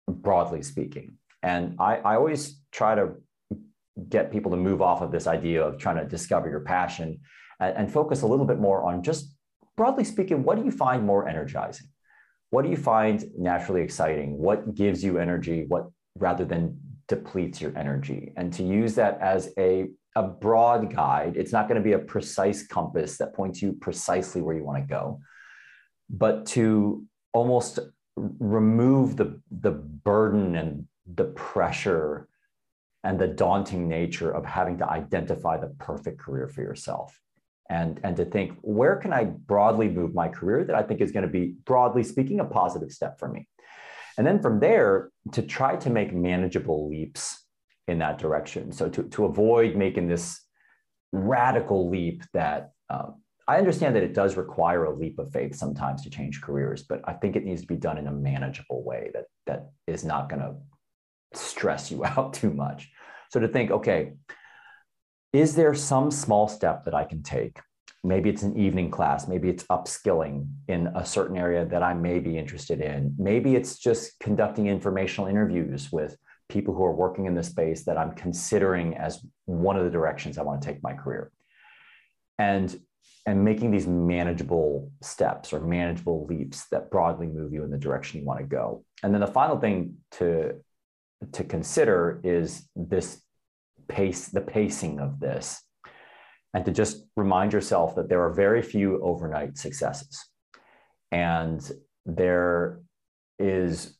broadly 0.09 0.63
speaking. 0.63 1.19
And 1.43 1.77
I, 1.79 1.97
I 1.99 2.15
always 2.17 2.61
try 2.73 2.95
to 2.95 3.15
get 4.09 4.31
people 4.31 4.51
to 4.53 4.57
move 4.57 4.81
off 4.81 5.03
of 5.03 5.11
this 5.11 5.27
idea 5.27 5.63
of 5.63 5.79
trying 5.79 5.97
to 5.97 6.05
discover 6.05 6.49
your 6.49 6.61
passion 6.61 7.21
and, 7.61 7.77
and 7.77 7.93
focus 7.93 8.23
a 8.23 8.27
little 8.27 8.47
bit 8.47 8.59
more 8.59 8.83
on 8.83 9.03
just 9.03 9.35
broadly 9.77 10.05
speaking, 10.05 10.43
what 10.43 10.59
do 10.59 10.65
you 10.65 10.71
find 10.71 11.07
more 11.07 11.29
energizing? 11.29 11.89
What 12.51 12.63
do 12.63 12.71
you 12.71 12.77
find 12.77 13.25
naturally 13.39 13.83
exciting? 13.83 14.37
What 14.39 14.75
gives 14.75 15.05
you 15.05 15.19
energy? 15.19 15.65
What 15.69 15.89
rather 16.17 16.45
than 16.45 16.79
depletes 17.07 17.61
your 17.61 17.77
energy? 17.77 18.33
And 18.37 18.53
to 18.55 18.63
use 18.63 18.95
that 18.97 19.21
as 19.21 19.53
a, 19.59 19.89
a 20.17 20.23
broad 20.23 20.95
guide, 20.95 21.37
it's 21.37 21.53
not 21.53 21.69
going 21.69 21.81
to 21.81 21.85
be 21.85 21.93
a 21.93 21.99
precise 21.99 22.67
compass 22.67 23.19
that 23.19 23.35
points 23.35 23.63
you 23.63 23.75
precisely 23.75 24.41
where 24.41 24.57
you 24.57 24.65
want 24.65 24.83
to 24.83 24.89
go, 24.89 25.21
but 26.11 26.47
to 26.47 27.05
almost 27.33 27.79
remove 28.17 29.17
the, 29.17 29.41
the 29.51 29.71
burden 29.71 30.57
and 30.57 30.89
the 31.15 31.25
pressure 31.25 32.29
and 33.05 33.19
the 33.19 33.29
daunting 33.29 33.89
nature 33.89 34.31
of 34.31 34.45
having 34.45 34.79
to 34.79 34.91
identify 34.91 35.57
the 35.57 35.69
perfect 35.79 36.19
career 36.19 36.49
for 36.49 36.63
yourself 36.63 37.17
and 37.69 38.01
and 38.03 38.17
to 38.17 38.25
think 38.25 38.53
where 38.63 38.97
can 38.97 39.13
i 39.13 39.25
broadly 39.25 39.89
move 39.89 40.15
my 40.15 40.29
career 40.29 40.65
that 40.65 40.77
i 40.77 40.83
think 40.83 41.01
is 41.01 41.13
going 41.13 41.27
to 41.27 41.31
be 41.31 41.55
broadly 41.65 42.03
speaking 42.03 42.41
a 42.41 42.45
positive 42.45 42.91
step 42.91 43.19
for 43.19 43.29
me 43.29 43.47
and 44.17 44.27
then 44.27 44.41
from 44.41 44.61
there 44.61 45.11
to 45.33 45.43
try 45.43 45.77
to 45.77 45.91
make 45.91 46.13
manageable 46.13 46.89
leaps 46.89 47.45
in 47.87 47.99
that 47.99 48.19
direction 48.19 48.73
so 48.73 48.89
to, 48.89 49.03
to 49.05 49.25
avoid 49.25 49.77
making 49.77 50.09
this 50.09 50.41
radical 51.13 51.89
leap 51.89 52.23
that 52.33 52.73
um, 52.91 53.23
I 53.49 53.57
understand 53.57 53.97
that 53.97 54.03
it 54.03 54.13
does 54.13 54.37
require 54.37 54.85
a 54.85 54.95
leap 54.95 55.19
of 55.19 55.33
faith 55.33 55.55
sometimes 55.55 56.03
to 56.03 56.11
change 56.11 56.43
careers, 56.43 56.83
but 56.83 57.01
I 57.07 57.15
think 57.15 57.35
it 57.35 57.47
needs 57.47 57.63
to 57.63 57.67
be 57.67 57.77
done 57.77 57.97
in 57.97 58.07
a 58.07 58.13
manageable 58.13 58.85
way 58.85 59.11
that 59.15 59.25
that 59.47 59.71
is 59.87 60.05
not 60.05 60.29
going 60.29 60.43
to 60.43 60.55
stress 61.33 61.91
you 61.91 62.05
out 62.05 62.35
too 62.35 62.53
much. 62.53 62.91
So 63.31 63.41
to 63.41 63.49
think, 63.49 63.71
okay, 63.71 64.13
is 65.33 65.55
there 65.55 65.75
some 65.75 66.11
small 66.11 66.49
step 66.49 66.85
that 66.85 66.95
I 66.95 67.05
can 67.05 67.23
take? 67.23 67.59
Maybe 68.05 68.31
it's 68.31 68.43
an 68.43 68.57
evening 68.57 68.91
class, 68.91 69.27
maybe 69.27 69.49
it's 69.49 69.65
upskilling 69.65 70.49
in 70.69 70.87
a 70.95 71.05
certain 71.05 71.37
area 71.37 71.65
that 71.67 71.83
I 71.83 71.95
may 71.95 72.21
be 72.21 72.39
interested 72.39 72.81
in. 72.81 73.15
Maybe 73.19 73.57
it's 73.57 73.79
just 73.79 74.19
conducting 74.21 74.69
informational 74.69 75.29
interviews 75.29 75.91
with 75.91 76.17
people 76.49 76.75
who 76.75 76.85
are 76.85 76.95
working 76.95 77.27
in 77.27 77.35
the 77.35 77.43
space 77.43 77.85
that 77.85 77.99
I'm 77.99 78.13
considering 78.13 78.97
as 78.97 79.21
one 79.45 79.77
of 79.77 79.85
the 79.85 79.91
directions 79.91 80.39
I 80.39 80.43
want 80.43 80.63
to 80.63 80.69
take 80.69 80.83
my 80.83 80.95
career. 80.95 81.31
And 82.39 82.79
and 83.27 83.45
making 83.45 83.71
these 83.71 83.87
manageable 83.87 84.91
steps 85.03 85.53
or 85.53 85.61
manageable 85.61 86.25
leaps 86.27 86.67
that 86.69 86.91
broadly 86.91 87.27
move 87.27 87.53
you 87.53 87.63
in 87.63 87.71
the 87.71 87.77
direction 87.77 88.21
you 88.21 88.25
want 88.25 88.41
to 88.41 88.47
go. 88.47 88.85
And 89.03 89.13
then 89.13 89.21
the 89.21 89.27
final 89.27 89.59
thing 89.59 89.97
to 90.13 90.55
to 91.33 91.45
consider 91.45 92.21
is 92.23 92.69
this 92.77 93.21
pace, 93.89 94.29
the 94.29 94.41
pacing 94.41 95.01
of 95.01 95.21
this, 95.21 95.63
and 96.55 96.65
to 96.65 96.73
just 96.73 97.05
remind 97.17 97.53
yourself 97.53 97.97
that 97.97 98.09
there 98.09 98.23
are 98.23 98.33
very 98.33 98.63
few 98.63 99.01
overnight 99.03 99.59
successes, 99.59 100.25
and 101.11 101.71
there 102.07 102.81
is 103.39 103.97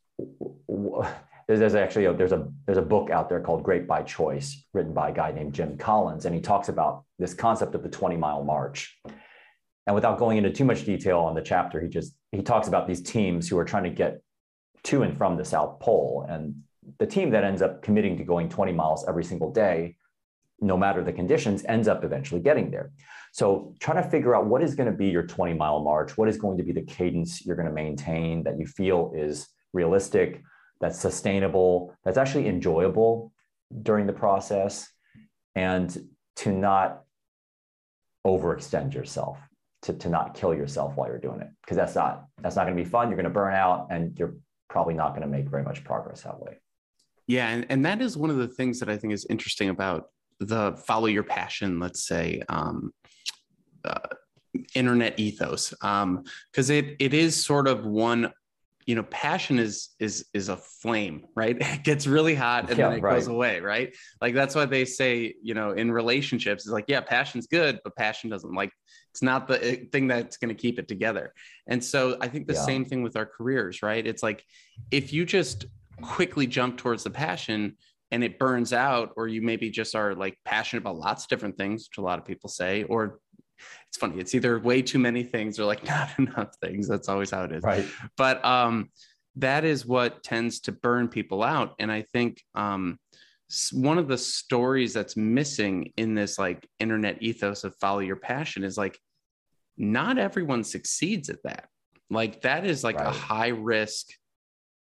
there's 1.49 1.75
actually 1.75 2.05
a, 2.05 2.13
there's 2.13 2.33
a 2.33 2.47
there's 2.67 2.79
a 2.79 2.83
book 2.83 3.11
out 3.11 3.29
there 3.29 3.41
called 3.41 3.63
Great 3.63 3.87
by 3.87 4.03
Choice, 4.03 4.65
written 4.75 4.93
by 4.93 5.09
a 5.09 5.15
guy 5.15 5.33
named 5.33 5.55
Jim 5.55 5.79
Collins, 5.79 6.27
and 6.27 6.35
he 6.35 6.41
talks 6.41 6.69
about 6.69 7.05
this 7.19 7.33
concept 7.33 7.75
of 7.75 7.83
the 7.83 7.89
20 7.89 8.17
mile 8.17 8.45
march. 8.45 8.99
And 9.87 9.95
without 9.95 10.19
going 10.19 10.37
into 10.37 10.51
too 10.51 10.67
much 10.67 10.85
detail 10.85 11.21
on 11.21 11.35
the 11.35 11.41
chapter, 11.41 11.81
he 11.81 11.89
just 11.89 12.15
he 12.33 12.43
talks 12.43 12.69
about 12.69 12.87
these 12.87 13.01
teams 13.01 13.49
who 13.49 13.57
are 13.59 13.65
trying 13.65 13.85
to 13.85 13.91
get 13.91 14.21
to 14.85 15.03
and 15.03 15.17
from 15.17 15.37
the 15.39 15.45
South 15.45 15.81
Pole, 15.81 16.27
and 16.29 16.63
the 16.99 17.07
team 17.07 17.31
that 17.31 17.45
ends 17.45 17.63
up 17.63 17.83
committing 17.83 18.17
to 18.19 18.25
going 18.25 18.49
20 18.49 18.73
miles 18.73 19.07
every 19.09 19.25
single 19.25 19.53
day, 19.53 19.97
no 20.61 20.77
matter 20.77 21.03
the 21.05 21.13
conditions, 21.13 21.65
ends 21.69 21.89
up 21.89 22.05
eventually 22.05 22.41
getting 22.41 22.71
there. 22.71 22.91
So 23.33 23.75
trying 23.81 24.03
to 24.03 24.09
figure 24.09 24.35
out 24.35 24.47
what 24.47 24.63
is 24.63 24.75
going 24.75 24.91
to 24.91 24.97
be 24.97 25.09
your 25.09 25.27
20 25.27 25.55
mile 25.55 25.81
march, 25.81 26.17
what 26.17 26.29
is 26.29 26.37
going 26.37 26.59
to 26.59 26.65
be 26.65 26.73
the 26.73 26.83
cadence 26.83 27.45
you're 27.45 27.57
going 27.57 27.69
to 27.69 27.75
maintain 27.75 28.43
that 28.45 28.59
you 28.59 28.67
feel 28.67 29.13
is 29.15 29.49
realistic 29.73 30.43
that's 30.81 30.99
sustainable, 30.99 31.95
that's 32.05 32.17
actually 32.17 32.49
enjoyable 32.49 33.33
during 33.83 34.07
the 34.07 34.13
process, 34.13 34.89
and 35.55 35.97
to 36.37 36.53
not 36.53 37.03
overextend 38.27 38.95
yourself, 38.95 39.39
to, 39.83 39.93
to 39.93 40.09
not 40.09 40.35
kill 40.35 40.55
yourself 40.55 40.95
while 40.97 41.09
you're 41.09 41.19
doing 41.19 41.41
it. 41.41 41.49
Because 41.63 41.77
that's 41.77 41.95
not 41.95 42.27
that's 42.41 42.57
not 42.57 42.65
going 42.65 42.77
to 42.77 42.83
be 42.83 42.89
fun. 42.89 43.09
You're 43.09 43.17
going 43.17 43.25
to 43.25 43.31
burn 43.31 43.55
out 43.55 43.89
and 43.91 44.17
you're 44.19 44.37
probably 44.69 44.95
not 44.95 45.11
going 45.11 45.23
to 45.23 45.29
make 45.29 45.49
very 45.49 45.65
much 45.65 45.85
progress 45.85 46.23
that 46.23 46.41
way. 46.41 46.59
Yeah, 47.29 47.49
and, 47.49 47.67
and 47.69 47.85
that 47.85 48.01
is 48.01 48.17
one 48.17 48.31
of 48.31 48.39
the 48.39 48.49
things 48.49 48.81
that 48.81 48.89
I 48.89 48.97
think 48.97 49.13
is 49.13 49.27
interesting 49.29 49.69
about 49.69 50.09
the 50.41 50.73
follow 50.87 51.07
your 51.07 51.23
passion, 51.23 51.79
let's 51.79 52.07
say, 52.07 52.43
um, 52.49 52.93
uh, 53.85 53.99
internet 54.75 55.21
ethos, 55.21 55.71
because 55.71 56.03
um, 56.03 56.25
it 56.55 56.97
it 56.99 57.15
is 57.15 57.37
sort 57.37 57.69
of 57.69 57.85
one 57.85 58.33
you 58.87 58.95
know 58.95 59.03
passion 59.03 59.59
is 59.59 59.91
is 60.01 60.25
is 60.33 60.49
a 60.49 60.57
flame 60.57 61.27
right? 61.37 61.57
It 61.75 61.85
gets 61.85 62.07
really 62.07 62.35
hot 62.35 62.71
and 62.71 62.79
yeah, 62.79 62.89
then 62.89 62.99
it 62.99 63.03
right. 63.03 63.17
goes 63.17 63.27
away 63.27 63.61
right? 63.61 63.95
Like 64.23 64.35
that's 64.35 64.55
why 64.55 64.65
they 64.65 64.87
say 64.87 65.35
you 65.43 65.53
know 65.53 65.73
in 65.73 65.93
relationships 65.93 66.65
it's 66.65 66.73
like 66.73 66.87
yeah 66.89 67.03
passion's 67.03 67.47
good 67.47 67.79
but 67.85 67.95
passion 67.95 68.31
doesn't 68.31 68.55
like 68.55 68.73
it's 69.11 69.23
not 69.23 69.47
the 69.47 69.63
eh, 69.63 69.77
thing 69.93 70.07
that's 70.07 70.39
going 70.39 70.49
to 70.49 70.55
keep 70.55 70.79
it 70.79 70.89
together. 70.89 71.35
And 71.67 71.85
so 71.85 72.17
i 72.23 72.29
think 72.29 72.47
the 72.47 72.55
yeah. 72.55 72.65
same 72.65 72.87
thing 72.87 73.03
with 73.03 73.17
our 73.17 73.27
careers 73.27 73.83
right? 73.83 74.05
It's 74.07 74.23
like 74.23 74.43
if 74.91 75.13
you 75.13 75.27
just 75.27 75.67
quickly 76.01 76.47
jump 76.47 76.77
towards 76.77 77.05
the 77.05 77.11
passion 77.11 77.77
and 78.11 78.25
it 78.25 78.39
burns 78.39 78.73
out 78.73 79.13
or 79.17 79.29
you 79.29 79.43
maybe 79.43 79.71
just 79.71 79.95
are 79.95 80.15
like 80.15 80.37
passionate 80.45 80.81
about 80.81 80.97
lots 80.97 81.25
of 81.25 81.29
different 81.29 81.57
things 81.57 81.89
which 81.89 81.99
a 81.99 82.03
lot 82.03 82.19
of 82.19 82.25
people 82.25 82.49
say 82.49 82.85
or 82.85 83.21
it's 83.89 83.99
funny. 83.99 84.19
It's 84.19 84.35
either 84.35 84.59
way 84.59 84.83
too 84.83 84.99
many 84.99 85.23
things 85.23 85.59
or 85.59 85.65
like 85.65 85.85
not 85.89 86.11
enough 86.19 86.55
things. 86.63 86.89
That's 86.89 87.09
always 87.09 87.31
how 87.31 87.45
it 87.45 87.53
is. 87.53 87.63
Right. 87.63 87.87
But 88.17 88.45
um, 88.45 88.91
that 89.37 89.65
is 89.65 89.87
what 89.87 90.23
tends 90.23 90.61
to 90.61 90.73
burn 90.73 91.09
people 91.09 91.43
out. 91.43 91.75
And 91.79 91.91
I 91.91 92.03
think 92.03 92.43
um, 92.55 92.99
one 93.73 93.99
of 93.99 94.09
the 94.09 94.19
stories 94.19 94.93
that's 94.93 95.17
missing 95.17 95.93
in 95.97 96.15
this 96.15 96.39
like 96.39 96.67
internet 96.79 97.23
ethos 97.23 97.65
of 97.65 97.75
follow 97.77 98.01
your 98.01 98.17
passion 98.17 98.65
is 98.65 98.77
like 98.77 98.99
not 99.77 100.19
everyone 100.19 100.65
succeeds 100.65 101.31
at 101.31 101.43
that. 101.45 101.69
Like 102.11 102.43
that 102.43 102.65
is 102.65 102.83
like 102.83 102.99
right. 102.99 103.09
a 103.09 103.11
high 103.11 103.49
risk, 103.49 104.07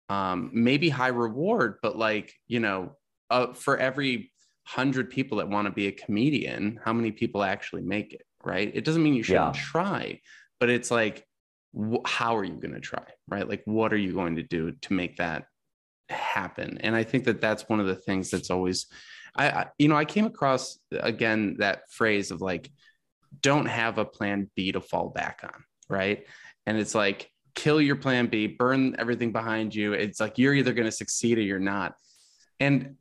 um, 0.08 0.50
maybe 0.52 0.88
high 0.88 1.08
reward, 1.08 1.76
but 1.82 1.96
like 1.96 2.34
you 2.46 2.60
know, 2.60 2.96
uh, 3.30 3.52
for 3.52 3.76
every 3.76 4.32
hundred 4.66 5.10
people 5.10 5.38
that 5.38 5.48
want 5.48 5.66
to 5.66 5.72
be 5.72 5.88
a 5.88 5.92
comedian, 5.92 6.80
how 6.84 6.92
many 6.92 7.12
people 7.12 7.42
actually 7.42 7.82
make 7.82 8.12
it? 8.12 8.22
right? 8.44 8.70
It 8.74 8.84
doesn't 8.84 9.02
mean 9.02 9.14
you 9.14 9.22
shouldn't 9.22 9.56
yeah. 9.56 9.62
try, 9.62 10.20
but 10.60 10.70
it's 10.70 10.90
like, 10.90 11.26
wh- 11.74 12.06
how 12.06 12.36
are 12.36 12.44
you 12.44 12.54
going 12.54 12.74
to 12.74 12.80
try, 12.80 13.04
right? 13.28 13.48
Like, 13.48 13.62
what 13.64 13.92
are 13.92 13.98
you 13.98 14.12
going 14.12 14.36
to 14.36 14.42
do 14.42 14.72
to 14.72 14.92
make 14.92 15.16
that 15.16 15.44
happen. 16.08 16.78
And 16.82 16.94
I 16.94 17.02
think 17.02 17.24
that 17.24 17.40
that's 17.40 17.68
one 17.68 17.80
of 17.80 17.86
the 17.86 17.94
things 17.94 18.30
that's 18.30 18.50
always, 18.50 18.86
I, 19.34 19.48
I 19.48 19.66
you 19.78 19.88
know, 19.88 19.96
I 19.96 20.04
came 20.04 20.26
across 20.26 20.78
again 20.92 21.56
that 21.58 21.90
phrase 21.90 22.30
of 22.30 22.40
like, 22.42 22.70
don't 23.40 23.66
have 23.66 23.98
a 23.98 24.04
plan 24.04 24.50
B 24.54 24.72
to 24.72 24.80
fall 24.80 25.08
back 25.08 25.40
on, 25.42 25.64
right? 25.88 26.26
And 26.66 26.78
it's 26.78 26.94
like, 26.94 27.30
kill 27.54 27.80
your 27.80 27.96
plan 27.96 28.26
B, 28.26 28.46
burn 28.46 28.96
everything 28.98 29.32
behind 29.32 29.74
you. 29.74 29.92
It's 29.92 30.20
like 30.20 30.38
you're 30.38 30.54
either 30.54 30.72
going 30.72 30.86
to 30.86 30.92
succeed 30.92 31.38
or 31.38 31.42
you're 31.42 31.58
not. 31.58 31.94
And 32.60 32.96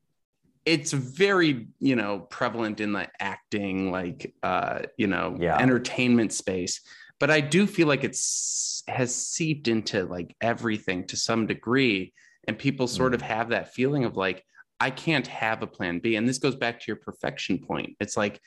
it's 0.65 0.91
very, 0.93 1.67
you 1.79 1.95
know, 1.95 2.19
prevalent 2.19 2.79
in 2.79 2.93
the 2.93 3.07
acting, 3.19 3.91
like, 3.91 4.33
uh, 4.43 4.79
you 4.97 5.07
know, 5.07 5.37
yeah. 5.39 5.57
entertainment 5.57 6.33
space. 6.33 6.81
But 7.19 7.29
I 7.31 7.41
do 7.41 7.67
feel 7.67 7.87
like 7.87 8.03
it's 8.03 8.83
has 8.87 9.15
seeped 9.15 9.67
into 9.67 10.05
like 10.05 10.35
everything 10.41 11.07
to 11.07 11.17
some 11.17 11.47
degree. 11.47 12.13
And 12.47 12.57
people 12.57 12.87
sort 12.87 13.11
mm. 13.11 13.15
of 13.15 13.21
have 13.21 13.49
that 13.49 13.73
feeling 13.73 14.03
of 14.05 14.17
like, 14.17 14.43
I 14.79 14.89
can't 14.89 15.27
have 15.27 15.61
a 15.61 15.67
plan 15.67 15.99
B. 15.99 16.15
And 16.15 16.27
this 16.27 16.37
goes 16.37 16.55
back 16.55 16.79
to 16.79 16.85
your 16.87 16.97
perfection 16.97 17.59
point. 17.59 17.95
It's 17.99 18.17
like, 18.17 18.41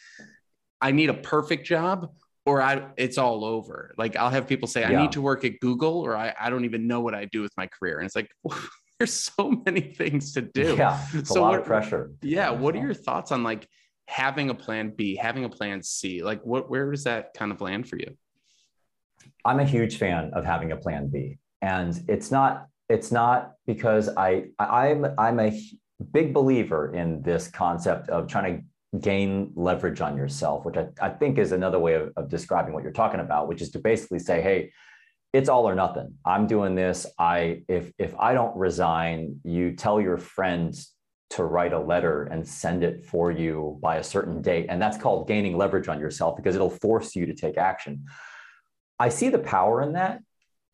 I 0.81 0.93
need 0.93 1.09
a 1.09 1.15
perfect 1.15 1.67
job 1.67 2.11
or 2.47 2.63
I 2.63 2.87
it's 2.97 3.19
all 3.19 3.45
over. 3.45 3.93
Like 3.99 4.17
I'll 4.17 4.31
have 4.31 4.47
people 4.47 4.69
say, 4.69 4.85
I 4.85 5.01
need 5.01 5.13
to 5.13 5.21
work 5.21 5.45
at 5.45 5.61
Google, 5.61 6.01
or 6.01 6.17
I, 6.17 6.33
I 6.39 6.49
don't 6.49 6.65
even 6.65 6.87
know 6.87 7.01
what 7.01 7.15
I 7.15 7.27
do 7.27 7.43
with 7.43 7.53
my 7.57 7.67
career. 7.67 7.99
And 7.99 8.07
it's 8.07 8.17
like, 8.17 8.31
there's 8.99 9.13
so 9.13 9.63
many 9.67 9.81
things 9.81 10.33
to 10.35 10.43
do. 10.43 10.77
Yeah. 10.79 11.05
It's 11.13 11.31
so 11.31 11.41
a 11.41 11.43
lot 11.43 11.51
what, 11.51 11.61
of 11.61 11.67
pressure. 11.67 12.13
Yeah. 12.23 12.51
What 12.51 12.75
are 12.77 12.81
your 12.81 12.95
thoughts 12.95 13.33
on 13.33 13.43
like 13.43 13.69
having 14.07 14.51
a 14.51 14.55
plan 14.55 14.95
B, 14.97 15.17
having 15.17 15.45
a 15.45 15.49
plan 15.49 15.83
C? 15.83 16.23
Like 16.23 16.43
what 16.45 16.71
where 16.71 16.91
does 16.91 17.05
that 17.05 17.35
kind 17.35 17.51
of 17.51 17.61
land 17.61 17.89
for 17.89 17.97
you? 17.97 18.17
I'm 19.45 19.59
a 19.59 19.65
huge 19.65 19.99
fan 19.99 20.31
of 20.35 20.45
having 20.45 20.73
a 20.73 20.77
plan 20.77 21.09
B. 21.09 21.39
And 21.63 22.01
it's 22.09 22.31
not, 22.31 22.67
it's 22.89 23.11
not 23.11 23.55
because 23.67 24.09
I 24.17 24.47
I'm 24.61 25.07
I'm 25.19 25.41
a 25.41 25.61
big 26.13 26.33
believer 26.33 26.95
in 26.95 27.23
this 27.23 27.49
concept 27.49 28.09
of 28.11 28.29
trying 28.29 28.59
to 28.59 28.65
gain 29.01 29.53
leverage 29.55 30.01
on 30.01 30.17
yourself, 30.17 30.65
which 30.65 30.77
I, 30.77 30.89
I 31.01 31.11
think 31.11 31.39
is 31.39 31.53
another 31.53 31.79
way 31.79 31.95
of, 31.95 32.13
of 32.17 32.29
describing 32.29 32.75
what 32.75 32.83
you're 32.83 32.93
talking 32.93 33.21
about, 33.21 33.49
which 33.49 33.63
is 33.63 33.71
to 33.73 33.79
basically 33.79 34.19
say, 34.19 34.41
hey, 34.41 34.73
it's 35.33 35.49
all 35.49 35.69
or 35.69 35.75
nothing. 35.75 36.15
I'm 36.25 36.47
doing 36.47 36.75
this. 36.75 37.07
I 37.19 37.63
if 37.69 37.93
if 37.99 38.15
I 38.19 38.33
don't 38.33 38.57
resign, 38.57 39.41
you 39.45 39.73
tell 39.73 40.01
your 40.01 40.17
friends 40.17 40.95
to 41.31 41.45
write 41.45 41.73
a 41.73 41.79
letter 41.79 42.25
and 42.25 42.47
send 42.47 42.85
it 42.85 43.05
for 43.05 43.31
you 43.31 43.79
by 43.83 43.97
a 43.97 44.05
certain 44.05 44.41
date. 44.41 44.67
And 44.69 44.81
that's 44.81 44.97
called 44.97 45.29
gaining 45.29 45.57
leverage 45.57 45.89
on 45.89 45.99
yourself 45.99 46.37
because 46.37 46.55
it'll 46.55 46.71
force 46.71 47.17
you 47.17 47.27
to 47.27 47.35
take 47.35 47.59
action. 47.59 48.05
I 48.99 49.09
see 49.09 49.29
the 49.29 49.39
power 49.39 49.83
in 49.83 49.95
that. 49.95 50.21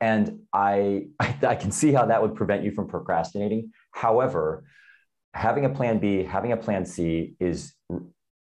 And 0.01 0.41
I, 0.53 1.07
I 1.21 1.55
can 1.55 1.73
see 1.73 1.93
how 1.93 2.07
that 2.07 2.21
would 2.23 2.35
prevent 2.35 2.65
you 2.65 2.73
from 2.73 2.89
procrastinating. 2.89 3.73
However, 3.93 4.65
having 5.33 5.65
a 5.65 5.71
plan 5.71 5.99
B, 5.99 6.23
having 6.23 6.53
a 6.53 6.57
plan 6.57 6.85
C 6.85 7.35
is 7.41 7.73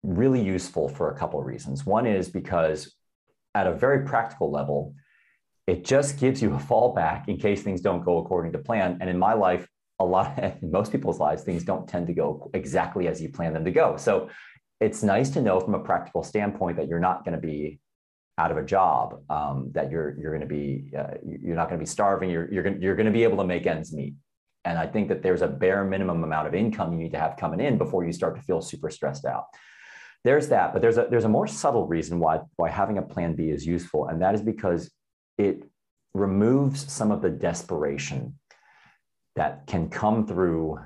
really 0.03 0.41
useful 0.41 0.89
for 0.89 1.11
a 1.11 1.17
couple 1.17 1.39
of 1.39 1.45
reasons. 1.45 1.85
One 1.85 2.05
is 2.05 2.29
because 2.29 2.93
at 3.55 3.67
a 3.67 3.73
very 3.73 4.05
practical 4.05 4.51
level, 4.51 4.95
it 5.67 5.85
just 5.85 6.19
gives 6.19 6.41
you 6.41 6.53
a 6.53 6.57
fallback 6.69 7.27
in 7.27 7.37
case 7.37 7.61
things 7.61 7.81
don't 7.81 8.03
go 8.03 8.17
according 8.17 8.53
to 8.53 8.59
plan. 8.59 8.97
And 9.01 9.09
in 9.09 9.17
my 9.17 9.33
life, 9.33 9.67
a 9.99 10.05
lot, 10.05 10.37
in 10.61 10.71
most 10.71 10.91
people's 10.91 11.19
lives, 11.19 11.43
things 11.43 11.63
don't 11.63 11.87
tend 11.87 12.07
to 12.07 12.13
go 12.13 12.49
exactly 12.53 13.07
as 13.07 13.21
you 13.21 13.29
plan 13.29 13.53
them 13.53 13.65
to 13.65 13.71
go. 13.71 13.97
So 13.97 14.29
it's 14.79 15.03
nice 15.03 15.29
to 15.31 15.41
know 15.41 15.59
from 15.59 15.75
a 15.75 15.79
practical 15.79 16.23
standpoint 16.23 16.77
that 16.77 16.87
you're 16.87 16.99
not 16.99 17.25
going 17.25 17.39
to 17.39 17.45
be 17.45 17.79
out 18.37 18.51
of 18.51 18.57
a 18.57 18.63
job, 18.63 19.21
um, 19.29 19.69
that 19.73 19.91
you're 19.91 20.17
you're 20.17 20.31
going 20.31 20.47
to 20.47 20.47
be 20.47 20.91
uh, 20.97 21.15
you're 21.25 21.57
not 21.57 21.67
going 21.67 21.77
to 21.77 21.83
be 21.83 21.89
starving. 21.89 22.29
You're 22.29 22.49
you're 22.51 22.63
going 22.63 22.81
you're 22.81 22.95
going 22.95 23.05
to 23.05 23.11
be 23.11 23.23
able 23.23 23.37
to 23.37 23.43
make 23.43 23.67
ends 23.67 23.91
meet. 23.91 24.13
And 24.63 24.77
I 24.77 24.87
think 24.87 25.09
that 25.09 25.21
there's 25.21 25.41
a 25.41 25.47
bare 25.47 25.83
minimum 25.83 26.23
amount 26.23 26.47
of 26.47 26.55
income 26.55 26.93
you 26.93 26.99
need 26.99 27.11
to 27.11 27.19
have 27.19 27.35
coming 27.35 27.59
in 27.59 27.77
before 27.77 28.05
you 28.05 28.13
start 28.13 28.35
to 28.37 28.41
feel 28.41 28.61
super 28.61 28.89
stressed 28.89 29.25
out. 29.25 29.45
There's 30.23 30.49
that, 30.49 30.73
but 30.73 30.81
there's 30.81 30.97
a 30.97 31.07
there's 31.09 31.23
a 31.23 31.29
more 31.29 31.47
subtle 31.47 31.87
reason 31.87 32.19
why 32.19 32.41
why 32.57 32.69
having 32.69 32.97
a 32.97 33.01
plan 33.01 33.35
B 33.35 33.49
is 33.49 33.65
useful, 33.65 34.07
and 34.07 34.21
that 34.21 34.35
is 34.35 34.41
because 34.41 34.91
it 35.37 35.63
removes 36.13 36.91
some 36.91 37.11
of 37.11 37.21
the 37.21 37.29
desperation 37.29 38.37
that 39.35 39.65
can 39.67 39.89
come 39.89 40.27
through 40.27 40.79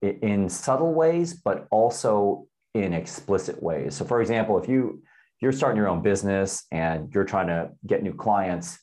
in 0.00 0.48
subtle 0.48 0.94
ways, 0.94 1.34
but 1.34 1.66
also 1.70 2.46
in 2.74 2.94
explicit 2.94 3.62
ways. 3.62 3.94
So, 3.94 4.04
for 4.04 4.20
example, 4.20 4.58
if 4.58 4.68
you 4.68 5.02
you're 5.40 5.52
starting 5.52 5.76
your 5.76 5.88
own 5.88 6.02
business 6.02 6.64
and 6.72 7.12
you're 7.14 7.24
trying 7.24 7.48
to 7.48 7.70
get 7.86 8.02
new 8.02 8.14
clients, 8.14 8.78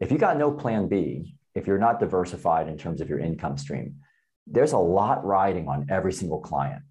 if 0.00 0.12
you 0.12 0.18
got 0.18 0.36
no 0.36 0.52
plan 0.52 0.86
B, 0.88 1.34
if 1.54 1.66
you're 1.66 1.78
not 1.78 1.98
diversified 1.98 2.68
in 2.68 2.76
terms 2.76 3.00
of 3.00 3.08
your 3.08 3.18
income 3.18 3.56
stream, 3.56 3.96
there's 4.46 4.72
a 4.72 4.78
lot 4.78 5.24
riding 5.24 5.66
on 5.66 5.86
every 5.90 6.12
single 6.12 6.40
client 6.40 6.82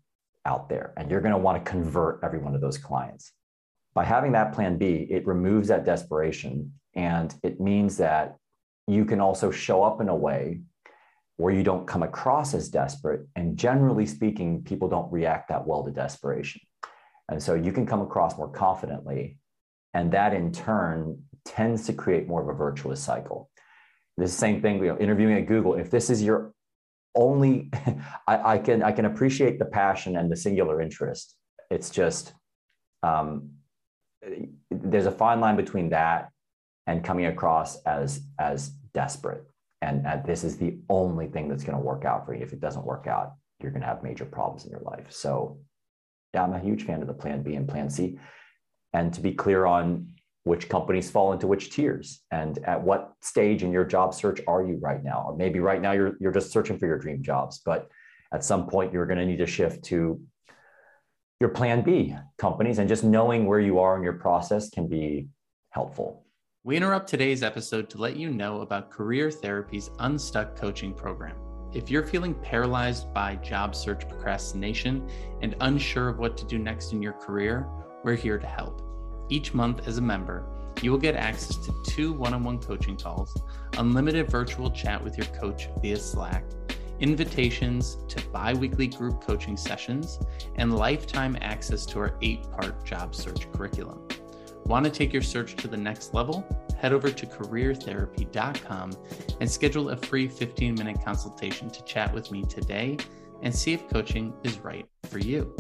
out 0.48 0.70
there. 0.70 0.94
And 0.98 1.12
you're 1.12 1.22
going 1.22 1.34
to 1.34 1.38
want 1.38 1.64
to 1.64 1.70
convert 1.70 2.22
every 2.24 2.40
one 2.40 2.56
of 2.56 2.62
those 2.62 2.78
clients. 2.78 3.32
By 3.94 4.06
having 4.06 4.32
that 4.32 4.54
plan 4.54 4.78
B, 4.78 5.08
it 5.10 5.28
removes 5.28 5.68
that 5.68 5.86
desperation. 5.86 6.74
And 6.96 7.36
it 7.44 7.60
means 7.60 7.98
that 7.98 8.38
you 8.88 9.06
can 9.06 9.20
also 9.20 9.52
show 9.52 9.84
up 9.84 10.02
in 10.02 10.10
a 10.10 10.16
way 10.16 10.62
where 11.36 11.54
you 11.54 11.64
don't 11.64 11.86
come 11.86 12.02
across 12.02 12.54
as 12.54 12.70
desperate. 12.70 13.28
And 13.36 13.58
generally 13.58 14.06
speaking, 14.06 14.64
people 14.64 14.88
don't 14.88 15.12
react 15.12 15.50
that 15.50 15.68
well 15.68 15.84
to 15.84 15.92
desperation. 15.92 16.62
And 17.30 17.44
so 17.44 17.54
you 17.54 17.72
can 17.72 17.86
come 17.86 18.02
across 18.02 18.38
more 18.38 18.50
confidently. 18.50 19.38
And 19.94 20.12
that 20.14 20.34
in 20.34 20.52
turn 20.52 21.24
tends 21.46 21.86
to 21.88 21.94
create 21.94 22.28
more 22.28 22.42
of 22.42 22.48
a 22.48 22.54
virtuous 22.54 23.02
cycle. 23.02 23.50
The 24.18 24.28
same 24.28 24.62
thing, 24.62 24.78
you 24.78 24.88
know, 24.88 24.98
interviewing 24.98 25.38
at 25.38 25.48
Google. 25.48 25.76
If 25.76 25.92
this 25.92 26.10
is 26.10 26.24
your 26.24 26.54
only, 27.18 27.70
I, 28.28 28.54
I 28.54 28.58
can 28.60 28.82
I 28.82 28.94
can 28.94 29.06
appreciate 29.06 29.60
the 29.60 29.66
passion 29.66 30.16
and 30.16 30.32
the 30.32 30.38
singular 30.38 30.82
interest. 30.82 31.36
It's 31.70 31.90
just 31.90 32.34
um, 33.04 33.52
there's 34.72 35.06
a 35.06 35.12
fine 35.12 35.42
line 35.42 35.58
between 35.58 35.90
that 35.90 36.30
and 36.86 37.04
coming 37.04 37.26
across 37.26 37.82
as 37.84 38.22
as 38.40 38.70
desperate. 38.94 39.44
And, 39.82 40.08
and 40.08 40.26
this 40.26 40.44
is 40.44 40.58
the 40.58 40.80
only 40.90 41.28
thing 41.28 41.50
that's 41.50 41.64
going 41.64 41.78
to 41.78 41.84
work 41.84 42.04
out 42.04 42.26
for 42.26 42.34
you. 42.34 42.42
If 42.42 42.54
it 42.54 42.60
doesn't 42.60 42.86
work 42.86 43.06
out, 43.06 43.34
you're 43.62 43.72
going 43.72 43.82
to 43.82 43.88
have 43.88 44.02
major 44.02 44.26
problems 44.26 44.66
in 44.66 44.72
your 44.72 44.82
life. 44.82 45.12
So, 45.12 45.60
yeah, 46.34 46.44
I'm 46.44 46.54
a 46.54 46.60
huge 46.60 46.84
fan 46.84 47.02
of 47.02 47.08
the 47.08 47.14
Plan 47.14 47.44
B 47.44 47.54
and 47.54 47.68
Plan 47.68 47.90
C. 47.90 48.18
And 48.94 49.14
to 49.14 49.22
be 49.22 49.34
clear 49.34 49.66
on 49.66 50.08
which 50.48 50.70
companies 50.70 51.12
fall 51.12 51.34
into 51.34 51.48
which 51.48 51.72
tiers 51.72 52.22
and 52.32 52.58
at 52.66 52.82
what 52.82 53.14
stage 53.22 53.64
in 53.64 53.72
your 53.72 53.86
job 53.86 54.14
search 54.14 54.40
are 54.48 54.64
you 54.64 54.78
right 54.82 55.04
now? 55.04 55.26
Or 55.28 55.36
maybe 55.36 55.60
right 55.60 55.82
now 55.82 55.92
you're, 55.92 56.18
you're 56.20 56.32
just 56.32 56.52
searching 56.52 56.78
for 56.78 56.86
your 56.88 56.98
dream 56.98 57.22
jobs 57.22 57.62
but 57.64 57.90
at 58.34 58.44
some 58.44 58.68
point 58.68 58.94
you're 58.94 59.06
going 59.06 59.20
to 59.20 59.26
need 59.26 59.38
to 59.38 59.46
shift 59.46 59.84
to 59.86 60.22
your 61.40 61.50
plan 61.50 61.82
b 61.82 62.16
companies 62.38 62.80
and 62.80 62.90
just 62.90 63.04
knowing 63.04 63.46
where 63.46 63.60
you 63.60 63.80
are 63.80 63.96
in 63.96 64.04
your 64.04 64.14
process 64.14 64.70
can 64.70 64.88
be 64.88 65.28
helpful. 65.70 66.26
We 66.64 66.76
interrupt 66.76 67.08
today's 67.08 67.44
episode 67.44 67.90
to 67.92 67.98
let 67.98 68.18
you 68.18 68.30
know 68.30 68.62
about 68.62 68.90
career 68.90 69.32
therapy's 69.32 69.90
unstuck 70.00 70.56
coaching 70.58 70.94
program. 70.94 71.38
If 71.74 71.92
you're 71.92 72.06
feeling 72.06 72.34
paralyzed 72.34 73.14
by 73.14 73.36
job 73.36 73.76
search 73.76 74.08
procrastination 74.08 75.08
and 75.42 75.56
unsure 75.62 76.10
of 76.10 76.18
what 76.18 76.38
to 76.38 76.46
do 76.46 76.58
next 76.58 76.94
in 76.94 77.02
your 77.02 77.14
career 77.14 77.68
we're 78.04 78.16
here 78.16 78.38
to 78.38 78.48
help 78.48 78.87
each 79.30 79.54
month 79.54 79.88
as 79.88 79.98
a 79.98 80.02
member, 80.02 80.46
you 80.82 80.92
will 80.92 81.00
get 81.00 81.16
access 81.16 81.58
to 81.58 81.74
two 81.86 82.14
one 82.14 82.34
on 82.34 82.44
one 82.44 82.60
coaching 82.60 82.98
calls, 82.98 83.42
unlimited 83.78 84.30
virtual 84.30 84.70
chat 84.70 85.04
with 85.04 85.18
your 85.18 85.28
coach 85.28 85.70
via 85.82 85.98
Slack, 85.98 86.44
invitations 87.00 87.98
to 88.08 88.22
bi 88.30 88.54
weekly 88.54 88.88
group 88.88 89.22
coaching 89.22 89.58
sessions, 89.58 90.20
and 90.56 90.76
lifetime 90.76 91.38
access 91.42 91.86
to 91.88 92.00
our 92.00 92.16
eight 92.22 92.44
part 92.52 92.86
job 92.86 93.16
search 93.16 93.52
curriculum. 93.52 94.08
Want 94.66 94.86
to 94.86 94.92
take 94.92 95.14
your 95.14 95.22
search 95.22 95.56
to 95.58 95.68
the 95.68 95.78
next 95.78 96.14
level? 96.14 96.46
Head 96.78 96.94
over 96.94 97.10
to 97.10 97.26
careertherapy.com 97.26 98.92
and 99.40 99.50
schedule 99.50 99.90
a 99.90 99.98
free 99.98 100.28
15 100.28 100.76
minute 100.76 100.98
consultation 101.04 101.70
to 101.70 101.84
chat 101.86 102.14
with 102.14 102.32
me 102.32 102.44
today 102.44 102.98
and 103.42 103.56
see 103.56 103.74
if 103.74 103.88
coaching 103.88 104.34
is 104.44 104.60
right 104.60 104.86
for 105.10 105.20
you. 105.20 105.56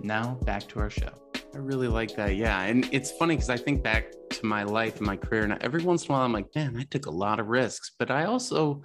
Now, 0.00 0.38
back 0.42 0.66
to 0.68 0.80
our 0.80 0.90
show. 0.90 1.12
I 1.54 1.58
really 1.58 1.88
like 1.88 2.14
that. 2.16 2.36
Yeah. 2.36 2.62
And 2.62 2.88
it's 2.92 3.10
funny 3.12 3.34
because 3.34 3.50
I 3.50 3.56
think 3.56 3.82
back 3.82 4.12
to 4.30 4.46
my 4.46 4.64
life 4.64 4.98
and 4.98 5.06
my 5.06 5.16
career, 5.16 5.44
and 5.44 5.60
every 5.62 5.82
once 5.82 6.04
in 6.04 6.10
a 6.10 6.12
while 6.12 6.24
I'm 6.24 6.32
like, 6.32 6.54
man, 6.54 6.76
I 6.76 6.84
took 6.84 7.06
a 7.06 7.10
lot 7.10 7.40
of 7.40 7.48
risks, 7.48 7.92
but 7.98 8.10
I 8.10 8.24
also, 8.26 8.82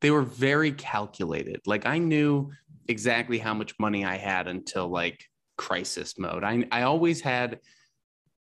they 0.00 0.10
were 0.10 0.22
very 0.22 0.72
calculated. 0.72 1.60
Like 1.66 1.86
I 1.86 1.98
knew 1.98 2.50
exactly 2.86 3.38
how 3.38 3.54
much 3.54 3.78
money 3.78 4.04
I 4.04 4.16
had 4.16 4.46
until 4.46 4.88
like 4.88 5.24
crisis 5.56 6.18
mode. 6.18 6.44
I, 6.44 6.66
I 6.70 6.82
always 6.82 7.20
had 7.22 7.60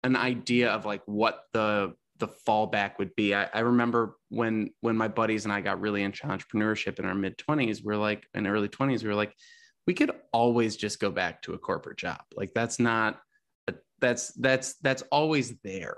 an 0.03 0.15
idea 0.15 0.72
of 0.72 0.86
like 0.86 1.03
what 1.05 1.43
the, 1.53 1.93
the 2.17 2.28
fallback 2.28 2.97
would 2.97 3.15
be. 3.15 3.36
I, 3.36 3.49
I 3.53 3.59
remember 3.59 4.17
when 4.30 4.72
when 4.82 4.97
my 4.97 5.07
buddies 5.07 5.45
and 5.45 5.53
I 5.53 5.61
got 5.61 5.80
really 5.80 6.03
into 6.03 6.28
entrepreneurship 6.28 6.99
in 6.99 7.05
our 7.05 7.15
mid 7.15 7.38
20s, 7.38 7.84
we're 7.84 7.95
like 7.95 8.26
in 8.34 8.45
early 8.45 8.67
20s, 8.67 9.03
we 9.03 9.09
were 9.09 9.15
like, 9.15 9.34
we 9.88 9.93
could 9.93 10.11
always 10.34 10.76
just 10.76 10.99
go 10.99 11.11
back 11.11 11.41
to 11.43 11.53
a 11.53 11.57
corporate 11.57 11.97
job. 11.97 12.22
Like 12.36 12.51
that's 12.53 12.78
not 12.80 13.20
that's 14.00 14.34
that's 14.34 14.76
that's 14.76 15.04
always 15.12 15.54
there 15.64 15.95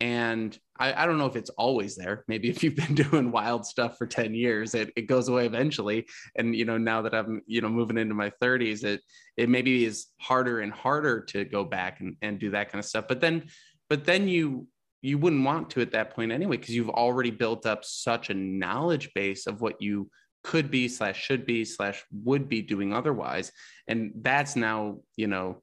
and 0.00 0.58
I, 0.78 1.02
I 1.02 1.06
don't 1.06 1.18
know 1.18 1.26
if 1.26 1.36
it's 1.36 1.50
always 1.50 1.96
there. 1.96 2.24
Maybe 2.28 2.48
if 2.50 2.62
you've 2.62 2.76
been 2.76 2.94
doing 2.94 3.30
wild 3.30 3.64
stuff 3.64 3.96
for 3.96 4.06
10 4.06 4.34
years, 4.34 4.74
it, 4.74 4.92
it 4.96 5.02
goes 5.02 5.28
away 5.28 5.46
eventually. 5.46 6.06
And, 6.36 6.54
you 6.54 6.64
know, 6.64 6.78
now 6.78 7.02
that 7.02 7.14
I'm, 7.14 7.42
you 7.46 7.60
know, 7.60 7.68
moving 7.68 7.98
into 7.98 8.14
my 8.14 8.30
30s, 8.42 8.84
it, 8.84 9.00
it 9.36 9.48
maybe 9.48 9.84
is 9.84 10.06
harder 10.18 10.60
and 10.60 10.72
harder 10.72 11.20
to 11.26 11.44
go 11.44 11.64
back 11.64 12.00
and, 12.00 12.16
and 12.22 12.38
do 12.38 12.50
that 12.50 12.70
kind 12.70 12.80
of 12.80 12.84
stuff. 12.84 13.06
But 13.08 13.20
then, 13.20 13.44
but 13.88 14.04
then 14.04 14.28
you, 14.28 14.66
you 15.00 15.18
wouldn't 15.18 15.44
want 15.44 15.70
to 15.70 15.80
at 15.80 15.92
that 15.92 16.14
point 16.14 16.32
anyway, 16.32 16.56
because 16.56 16.74
you've 16.74 16.90
already 16.90 17.30
built 17.30 17.66
up 17.66 17.84
such 17.84 18.30
a 18.30 18.34
knowledge 18.34 19.10
base 19.14 19.46
of 19.46 19.60
what 19.60 19.80
you 19.80 20.10
could 20.42 20.70
be 20.70 20.88
slash 20.88 21.22
should 21.22 21.46
be 21.46 21.64
slash 21.64 22.04
would 22.12 22.48
be 22.48 22.62
doing 22.62 22.92
otherwise. 22.92 23.52
And 23.86 24.12
that's 24.16 24.56
now, 24.56 24.98
you 25.16 25.26
know, 25.26 25.62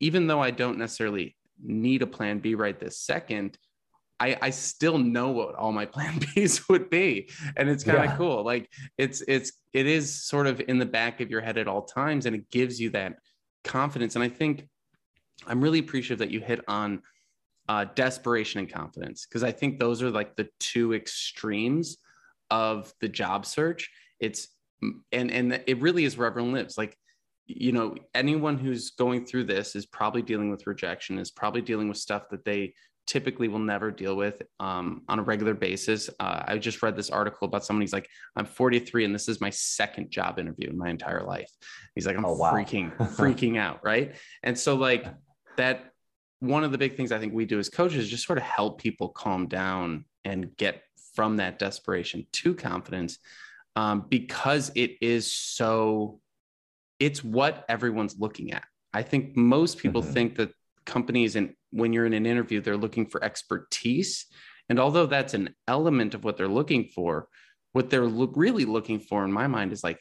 even 0.00 0.26
though 0.26 0.40
I 0.40 0.50
don't 0.50 0.78
necessarily 0.78 1.36
need 1.62 2.02
a 2.02 2.06
plan 2.06 2.38
B 2.38 2.54
right 2.54 2.78
this 2.78 2.98
second, 2.98 3.58
I, 4.20 4.36
I 4.40 4.50
still 4.50 4.98
know 4.98 5.30
what 5.30 5.54
all 5.54 5.72
my 5.72 5.86
plan 5.94 6.20
Bs 6.20 6.68
would 6.68 6.90
be. 6.90 7.30
And 7.56 7.68
it's 7.68 7.84
kind 7.84 7.98
of 7.98 8.04
yeah. 8.04 8.16
cool. 8.16 8.44
Like 8.44 8.70
it's 8.98 9.22
it's 9.26 9.52
it 9.72 9.86
is 9.86 10.24
sort 10.24 10.46
of 10.46 10.60
in 10.68 10.78
the 10.78 10.86
back 10.86 11.20
of 11.20 11.30
your 11.30 11.40
head 11.40 11.58
at 11.58 11.68
all 11.68 11.82
times 11.82 12.26
and 12.26 12.34
it 12.36 12.50
gives 12.50 12.80
you 12.80 12.90
that 12.90 13.18
confidence. 13.64 14.14
And 14.14 14.24
I 14.24 14.28
think 14.28 14.68
I'm 15.46 15.60
really 15.60 15.80
appreciative 15.80 16.18
that 16.18 16.30
you 16.30 16.40
hit 16.40 16.60
on 16.68 17.02
uh, 17.68 17.86
desperation 17.94 18.60
and 18.60 18.70
confidence 18.70 19.26
because 19.26 19.42
I 19.42 19.52
think 19.52 19.78
those 19.78 20.02
are 20.02 20.10
like 20.10 20.36
the 20.36 20.48
two 20.60 20.92
extremes 20.94 21.96
of 22.50 22.92
the 23.00 23.08
job 23.08 23.46
search. 23.46 23.90
It's 24.20 24.48
and 25.12 25.30
and 25.30 25.62
it 25.66 25.80
really 25.80 26.04
is 26.04 26.16
where 26.16 26.26
everyone 26.26 26.52
lives. 26.52 26.76
Like 26.76 26.96
you 27.46 27.72
know, 27.72 27.94
anyone 28.14 28.58
who's 28.58 28.90
going 28.90 29.26
through 29.26 29.44
this 29.44 29.76
is 29.76 29.86
probably 29.86 30.22
dealing 30.22 30.50
with 30.50 30.66
rejection, 30.66 31.18
is 31.18 31.30
probably 31.30 31.60
dealing 31.60 31.88
with 31.88 31.98
stuff 31.98 32.28
that 32.30 32.44
they 32.44 32.74
typically 33.06 33.48
will 33.48 33.58
never 33.58 33.90
deal 33.90 34.16
with 34.16 34.40
um, 34.60 35.02
on 35.08 35.18
a 35.18 35.22
regular 35.22 35.54
basis. 35.54 36.08
Uh, 36.18 36.42
I 36.46 36.58
just 36.58 36.82
read 36.82 36.96
this 36.96 37.10
article 37.10 37.46
about 37.46 37.64
somebody. 37.64 37.84
He's 37.84 37.92
like, 37.92 38.08
I'm 38.34 38.46
43 38.46 39.04
and 39.04 39.14
this 39.14 39.28
is 39.28 39.40
my 39.40 39.50
second 39.50 40.10
job 40.10 40.38
interview 40.38 40.70
in 40.70 40.78
my 40.78 40.88
entire 40.88 41.22
life. 41.22 41.50
He's 41.94 42.06
like, 42.06 42.16
I'm 42.16 42.24
oh, 42.24 42.34
wow. 42.34 42.52
freaking, 42.52 42.96
freaking 43.16 43.58
out. 43.58 43.80
Right. 43.84 44.14
And 44.42 44.58
so, 44.58 44.76
like, 44.76 45.06
that 45.56 45.92
one 46.40 46.64
of 46.64 46.72
the 46.72 46.78
big 46.78 46.96
things 46.96 47.12
I 47.12 47.18
think 47.18 47.34
we 47.34 47.44
do 47.44 47.58
as 47.58 47.68
coaches 47.68 48.04
is 48.04 48.08
just 48.08 48.26
sort 48.26 48.38
of 48.38 48.44
help 48.44 48.80
people 48.80 49.08
calm 49.10 49.46
down 49.46 50.04
and 50.24 50.56
get 50.56 50.82
from 51.14 51.36
that 51.36 51.58
desperation 51.58 52.26
to 52.32 52.54
confidence 52.54 53.18
um, 53.76 54.06
because 54.08 54.70
it 54.74 54.96
is 55.00 55.32
so, 55.32 56.20
it's 56.98 57.22
what 57.22 57.64
everyone's 57.68 58.18
looking 58.18 58.52
at. 58.52 58.64
I 58.92 59.02
think 59.02 59.36
most 59.36 59.78
people 59.78 60.02
mm-hmm. 60.02 60.12
think 60.12 60.36
that 60.36 60.52
companies 60.84 61.36
and 61.36 61.54
when 61.70 61.92
you're 61.92 62.06
in 62.06 62.12
an 62.12 62.26
interview 62.26 62.60
they're 62.60 62.76
looking 62.76 63.06
for 63.06 63.22
expertise 63.24 64.26
and 64.68 64.78
although 64.78 65.06
that's 65.06 65.34
an 65.34 65.54
element 65.66 66.14
of 66.14 66.24
what 66.24 66.36
they're 66.36 66.48
looking 66.48 66.84
for 66.94 67.28
what 67.72 67.90
they're 67.90 68.06
lo- 68.06 68.32
really 68.36 68.64
looking 68.64 69.00
for 69.00 69.24
in 69.24 69.32
my 69.32 69.46
mind 69.46 69.72
is 69.72 69.82
like 69.82 69.98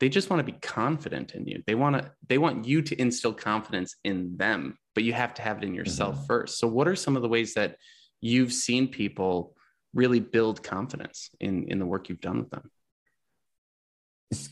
they 0.00 0.08
just 0.08 0.30
want 0.30 0.44
to 0.44 0.52
be 0.52 0.58
confident 0.60 1.32
in 1.32 1.46
you 1.46 1.62
they 1.66 1.74
want 1.74 1.96
to 1.96 2.10
they 2.28 2.38
want 2.38 2.66
you 2.66 2.82
to 2.82 3.00
instill 3.00 3.32
confidence 3.32 3.96
in 4.04 4.36
them 4.36 4.76
but 4.94 5.04
you 5.04 5.12
have 5.12 5.34
to 5.34 5.42
have 5.42 5.58
it 5.58 5.64
in 5.64 5.74
yourself 5.74 6.16
mm-hmm. 6.16 6.26
first 6.26 6.58
so 6.58 6.66
what 6.66 6.88
are 6.88 6.96
some 6.96 7.16
of 7.16 7.22
the 7.22 7.28
ways 7.28 7.54
that 7.54 7.76
you've 8.20 8.52
seen 8.52 8.88
people 8.88 9.54
really 9.92 10.20
build 10.20 10.62
confidence 10.62 11.30
in 11.40 11.68
in 11.68 11.78
the 11.78 11.86
work 11.86 12.08
you've 12.08 12.20
done 12.20 12.38
with 12.38 12.50
them 12.50 12.70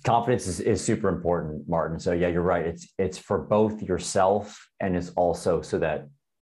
confidence 0.05 0.47
is, 0.47 0.61
is 0.61 0.85
super 0.85 1.09
important 1.09 1.69
martin. 1.69 1.99
So 1.99 2.13
yeah 2.13 2.29
you're 2.29 2.43
right. 2.43 2.67
It's 2.67 2.89
it's 2.99 3.19
for 3.19 3.39
both 3.39 3.83
yourself 3.83 4.69
and 4.81 4.97
it's 4.97 5.11
also 5.11 5.63
so 5.63 5.79
that 5.79 6.09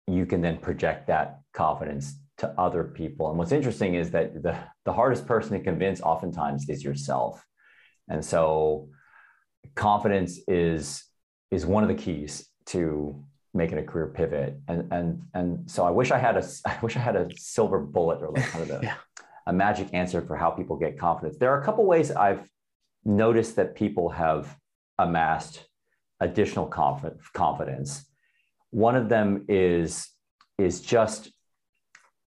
you 0.07 0.25
can 0.25 0.41
then 0.41 0.57
project 0.57 1.07
that 1.07 1.39
confidence 1.53 2.15
to 2.37 2.53
other 2.57 2.83
people. 2.83 3.29
And 3.29 3.37
what's 3.37 3.51
interesting 3.51 3.95
is 3.95 4.11
that 4.11 4.41
the 4.41 4.57
the 4.85 4.93
hardest 4.93 5.25
person 5.25 5.57
to 5.57 5.63
convince 5.63 6.01
oftentimes 6.01 6.69
is 6.69 6.83
yourself. 6.83 7.43
And 8.09 8.23
so 8.23 8.89
confidence 9.75 10.39
is 10.47 11.03
is 11.51 11.65
one 11.65 11.83
of 11.83 11.89
the 11.89 11.95
keys 11.95 12.47
to 12.67 13.23
making 13.53 13.77
a 13.79 13.83
career 13.83 14.07
pivot. 14.07 14.59
And 14.67 14.91
and 14.93 15.23
and 15.33 15.69
so 15.69 15.85
i 15.85 15.89
wish 15.89 16.11
i 16.11 16.17
had 16.17 16.37
a 16.37 16.43
i 16.65 16.77
wish 16.81 16.95
i 16.95 16.99
had 16.99 17.15
a 17.15 17.27
silver 17.35 17.79
bullet 17.79 18.21
or 18.21 18.31
like 18.31 18.47
kind 18.49 18.69
of 18.69 18.81
a, 18.81 18.83
yeah. 18.83 18.95
a 19.47 19.53
magic 19.53 19.89
answer 19.93 20.21
for 20.21 20.35
how 20.35 20.51
people 20.51 20.77
get 20.77 20.97
confidence. 20.97 21.37
There 21.37 21.51
are 21.51 21.59
a 21.59 21.65
couple 21.65 21.85
ways 21.85 22.11
i've 22.11 22.47
noticed 23.07 23.55
that 23.55 23.73
people 23.73 24.09
have 24.09 24.55
amassed 24.99 25.65
additional 26.19 26.67
conf- 26.67 27.31
confidence. 27.33 28.05
One 28.69 28.95
of 28.95 29.09
them 29.09 29.45
is 29.47 30.09
is 30.57 30.81
just 30.81 31.31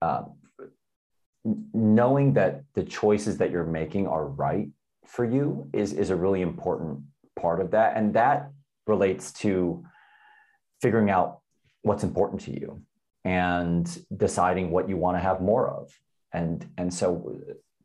uh, 0.02 0.24
knowing 1.72 2.34
that 2.34 2.64
the 2.74 2.82
choices 2.82 3.38
that 3.38 3.50
you're 3.50 3.64
making 3.64 4.06
are 4.06 4.26
right 4.26 4.68
for 5.06 5.24
you 5.24 5.70
is 5.72 5.92
is 5.92 6.10
a 6.10 6.16
really 6.16 6.42
important 6.42 7.00
part 7.34 7.60
of 7.60 7.70
that, 7.70 7.96
and 7.96 8.14
that 8.14 8.50
relates 8.86 9.32
to 9.32 9.84
figuring 10.82 11.10
out 11.10 11.40
what's 11.82 12.04
important 12.04 12.40
to 12.42 12.52
you 12.52 12.82
and 13.24 14.04
deciding 14.16 14.70
what 14.70 14.88
you 14.88 14.96
want 14.96 15.16
to 15.16 15.20
have 15.20 15.40
more 15.40 15.68
of 15.68 15.92
and 16.32 16.66
and 16.76 16.92
so 16.92 17.36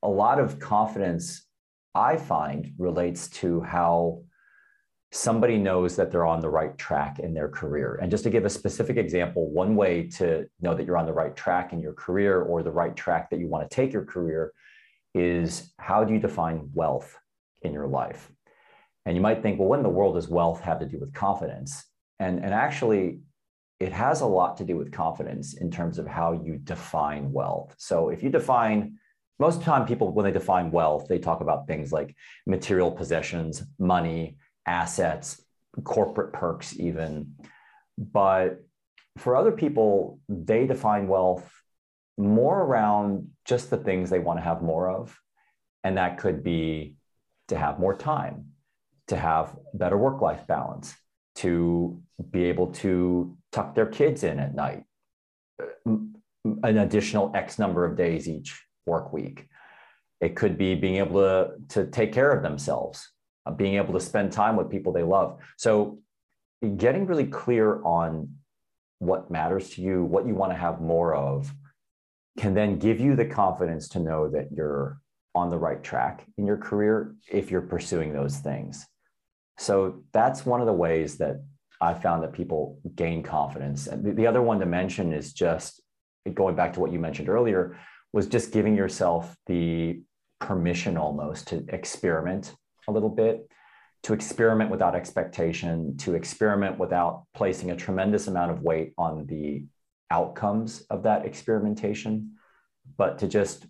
a 0.01 0.07
lot 0.07 0.39
of 0.39 0.59
confidence 0.59 1.47
I 1.95 2.17
find 2.17 2.73
relates 2.77 3.27
to 3.29 3.61
how 3.61 4.23
somebody 5.11 5.57
knows 5.57 5.95
that 5.95 6.09
they're 6.11 6.25
on 6.25 6.39
the 6.39 6.49
right 6.49 6.75
track 6.77 7.19
in 7.19 7.35
their 7.35 7.47
career. 7.47 7.99
And 8.01 8.09
just 8.09 8.23
to 8.23 8.31
give 8.31 8.45
a 8.45 8.49
specific 8.49 8.97
example, 8.97 9.51
one 9.51 9.75
way 9.75 10.07
to 10.17 10.47
know 10.59 10.73
that 10.73 10.87
you're 10.87 10.97
on 10.97 11.05
the 11.05 11.13
right 11.13 11.35
track 11.35 11.71
in 11.71 11.79
your 11.79 11.93
career 11.93 12.41
or 12.41 12.63
the 12.63 12.71
right 12.71 12.95
track 12.95 13.29
that 13.29 13.39
you 13.39 13.47
want 13.47 13.69
to 13.69 13.75
take 13.75 13.93
your 13.93 14.05
career 14.05 14.51
is 15.13 15.71
how 15.77 16.03
do 16.03 16.13
you 16.13 16.19
define 16.19 16.69
wealth 16.73 17.15
in 17.61 17.73
your 17.73 17.85
life? 17.85 18.31
And 19.05 19.15
you 19.15 19.21
might 19.21 19.43
think, 19.43 19.59
well, 19.59 19.67
what 19.67 19.77
in 19.77 19.83
the 19.83 19.89
world 19.89 20.15
does 20.15 20.27
wealth 20.27 20.61
have 20.61 20.79
to 20.79 20.87
do 20.87 20.97
with 20.97 21.13
confidence? 21.13 21.85
And, 22.19 22.43
and 22.43 22.53
actually, 22.53 23.19
it 23.79 23.91
has 23.91 24.21
a 24.21 24.25
lot 24.25 24.57
to 24.57 24.63
do 24.63 24.77
with 24.77 24.91
confidence 24.91 25.55
in 25.55 25.69
terms 25.69 25.99
of 25.99 26.07
how 26.07 26.31
you 26.43 26.57
define 26.57 27.31
wealth. 27.31 27.75
So 27.77 28.09
if 28.09 28.23
you 28.23 28.29
define 28.29 28.97
most 29.39 29.55
of 29.55 29.59
the 29.61 29.65
time 29.65 29.86
people 29.86 30.11
when 30.11 30.25
they 30.25 30.31
define 30.31 30.71
wealth 30.71 31.07
they 31.07 31.19
talk 31.19 31.41
about 31.41 31.67
things 31.67 31.91
like 31.91 32.15
material 32.45 32.91
possessions 32.91 33.63
money 33.79 34.38
assets 34.65 35.43
corporate 35.84 36.34
perks 36.34 36.79
even. 36.79 37.36
But 37.97 38.63
for 39.17 39.36
other 39.36 39.51
people 39.51 40.19
they 40.29 40.67
define 40.67 41.07
wealth 41.07 41.49
more 42.17 42.61
around 42.61 43.29
just 43.45 43.69
the 43.69 43.77
things 43.77 44.09
they 44.09 44.19
want 44.19 44.38
to 44.38 44.43
have 44.43 44.61
more 44.61 44.89
of. 44.89 45.17
And 45.84 45.97
that 45.97 46.17
could 46.17 46.43
be 46.43 46.95
to 47.47 47.57
have 47.57 47.79
more 47.79 47.95
time 47.95 48.49
to 49.07 49.17
have 49.17 49.55
better 49.73 49.97
work 49.97 50.21
life 50.21 50.47
balance 50.47 50.95
to 51.36 52.01
be 52.31 52.45
able 52.45 52.67
to 52.67 53.36
tuck 53.51 53.75
their 53.75 53.88
kids 53.88 54.23
in 54.23 54.39
at 54.39 54.55
night 54.55 54.84
an 55.86 56.77
additional 56.77 57.31
x 57.36 57.59
number 57.59 57.86
of 57.86 57.97
days 57.97 58.29
each 58.29 58.61
work 58.86 59.13
week. 59.13 59.47
It 60.21 60.36
could 60.36 60.57
be 60.57 60.75
being 60.75 60.95
able 60.95 61.21
to, 61.21 61.51
to 61.69 61.86
take 61.86 62.13
care 62.13 62.31
of 62.31 62.43
themselves, 62.43 63.11
uh, 63.45 63.51
being 63.51 63.75
able 63.75 63.93
to 63.93 63.99
spend 63.99 64.31
time 64.31 64.55
with 64.55 64.69
people 64.69 64.93
they 64.93 65.03
love. 65.03 65.39
So, 65.57 65.99
getting 66.77 67.05
really 67.05 67.25
clear 67.25 67.84
on 67.84 68.36
what 68.99 69.29
matters 69.29 69.71
to 69.71 69.81
you, 69.81 70.05
what 70.05 70.25
you 70.25 70.34
want 70.34 70.53
to 70.53 70.57
have 70.57 70.79
more 70.79 71.13
of, 71.13 71.53
can 72.38 72.53
then 72.53 72.79
give 72.79 73.01
you 73.01 73.17
the 73.17 73.25
confidence 73.25 73.89
to 73.89 73.99
know 73.99 74.29
that 74.29 74.47
you're 74.55 74.97
on 75.36 75.49
the 75.49 75.57
right 75.57 75.84
track 75.84 76.25
in 76.38 76.45
your 76.45 76.57
career 76.57 77.15
if 77.29 77.51
you're 77.51 77.61
pursuing 77.61 78.13
those 78.13 78.38
things. 78.38 78.86
So, 79.57 80.03
that's 80.13 80.45
one 80.45 80.61
of 80.61 80.67
the 80.67 80.73
ways 80.73 81.17
that 81.17 81.43
I 81.81 81.93
found 81.93 82.23
that 82.23 82.31
people 82.31 82.79
gain 82.95 83.23
confidence. 83.23 83.88
And 83.88 84.05
the, 84.05 84.11
the 84.11 84.27
other 84.27 84.41
one 84.41 84.59
to 84.61 84.65
mention 84.65 85.11
is 85.11 85.34
just 85.34 85.81
going 86.34 86.55
back 86.55 86.71
to 86.73 86.79
what 86.79 86.93
you 86.93 86.99
mentioned 86.99 87.27
earlier 87.27 87.77
was 88.14 88.28
just 88.28 88.51
giving 88.51 88.76
yourself 88.76 89.36
the 89.47 90.01
permission 90.39 90.97
almost 90.97 91.47
to 91.47 91.66
experiment 91.70 92.55
a 92.88 92.91
little 92.91 93.09
bit, 93.09 93.49
to 94.03 94.14
experiment 94.14 94.70
without 94.70 94.95
expectation, 94.95 95.97
to 95.97 96.14
experiment 96.14 96.78
without 96.78 97.24
placing 97.34 97.72
a 97.72 97.76
tremendous 97.76 98.28
amount 98.28 98.51
of 98.51 98.61
weight 98.61 98.93
on 98.97 99.26
the 99.26 99.66
outcomes 100.11 100.82
of 100.89 101.03
that 101.03 101.26
experimentation, 101.26 102.34
but 102.97 103.18
to 103.18 103.28
just 103.28 103.66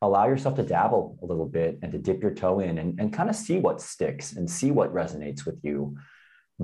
allow 0.00 0.28
yourself 0.28 0.54
to 0.54 0.62
dabble 0.62 1.18
a 1.22 1.26
little 1.26 1.46
bit 1.46 1.78
and 1.82 1.90
to 1.90 1.98
dip 1.98 2.22
your 2.22 2.32
toe 2.32 2.60
in 2.60 2.78
and, 2.78 3.00
and 3.00 3.12
kind 3.12 3.28
of 3.28 3.34
see 3.34 3.58
what 3.58 3.80
sticks 3.80 4.32
and 4.32 4.48
see 4.48 4.70
what 4.70 4.94
resonates 4.94 5.44
with 5.44 5.58
you 5.64 5.96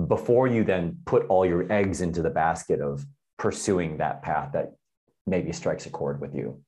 before 0.07 0.47
you 0.47 0.63
then 0.63 0.97
put 1.05 1.25
all 1.27 1.45
your 1.45 1.71
eggs 1.71 2.01
into 2.01 2.21
the 2.21 2.29
basket 2.29 2.79
of 2.79 3.05
pursuing 3.37 3.97
that 3.97 4.21
path 4.21 4.51
that 4.53 4.73
maybe 5.27 5.51
strikes 5.51 5.85
a 5.85 5.89
chord 5.89 6.21
with 6.21 6.33
you. 6.33 6.61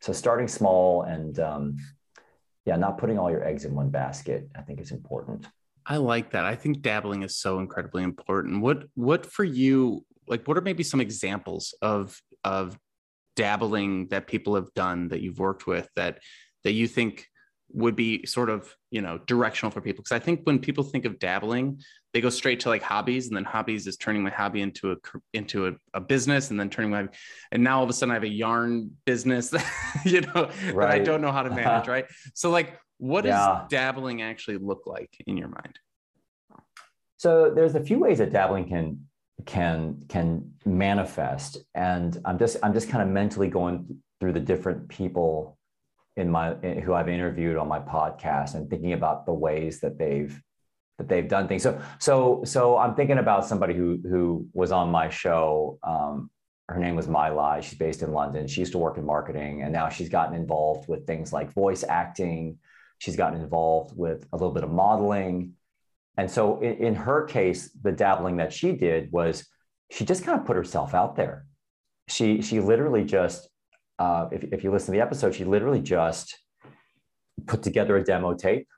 So 0.00 0.12
starting 0.12 0.48
small 0.48 1.02
and 1.02 1.38
um, 1.40 1.76
yeah, 2.64 2.76
not 2.76 2.98
putting 2.98 3.18
all 3.18 3.30
your 3.30 3.44
eggs 3.44 3.64
in 3.64 3.74
one 3.74 3.90
basket, 3.90 4.48
I 4.56 4.62
think 4.62 4.80
is 4.80 4.90
important. 4.90 5.46
I 5.86 5.98
like 5.98 6.30
that. 6.32 6.44
I 6.44 6.56
think 6.56 6.82
dabbling 6.82 7.22
is 7.22 7.36
so 7.36 7.60
incredibly 7.60 8.02
important. 8.02 8.60
What 8.60 8.84
what 8.94 9.24
for 9.24 9.44
you 9.44 10.04
like 10.26 10.46
what 10.46 10.58
are 10.58 10.62
maybe 10.62 10.82
some 10.82 11.00
examples 11.00 11.74
of 11.80 12.20
of 12.42 12.78
dabbling 13.36 14.08
that 14.08 14.26
people 14.26 14.54
have 14.54 14.72
done 14.74 15.08
that 15.08 15.20
you've 15.20 15.38
worked 15.38 15.66
with 15.66 15.88
that 15.94 16.18
that 16.64 16.72
you 16.72 16.88
think 16.88 17.28
would 17.72 17.96
be 17.96 18.24
sort 18.26 18.48
of 18.48 18.74
you 18.90 19.02
know 19.02 19.18
directional 19.26 19.70
for 19.70 19.80
people 19.80 20.02
because 20.02 20.14
i 20.14 20.18
think 20.18 20.40
when 20.44 20.58
people 20.58 20.84
think 20.84 21.04
of 21.04 21.18
dabbling 21.18 21.80
they 22.12 22.20
go 22.20 22.30
straight 22.30 22.60
to 22.60 22.68
like 22.68 22.82
hobbies 22.82 23.28
and 23.28 23.36
then 23.36 23.44
hobbies 23.44 23.86
is 23.86 23.96
turning 23.96 24.22
my 24.22 24.30
hobby 24.30 24.62
into 24.62 24.92
a 24.92 24.96
into 25.34 25.66
a, 25.66 25.72
a 25.94 26.00
business 26.00 26.50
and 26.50 26.58
then 26.58 26.70
turning 26.70 26.90
my 26.90 27.06
and 27.52 27.62
now 27.62 27.78
all 27.78 27.84
of 27.84 27.90
a 27.90 27.92
sudden 27.92 28.10
i 28.12 28.14
have 28.14 28.22
a 28.22 28.28
yarn 28.28 28.90
business 29.04 29.50
that 29.50 29.66
you 30.04 30.20
know 30.20 30.50
right. 30.72 30.74
that 30.74 30.90
i 30.90 30.98
don't 30.98 31.20
know 31.20 31.32
how 31.32 31.42
to 31.42 31.50
manage 31.50 31.88
right 31.96 32.06
so 32.34 32.50
like 32.50 32.78
what 32.98 33.24
yeah. 33.24 33.36
does 33.36 33.68
dabbling 33.68 34.22
actually 34.22 34.56
look 34.58 34.82
like 34.86 35.10
in 35.26 35.36
your 35.36 35.48
mind 35.48 35.78
so 37.18 37.50
there's 37.50 37.74
a 37.74 37.80
few 37.80 37.98
ways 37.98 38.18
that 38.18 38.32
dabbling 38.32 38.68
can 38.68 39.00
can 39.44 40.02
can 40.08 40.52
manifest 40.64 41.58
and 41.74 42.20
i'm 42.24 42.38
just 42.38 42.56
i'm 42.62 42.72
just 42.72 42.88
kind 42.88 43.02
of 43.02 43.08
mentally 43.08 43.48
going 43.48 44.00
through 44.20 44.32
the 44.32 44.40
different 44.40 44.88
people 44.88 45.55
in 46.16 46.30
my 46.30 46.54
who 46.54 46.94
i've 46.94 47.08
interviewed 47.08 47.56
on 47.56 47.68
my 47.68 47.80
podcast 47.80 48.54
and 48.54 48.68
thinking 48.70 48.92
about 48.92 49.26
the 49.26 49.32
ways 49.32 49.80
that 49.80 49.98
they've 49.98 50.40
that 50.98 51.08
they've 51.08 51.28
done 51.28 51.46
things 51.46 51.62
so 51.62 51.80
so 51.98 52.42
so 52.44 52.76
i'm 52.78 52.94
thinking 52.94 53.18
about 53.18 53.44
somebody 53.44 53.74
who 53.74 53.98
who 54.02 54.46
was 54.52 54.72
on 54.72 54.90
my 54.90 55.08
show 55.08 55.78
um, 55.82 56.30
her 56.68 56.78
name 56.80 56.96
was 56.96 57.06
My 57.06 57.28
Lai. 57.28 57.60
She's 57.60 57.78
based 57.78 58.02
in 58.02 58.12
London. 58.12 58.48
She 58.48 58.60
used 58.60 58.72
to 58.72 58.78
work 58.78 58.98
in 58.98 59.06
marketing, 59.06 59.62
and 59.62 59.72
now 59.72 59.88
she's 59.88 60.08
gotten 60.08 60.34
involved 60.34 60.88
with 60.88 61.06
things 61.06 61.32
like 61.32 61.52
voice 61.52 61.84
acting. 61.88 62.58
She's 62.98 63.16
gotten 63.16 63.40
involved 63.40 63.96
with 63.96 64.26
a 64.32 64.36
little 64.36 64.52
bit 64.52 64.64
of 64.64 64.70
modeling. 64.70 65.52
And 66.16 66.30
so 66.30 66.60
in, 66.60 66.74
in 66.78 66.94
her 66.94 67.24
case, 67.24 67.70
the 67.80 67.92
dabbling 67.92 68.38
that 68.38 68.52
she 68.52 68.72
did 68.72 69.12
was 69.12 69.46
she 69.90 70.04
just 70.04 70.24
kind 70.24 70.40
of 70.40 70.46
put 70.46 70.56
herself 70.56 70.92
out 70.92 71.14
there. 71.14 71.46
She 72.08 72.42
she 72.42 72.58
literally 72.58 73.04
just 73.04 73.48
uh, 73.98 74.28
if, 74.30 74.44
if 74.52 74.64
you 74.64 74.70
listen 74.70 74.86
to 74.86 74.92
the 74.92 75.00
episode, 75.00 75.34
she 75.34 75.44
literally 75.44 75.80
just 75.80 76.38
put 77.46 77.62
together 77.62 77.96
a 77.96 78.04
demo 78.04 78.34
tape 78.34 78.68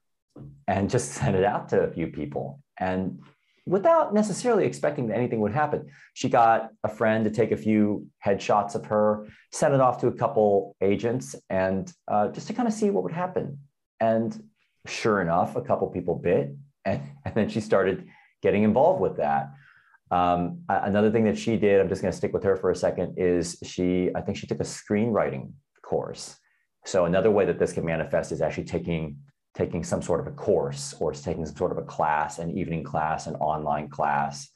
and 0.67 0.91
just 0.91 1.13
sent 1.13 1.37
it 1.37 1.45
out 1.45 1.69
to 1.71 1.81
a 1.81 1.91
few 1.91 2.09
people. 2.09 2.61
And 2.79 3.21
without 3.67 4.15
necessarily 4.15 4.65
expecting 4.65 5.09
that 5.09 5.17
anything 5.17 5.41
would 5.41 5.53
happen, 5.53 5.87
she 6.15 6.29
got 6.29 6.71
a 6.85 6.89
friend 6.89 7.25
to 7.25 7.31
take 7.31 7.53
a 7.53 7.57
few 7.57 8.07
headshots 8.25 8.75
of 8.75 8.87
her, 8.87 9.27
sent 9.53 9.75
it 9.75 9.81
off 9.81 10.01
to 10.01 10.07
a 10.07 10.13
couple 10.13 10.75
agents, 10.81 11.35
and 11.51 11.93
uh, 12.09 12.29
just 12.29 12.47
to 12.47 12.55
kind 12.55 12.67
of 12.67 12.75
see 12.75 12.91
what 12.91 13.03
would 13.03 13.13
happen. 13.13 13.59
And 14.01 14.43
sure 14.87 15.21
enough, 15.21 15.57
a 15.57 15.61
couple 15.61 15.87
people 15.89 16.15
bit, 16.15 16.55
and, 16.85 17.03
and 17.25 17.35
then 17.35 17.49
she 17.49 17.61
started 17.61 18.07
getting 18.43 18.63
involved 18.63 19.01
with 19.01 19.17
that. 19.17 19.51
Um, 20.11 20.63
another 20.69 21.11
thing 21.11 21.25
that 21.25 21.39
she 21.39 21.57
did, 21.57 21.81
I'm 21.81 21.89
just 21.89 22.03
going 22.03 22.13
to 22.13 22.17
stick 22.17 22.33
with 22.33 22.45
her 22.45 22.57
for 22.57 22.71
a 22.71 22.77
second, 22.77 23.19
is 23.19 23.59
she, 23.63 24.11
I 24.15 24.21
think 24.23 24.39
she 24.39 24.47
took 24.47 24.61
a 24.61 24.65
screenwriting 24.65 25.53
course. 25.83 26.37
So 26.85 27.05
another 27.05 27.31
way 27.31 27.45
that 27.45 27.59
this 27.59 27.73
can 27.73 27.85
manifest 27.85 28.33
is 28.33 28.41
actually 28.41 28.65
taking 28.65 29.19
taking 29.55 29.83
some 29.83 30.01
sort 30.01 30.21
of 30.21 30.27
a 30.27 30.31
course 30.31 30.95
or 31.01 31.13
taking 31.13 31.45
some 31.45 31.57
sort 31.57 31.73
of 31.73 31.79
a 31.79 31.83
class, 31.83 32.39
an 32.39 32.57
evening 32.57 32.85
class, 32.85 33.27
an 33.27 33.35
online 33.37 33.89
class. 33.89 34.49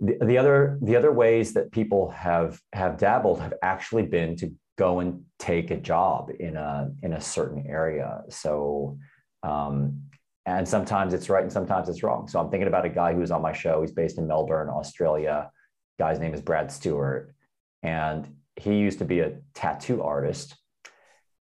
The, 0.00 0.16
the 0.24 0.38
other 0.38 0.78
the 0.82 0.96
other 0.96 1.12
ways 1.12 1.52
that 1.54 1.70
people 1.70 2.10
have 2.10 2.58
have 2.72 2.96
dabbled 2.96 3.40
have 3.40 3.54
actually 3.62 4.04
been 4.04 4.36
to 4.36 4.52
go 4.76 5.00
and 5.00 5.24
take 5.38 5.70
a 5.70 5.76
job 5.76 6.30
in 6.38 6.56
a 6.56 6.90
in 7.02 7.12
a 7.12 7.20
certain 7.20 7.66
area. 7.68 8.22
So 8.30 8.98
um, 9.42 10.07
and 10.48 10.66
sometimes 10.66 11.12
it's 11.12 11.28
right 11.28 11.42
and 11.42 11.52
sometimes 11.52 11.90
it's 11.90 12.02
wrong. 12.02 12.26
So 12.26 12.40
I'm 12.40 12.48
thinking 12.50 12.68
about 12.68 12.86
a 12.86 12.88
guy 12.88 13.12
who's 13.12 13.30
on 13.30 13.42
my 13.42 13.52
show. 13.52 13.82
He's 13.82 13.92
based 13.92 14.16
in 14.16 14.26
Melbourne, 14.26 14.70
Australia. 14.70 15.50
Guy's 15.98 16.18
name 16.18 16.32
is 16.32 16.40
Brad 16.40 16.72
Stewart. 16.72 17.34
And 17.82 18.34
he 18.56 18.78
used 18.78 18.98
to 19.00 19.04
be 19.04 19.20
a 19.20 19.36
tattoo 19.52 20.02
artist. 20.02 20.56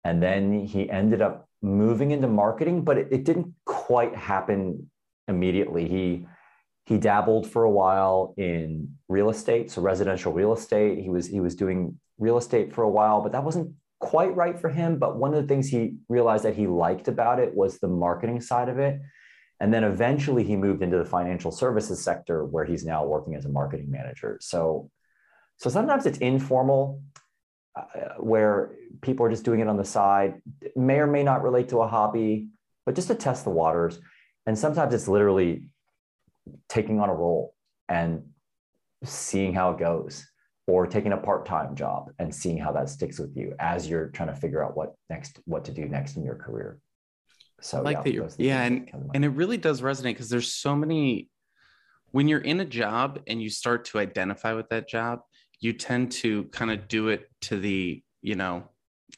And 0.05 0.23
then 0.23 0.65
he 0.65 0.89
ended 0.89 1.21
up 1.21 1.49
moving 1.61 2.11
into 2.11 2.29
marketing, 2.29 2.85
but 2.85 2.97
it, 2.97 3.09
it 3.11 3.23
didn't 3.25 3.53
quite 3.65 4.15
happen 4.15 4.89
immediately. 5.27 5.87
He 5.87 6.25
he 6.85 6.97
dabbled 6.97 7.47
for 7.49 7.63
a 7.63 7.71
while 7.71 8.33
in 8.37 8.95
real 9.07 9.29
estate, 9.29 9.71
so 9.71 9.81
residential 9.81 10.33
real 10.33 10.53
estate. 10.53 10.99
He 10.99 11.09
was 11.09 11.27
he 11.27 11.41
was 11.41 11.55
doing 11.55 11.97
real 12.19 12.37
estate 12.37 12.73
for 12.73 12.83
a 12.83 12.89
while, 12.89 13.21
but 13.21 13.33
that 13.33 13.43
wasn't 13.43 13.73
quite 14.13 14.35
right 14.35 14.59
for 14.59 14.69
him. 14.69 14.99
But 14.99 15.17
one 15.17 15.33
of 15.33 15.41
the 15.41 15.47
things 15.47 15.67
he 15.67 15.95
realized 16.07 16.45
that 16.45 16.53
he 16.55 16.67
liked 16.67 17.07
about 17.07 17.39
it 17.39 17.55
was 17.55 17.79
the 17.79 17.87
marketing 17.87 18.41
side 18.41 18.69
of 18.69 18.77
it. 18.77 19.01
And 19.59 19.73
then 19.73 19.83
eventually 19.83 20.43
he 20.43 20.55
moved 20.55 20.83
into 20.83 20.99
the 20.99 21.05
financial 21.05 21.49
services 21.49 22.03
sector 22.03 22.45
where 22.45 22.63
he's 22.63 22.85
now 22.85 23.03
working 23.05 23.33
as 23.33 23.45
a 23.45 23.49
marketing 23.49 23.89
manager. 23.89 24.37
So, 24.39 24.91
so 25.57 25.67
sometimes 25.71 26.05
it's 26.05 26.19
informal 26.19 27.01
uh, 27.75 28.17
where 28.19 28.75
people 29.01 29.25
are 29.25 29.31
just 29.31 29.45
doing 29.45 29.61
it 29.61 29.67
on 29.67 29.77
the 29.77 29.83
side, 29.83 30.43
may 30.75 30.99
or 30.99 31.07
may 31.07 31.23
not 31.23 31.41
relate 31.41 31.69
to 31.69 31.81
a 31.81 31.87
hobby, 31.87 32.49
but 32.85 32.93
just 32.93 33.07
to 33.07 33.15
test 33.15 33.45
the 33.45 33.49
waters. 33.49 33.99
And 34.45 34.55
sometimes 34.55 34.93
it's 34.93 35.07
literally 35.07 35.69
taking 36.69 36.99
on 36.99 37.09
a 37.09 37.15
role 37.15 37.55
and 37.89 38.25
seeing 39.03 39.55
how 39.55 39.71
it 39.71 39.79
goes 39.79 40.23
or 40.67 40.87
taking 40.87 41.11
a 41.11 41.17
part-time 41.17 41.75
job 41.75 42.11
and 42.19 42.33
seeing 42.33 42.57
how 42.57 42.71
that 42.71 42.89
sticks 42.89 43.19
with 43.19 43.35
you 43.35 43.53
as 43.59 43.89
you're 43.89 44.07
trying 44.07 44.29
to 44.29 44.35
figure 44.35 44.63
out 44.63 44.77
what 44.77 44.93
next 45.09 45.39
what 45.45 45.65
to 45.65 45.71
do 45.71 45.85
next 45.85 46.15
in 46.15 46.23
your 46.23 46.35
career. 46.35 46.79
So 47.61 47.79
I 47.79 47.81
like 47.81 47.97
yeah, 47.97 48.03
that 48.03 48.13
you're 48.13 48.29
yeah 48.37 48.63
and 48.63 48.91
and 49.13 49.25
it 49.25 49.29
really 49.29 49.57
does 49.57 49.81
resonate 49.81 50.13
because 50.13 50.29
there's 50.29 50.53
so 50.53 50.75
many 50.75 51.29
when 52.11 52.27
you're 52.27 52.39
in 52.41 52.59
a 52.59 52.65
job 52.65 53.19
and 53.27 53.41
you 53.41 53.49
start 53.49 53.85
to 53.85 53.99
identify 53.99 54.53
with 54.53 54.69
that 54.69 54.87
job 54.87 55.19
you 55.59 55.71
tend 55.71 56.11
to 56.11 56.43
kind 56.45 56.71
of 56.71 56.87
do 56.87 57.07
it 57.07 57.29
to 57.41 57.57
the 57.57 58.03
you 58.21 58.35
know 58.35 58.65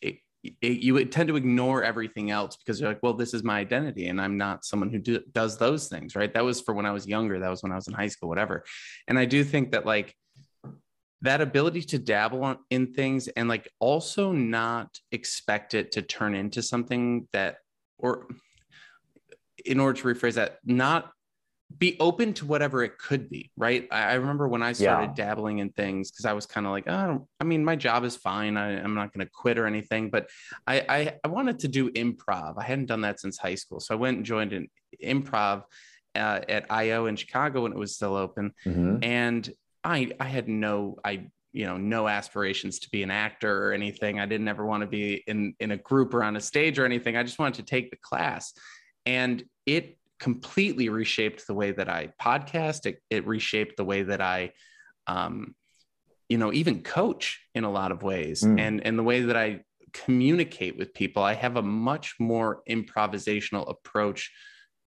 it, 0.02 0.18
it, 0.62 0.80
you 0.84 1.04
tend 1.06 1.28
to 1.28 1.36
ignore 1.36 1.84
everything 1.84 2.30
else 2.30 2.56
because 2.56 2.80
you're 2.80 2.90
like 2.90 3.02
well 3.02 3.14
this 3.14 3.34
is 3.34 3.44
my 3.44 3.60
identity 3.60 4.08
and 4.08 4.22
i'm 4.22 4.38
not 4.38 4.64
someone 4.64 4.92
who 4.92 5.00
do, 5.00 5.20
does 5.32 5.58
those 5.58 5.88
things 5.88 6.16
right? 6.16 6.34
That 6.34 6.46
was 6.46 6.62
for 6.62 6.74
when 6.76 6.86
i 6.86 6.92
was 6.92 7.08
younger 7.08 7.40
that 7.40 7.50
was 7.50 7.64
when 7.64 7.72
i 7.72 7.76
was 7.76 7.88
in 7.88 7.94
high 7.94 8.08
school 8.08 8.30
whatever. 8.30 8.64
And 9.08 9.18
i 9.18 9.26
do 9.26 9.44
think 9.44 9.72
that 9.72 9.86
like 9.86 10.16
that 11.22 11.42
ability 11.42 11.82
to 11.82 12.00
dabble 12.00 12.56
in 12.70 12.94
things 12.94 13.28
and 13.30 13.48
like 13.48 13.70
also 13.80 14.32
not 14.32 15.00
expect 15.12 15.74
it 15.74 15.92
to 15.94 16.02
turn 16.02 16.36
into 16.36 16.62
something 16.62 17.28
that 17.34 17.58
or 17.98 18.28
in 19.66 19.80
order 19.80 20.00
to 20.00 20.08
rephrase 20.08 20.34
that 20.34 20.60
not 20.66 21.12
be 21.76 21.98
open 22.00 22.32
to 22.32 22.46
whatever 22.46 22.84
it 22.84 22.98
could 23.00 23.28
be 23.28 23.50
right 23.58 23.88
i, 23.92 24.12
I 24.12 24.14
remember 24.16 24.48
when 24.48 24.62
i 24.62 24.72
started 24.72 25.18
yeah. 25.18 25.26
dabbling 25.26 25.60
in 25.60 25.70
things 25.70 26.12
because 26.12 26.26
i 26.26 26.34
was 26.34 26.46
kind 26.46 26.68
of 26.68 26.72
like 26.72 26.88
oh 26.88 27.28
i 27.40 27.44
mean 27.44 27.66
my 27.66 27.76
job 27.76 28.04
is 28.04 28.16
fine 28.16 28.56
I, 28.56 28.74
am 28.74 28.94
not 28.94 29.12
going 29.14 29.26
to 29.26 29.32
quit 29.34 29.58
or 29.58 29.66
anything 29.66 30.10
but 30.10 30.30
I, 30.68 30.86
I 30.88 31.14
i 31.24 31.28
wanted 31.28 31.60
to 31.60 31.68
do 31.68 31.90
improv 31.92 32.56
i 32.60 32.64
hadn't 32.64 32.86
done 32.86 33.02
that 33.02 33.20
since 33.20 33.38
high 33.38 33.56
school 33.56 33.80
so 33.80 33.96
i 33.96 33.98
went 33.98 34.18
and 34.18 34.26
joined 34.26 34.54
an 34.54 34.68
improv 35.04 35.64
uh, 36.14 36.42
at 36.48 36.70
io 36.70 37.08
in 37.08 37.16
chicago 37.16 37.64
when 37.64 37.72
it 37.72 37.80
was 37.80 37.96
still 37.96 38.16
open 38.16 38.54
mm-hmm. 38.66 38.98
and 39.02 39.52
I 39.86 40.12
I 40.20 40.26
had 40.26 40.50
no 40.50 40.98
I 41.06 41.28
you 41.54 41.66
know 41.66 41.78
no 41.78 42.08
aspirations 42.08 42.80
to 42.80 42.90
be 42.90 43.04
an 43.04 43.12
actor 43.12 43.68
or 43.68 43.72
anything. 43.72 44.20
I 44.20 44.26
didn't 44.26 44.48
ever 44.48 44.66
want 44.66 44.82
to 44.82 44.88
be 44.88 45.24
in 45.28 45.56
in 45.60 45.72
a 45.72 45.78
group 45.78 46.14
or 46.14 46.24
on 46.24 46.36
a 46.36 46.42
stage 46.42 46.80
or 46.80 46.86
anything. 46.86 47.16
I 47.16 47.24
just 47.24 47.40
wanted 47.40 47.56
to 47.56 47.64
take 47.64 47.92
the 47.92 47.98
class, 47.98 48.54
and 49.06 49.44
it 49.66 49.98
completely 50.20 50.90
reshaped 50.90 51.46
the 51.48 51.54
way 51.54 51.72
that 51.72 51.88
I 51.88 52.12
podcast. 52.22 52.86
It, 52.86 53.02
it 53.10 53.28
reshaped 53.28 53.78
the 53.78 53.86
way 53.86 54.04
that 54.04 54.22
I, 54.22 54.52
um, 55.08 55.56
you 56.30 56.38
know, 56.38 56.52
even 56.52 56.82
coach 56.82 57.40
in 57.54 57.64
a 57.64 57.72
lot 57.72 57.92
of 57.92 58.04
ways, 58.04 58.42
mm. 58.44 58.60
and 58.60 58.86
and 58.86 59.00
the 59.00 59.04
way 59.04 59.22
that 59.22 59.38
I 59.38 59.62
communicate 59.94 60.78
with 60.78 60.94
people. 60.94 61.24
I 61.24 61.36
have 61.36 61.56
a 61.56 61.62
much 61.62 62.16
more 62.20 62.64
improvisational 62.70 63.70
approach 63.70 64.30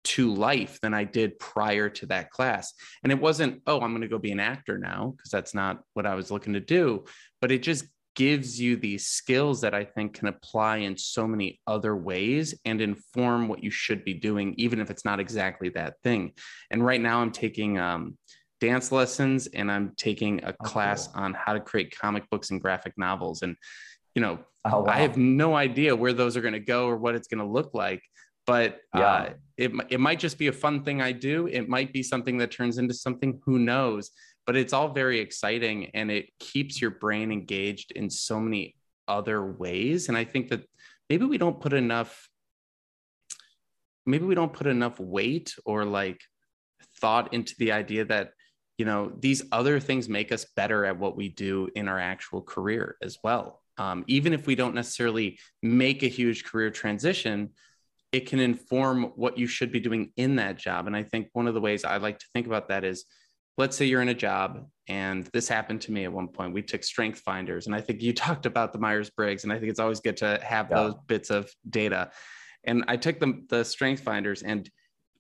to 0.04 0.34
life 0.34 0.80
than 0.82 0.94
I 0.94 1.04
did 1.04 1.40
prior 1.40 1.90
to 1.90 2.06
that 2.08 2.32
class. 2.32 2.74
And 3.04 3.12
it 3.12 3.20
wasn't, 3.20 3.62
oh, 3.68 3.82
I'm 3.82 3.92
going 3.92 4.02
to 4.02 4.08
go 4.08 4.18
be 4.18 4.32
an 4.32 4.40
actor 4.40 4.78
now, 4.78 5.14
because 5.16 5.32
that's 5.32 5.54
not 5.54 5.82
what 5.94 6.06
I 6.06 6.16
was 6.16 6.32
looking 6.32 6.54
to 6.54 6.60
do. 6.60 7.06
But 7.42 7.52
it 7.52 7.64
just 7.64 7.86
gives 8.16 8.60
you 8.60 8.76
these 8.76 9.06
skills 9.06 9.62
that 9.62 9.76
I 9.76 9.84
think 9.84 10.16
can 10.16 10.28
apply 10.28 10.78
in 10.78 10.98
so 10.98 11.28
many 11.28 11.60
other 11.68 11.96
ways 11.96 12.56
and 12.66 12.82
inform 12.82 13.48
what 13.48 13.64
you 13.64 13.70
should 13.70 14.04
be 14.04 14.16
doing, 14.16 14.56
even 14.58 14.80
if 14.80 14.90
it's 14.90 15.06
not 15.06 15.20
exactly 15.20 15.70
that 15.70 15.96
thing. 16.04 16.32
And 16.72 16.84
right 16.84 17.00
now 17.00 17.22
I'm 17.22 17.32
taking 17.32 17.78
um, 17.78 18.18
dance 18.60 18.92
lessons 18.92 19.46
and 19.46 19.72
I'm 19.72 19.94
taking 19.98 20.44
a 20.44 20.56
oh, 20.60 20.64
class 20.64 21.08
cool. 21.10 21.24
on 21.24 21.34
how 21.36 21.54
to 21.54 21.60
create 21.60 21.96
comic 21.96 22.28
books 22.32 22.50
and 22.50 22.60
graphic 22.60 22.94
novels. 22.98 23.44
And, 23.44 23.56
you 24.16 24.22
know, 24.24 24.40
oh, 24.66 24.82
wow. 24.82 24.92
I 24.92 24.98
have 25.00 25.16
no 25.16 25.56
idea 25.56 25.96
where 25.96 26.14
those 26.14 26.36
are 26.36 26.42
going 26.42 26.54
to 26.54 26.60
go 26.60 26.88
or 26.88 26.98
what 26.98 27.14
it's 27.14 27.28
going 27.28 27.46
to 27.46 27.52
look 27.52 27.76
like 27.76 28.02
but 28.48 28.80
yeah. 28.96 29.06
uh, 29.06 29.30
it, 29.58 29.72
it 29.90 30.00
might 30.00 30.20
just 30.20 30.40
be 30.40 30.48
a 30.48 30.54
fun 30.54 30.84
thing 30.84 31.02
I 31.02 31.12
do. 31.12 31.48
It 31.48 31.68
might 31.68 31.92
be 31.92 32.02
something 32.02 32.38
that 32.38 32.50
turns 32.50 32.78
into 32.78 32.94
something, 32.94 33.42
who 33.46 33.60
knows? 33.60 34.12
But 34.46 34.56
it's 34.56 34.72
all 34.72 34.94
very 34.94 35.20
exciting 35.20 35.92
and 35.94 36.10
it 36.10 36.30
keeps 36.40 36.82
your 36.82 36.92
brain 36.92 37.32
engaged 37.32 37.92
in 37.92 38.10
so 38.10 38.40
many 38.40 38.76
other 39.08 39.46
ways. 39.46 40.08
And 40.08 40.18
I 40.18 40.24
think 40.24 40.50
that 40.50 40.64
maybe 41.10 41.26
we 41.26 41.38
don't 41.38 41.60
put 41.60 41.74
enough, 41.74 42.30
maybe 44.06 44.26
we 44.26 44.36
don't 44.36 44.54
put 44.54 44.68
enough 44.68 44.98
weight 44.98 45.54
or 45.66 45.84
like 45.84 46.22
thought 47.02 47.34
into 47.34 47.54
the 47.60 47.74
idea 47.74 48.06
that 48.06 48.32
you 48.78 48.86
know 48.86 49.12
these 49.20 49.44
other 49.52 49.80
things 49.80 50.08
make 50.08 50.32
us 50.32 50.46
better 50.56 50.86
at 50.86 50.98
what 50.98 51.18
we 51.18 51.30
do 51.30 51.68
in 51.76 51.88
our 51.88 52.00
actual 52.00 52.42
career 52.42 52.96
as 53.02 53.18
well 53.24 53.62
um, 53.78 54.04
even 54.08 54.34
if 54.34 54.46
we 54.46 54.56
don't 54.56 54.76
necessarily 54.76 55.40
make 55.64 56.04
a 56.04 56.08
huge 56.08 56.44
career 56.44 56.70
transition 56.70 57.50
it 58.18 58.26
can 58.26 58.40
inform 58.40 59.04
what 59.16 59.38
you 59.38 59.46
should 59.46 59.72
be 59.72 59.80
doing 59.80 60.12
in 60.18 60.38
that 60.38 60.58
job 60.58 60.88
and 60.88 60.96
i 60.96 61.04
think 61.04 61.30
one 61.34 61.48
of 61.48 61.54
the 61.54 61.62
ways 61.62 61.86
i 61.86 61.98
like 61.98 62.18
to 62.18 62.26
think 62.34 62.48
about 62.48 62.68
that 62.68 62.84
is 62.84 63.06
let's 63.60 63.78
say 63.78 63.86
you're 63.86 64.02
in 64.02 64.10
a 64.10 64.14
job 64.14 64.66
and 64.90 65.30
this 65.34 65.48
happened 65.48 65.80
to 65.80 65.92
me 65.92 66.04
at 66.04 66.12
one 66.12 66.28
point 66.28 66.52
we 66.52 66.64
took 66.64 66.84
strength 66.84 67.20
finders 67.20 67.68
and 67.68 67.76
i 67.76 67.80
think 67.80 68.02
you 68.02 68.12
talked 68.26 68.48
about 68.48 68.74
the 68.74 68.80
myers-briggs 68.80 69.44
and 69.44 69.54
i 69.54 69.60
think 69.60 69.70
it's 69.70 69.80
always 69.80 70.00
good 70.00 70.18
to 70.18 70.40
have 70.42 70.68
yeah. 70.72 70.78
those 70.78 70.96
bits 71.06 71.30
of 71.30 71.48
data 71.70 72.10
and 72.64 72.84
i 72.88 72.98
took 72.98 73.20
the, 73.20 73.46
the 73.50 73.64
strength 73.64 74.02
finders 74.02 74.42
and 74.42 74.70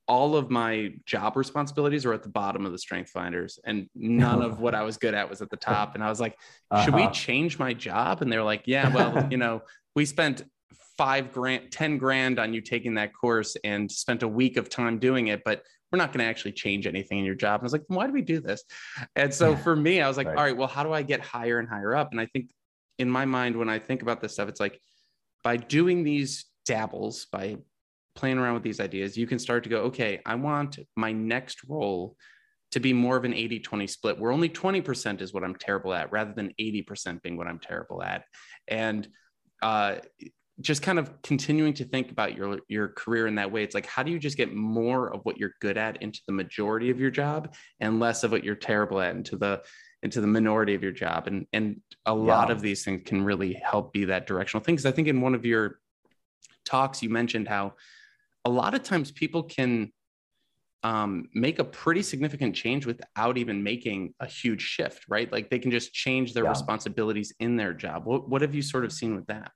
all 0.07 0.35
of 0.35 0.49
my 0.49 0.89
job 1.05 1.35
responsibilities 1.35 2.05
were 2.05 2.13
at 2.13 2.23
the 2.23 2.29
bottom 2.29 2.65
of 2.65 2.71
the 2.71 2.77
strength 2.79 3.11
finders 3.11 3.59
and 3.65 3.89
none 3.93 4.41
of 4.41 4.61
what 4.61 4.73
I 4.73 4.83
was 4.83 4.95
good 4.95 5.13
at 5.13 5.29
was 5.29 5.41
at 5.41 5.49
the 5.49 5.57
top. 5.71 5.95
And 5.95 6.03
I 6.03 6.07
was 6.07 6.21
like, 6.21 6.37
should 6.85 6.93
uh-huh. 6.93 7.09
we 7.09 7.13
change 7.13 7.59
my 7.59 7.73
job? 7.73 8.21
And 8.21 8.31
they're 8.31 8.41
like, 8.41 8.63
yeah, 8.67 8.87
well, 8.95 9.27
you 9.31 9.35
know, 9.35 9.63
we 9.97 10.05
spent 10.05 10.43
five 10.97 11.31
grand, 11.31 11.71
10 11.71 11.97
grand 11.97 12.39
on 12.39 12.53
you 12.53 12.61
taking 12.61 12.95
that 12.95 13.13
course 13.13 13.55
and 13.63 13.91
spent 13.91 14.23
a 14.23 14.27
week 14.27 14.57
of 14.57 14.69
time 14.69 14.99
doing 14.99 15.27
it, 15.27 15.43
but 15.45 15.63
we're 15.91 15.97
not 15.97 16.11
going 16.11 16.23
to 16.23 16.29
actually 16.29 16.51
change 16.51 16.85
anything 16.85 17.19
in 17.19 17.25
your 17.25 17.35
job. 17.35 17.61
And 17.61 17.63
I 17.63 17.65
was 17.65 17.73
like, 17.73 17.85
why 17.87 18.07
do 18.07 18.13
we 18.13 18.21
do 18.21 18.41
this? 18.41 18.63
And 19.15 19.33
so 19.33 19.55
for 19.55 19.75
me, 19.75 20.01
I 20.01 20.07
was 20.07 20.17
like, 20.17 20.27
right. 20.27 20.37
all 20.37 20.43
right, 20.43 20.57
well, 20.57 20.67
how 20.67 20.83
do 20.83 20.91
I 20.91 21.01
get 21.01 21.21
higher 21.21 21.59
and 21.59 21.69
higher 21.69 21.95
up? 21.95 22.11
And 22.11 22.19
I 22.19 22.25
think 22.25 22.51
in 22.97 23.09
my 23.09 23.25
mind, 23.25 23.55
when 23.55 23.69
I 23.69 23.79
think 23.79 24.01
about 24.01 24.21
this 24.21 24.33
stuff, 24.33 24.49
it's 24.49 24.59
like 24.59 24.79
by 25.43 25.55
doing 25.55 26.03
these 26.03 26.45
dabbles, 26.65 27.27
by 27.31 27.57
playing 28.15 28.37
around 28.37 28.55
with 28.55 28.63
these 28.63 28.79
ideas, 28.79 29.15
you 29.15 29.27
can 29.27 29.39
start 29.39 29.63
to 29.63 29.69
go, 29.69 29.83
okay, 29.83 30.19
I 30.25 30.35
want 30.35 30.79
my 30.95 31.11
next 31.11 31.63
role 31.67 32.17
to 32.71 32.79
be 32.81 32.91
more 32.91 33.15
of 33.15 33.23
an 33.23 33.33
80 33.33 33.59
20 33.61 33.87
split 33.87 34.19
where 34.19 34.31
only 34.31 34.49
20% 34.49 35.21
is 35.21 35.33
what 35.33 35.43
I'm 35.43 35.55
terrible 35.55 35.93
at 35.93 36.11
rather 36.11 36.33
than 36.33 36.53
80% 36.59 37.21
being 37.21 37.37
what 37.37 37.47
I'm 37.47 37.59
terrible 37.59 38.03
at. 38.03 38.23
And 38.67 39.07
uh, 39.61 39.97
just 40.61 40.81
kind 40.81 40.97
of 40.97 41.21
continuing 41.21 41.73
to 41.73 41.83
think 41.83 42.11
about 42.11 42.35
your 42.35 42.59
your 42.67 42.87
career 42.89 43.27
in 43.27 43.35
that 43.35 43.51
way 43.51 43.63
it's 43.63 43.75
like 43.75 43.85
how 43.85 44.01
do 44.01 44.11
you 44.11 44.17
just 44.17 44.37
get 44.37 44.53
more 44.53 45.13
of 45.13 45.21
what 45.23 45.37
you're 45.37 45.53
good 45.61 45.77
at 45.77 46.01
into 46.01 46.19
the 46.25 46.33
majority 46.33 46.89
of 46.89 46.99
your 46.99 47.11
job 47.11 47.53
and 47.79 47.99
less 47.99 48.23
of 48.23 48.31
what 48.31 48.43
you're 48.43 48.55
terrible 48.55 48.99
at 48.99 49.15
into 49.15 49.37
the 49.37 49.61
into 50.03 50.21
the 50.21 50.27
minority 50.27 50.73
of 50.73 50.81
your 50.81 50.91
job 50.91 51.27
and 51.27 51.45
and 51.53 51.79
a 52.05 52.11
yeah. 52.11 52.15
lot 52.15 52.49
of 52.49 52.61
these 52.61 52.83
things 52.83 53.01
can 53.05 53.23
really 53.23 53.53
help 53.53 53.93
be 53.93 54.05
that 54.05 54.25
directional 54.25 54.63
thing 54.63 54.75
because 54.75 54.85
i 54.85 54.91
think 54.91 55.07
in 55.07 55.21
one 55.21 55.35
of 55.35 55.45
your 55.45 55.79
talks 56.65 57.03
you 57.03 57.09
mentioned 57.09 57.47
how 57.47 57.73
a 58.45 58.49
lot 58.49 58.73
of 58.73 58.81
times 58.81 59.11
people 59.11 59.43
can 59.43 59.91
um, 60.83 61.27
make 61.33 61.59
a 61.59 61.63
pretty 61.63 62.01
significant 62.01 62.55
change 62.55 62.85
without 62.85 63.37
even 63.37 63.63
making 63.63 64.13
a 64.19 64.25
huge 64.25 64.61
shift, 64.61 65.05
right? 65.09 65.29
Like 65.31 65.49
they 65.49 65.59
can 65.59 65.71
just 65.71 65.91
change 65.91 66.33
their 66.33 66.43
yeah. 66.43 66.51
responsibilities 66.51 67.33
in 67.39 67.57
their 67.57 67.73
job. 67.73 68.05
What, 68.05 68.29
what 68.29 68.41
have 68.41 68.53
you 68.55 68.61
sort 68.61 68.85
of 68.85 68.93
seen 68.93 69.15
with 69.15 69.25
that? 69.27 69.51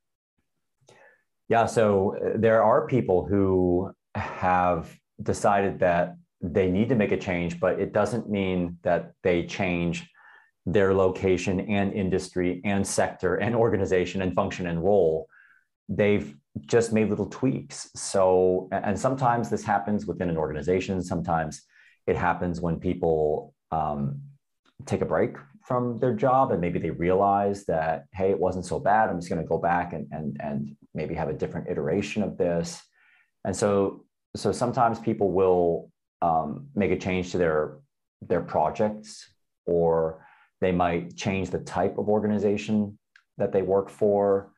Yeah, 1.52 1.66
so 1.66 2.16
uh, 2.16 2.38
there 2.38 2.64
are 2.64 2.88
people 2.88 3.26
who 3.26 3.92
have 4.16 4.98
decided 5.22 5.80
that 5.80 6.16
they 6.40 6.72
need 6.72 6.88
to 6.88 6.96
make 6.96 7.12
a 7.12 7.18
change, 7.18 7.60
but 7.60 7.78
it 7.78 7.92
doesn't 7.92 8.30
mean 8.30 8.78
that 8.84 9.12
they 9.22 9.46
change 9.46 10.10
their 10.66 10.94
location 10.94 11.60
and 11.60 11.92
industry 11.92 12.62
and 12.64 12.88
sector 12.88 13.36
and 13.36 13.54
organization 13.54 14.22
and 14.22 14.34
function 14.34 14.66
and 14.66 14.82
role. 14.82 15.28
They've 15.90 16.34
just 16.68 16.94
made 16.94 17.10
little 17.10 17.30
tweaks. 17.30 17.90
So, 17.98 18.70
and 18.72 18.98
sometimes 18.98 19.50
this 19.50 19.66
happens 19.66 20.06
within 20.06 20.30
an 20.30 20.38
organization. 20.38 21.04
Sometimes 21.04 21.64
it 22.08 22.16
happens 22.16 22.62
when 22.62 22.80
people 22.80 23.54
um, 23.72 24.22
take 24.86 25.02
a 25.02 25.06
break 25.06 25.36
from 25.64 26.00
their 26.00 26.14
job 26.14 26.52
and 26.52 26.60
maybe 26.60 26.80
they 26.80 26.90
realize 26.90 27.66
that, 27.66 28.06
hey, 28.14 28.32
it 28.32 28.40
wasn't 28.40 28.66
so 28.66 28.80
bad. 28.80 29.10
I'm 29.10 29.20
just 29.20 29.30
going 29.30 29.42
to 29.42 29.48
go 29.48 29.58
back 29.58 29.94
and, 29.94 30.08
and, 30.12 30.38
and 30.40 30.76
maybe 30.94 31.14
have 31.16 31.30
a 31.30 31.34
different 31.34 31.70
iteration 31.70 32.24
of 32.24 32.38
this. 32.38 32.82
And 33.46 33.56
so, 33.56 34.06
so 34.36 34.52
sometimes 34.52 35.00
people 35.00 35.32
will 35.32 35.92
um, 36.22 36.68
make 36.76 36.92
a 36.92 36.98
change 36.98 37.32
to 37.32 37.38
their, 37.38 37.78
their 38.22 38.42
projects 38.42 39.28
or 39.66 40.26
they 40.62 40.72
might 40.72 41.16
change 41.16 41.50
the 41.50 41.60
type 41.60 41.98
of 41.98 42.08
organization 42.08 42.98
that 43.38 43.52
they 43.52 43.62
work 43.62 43.90
for. 43.90 44.52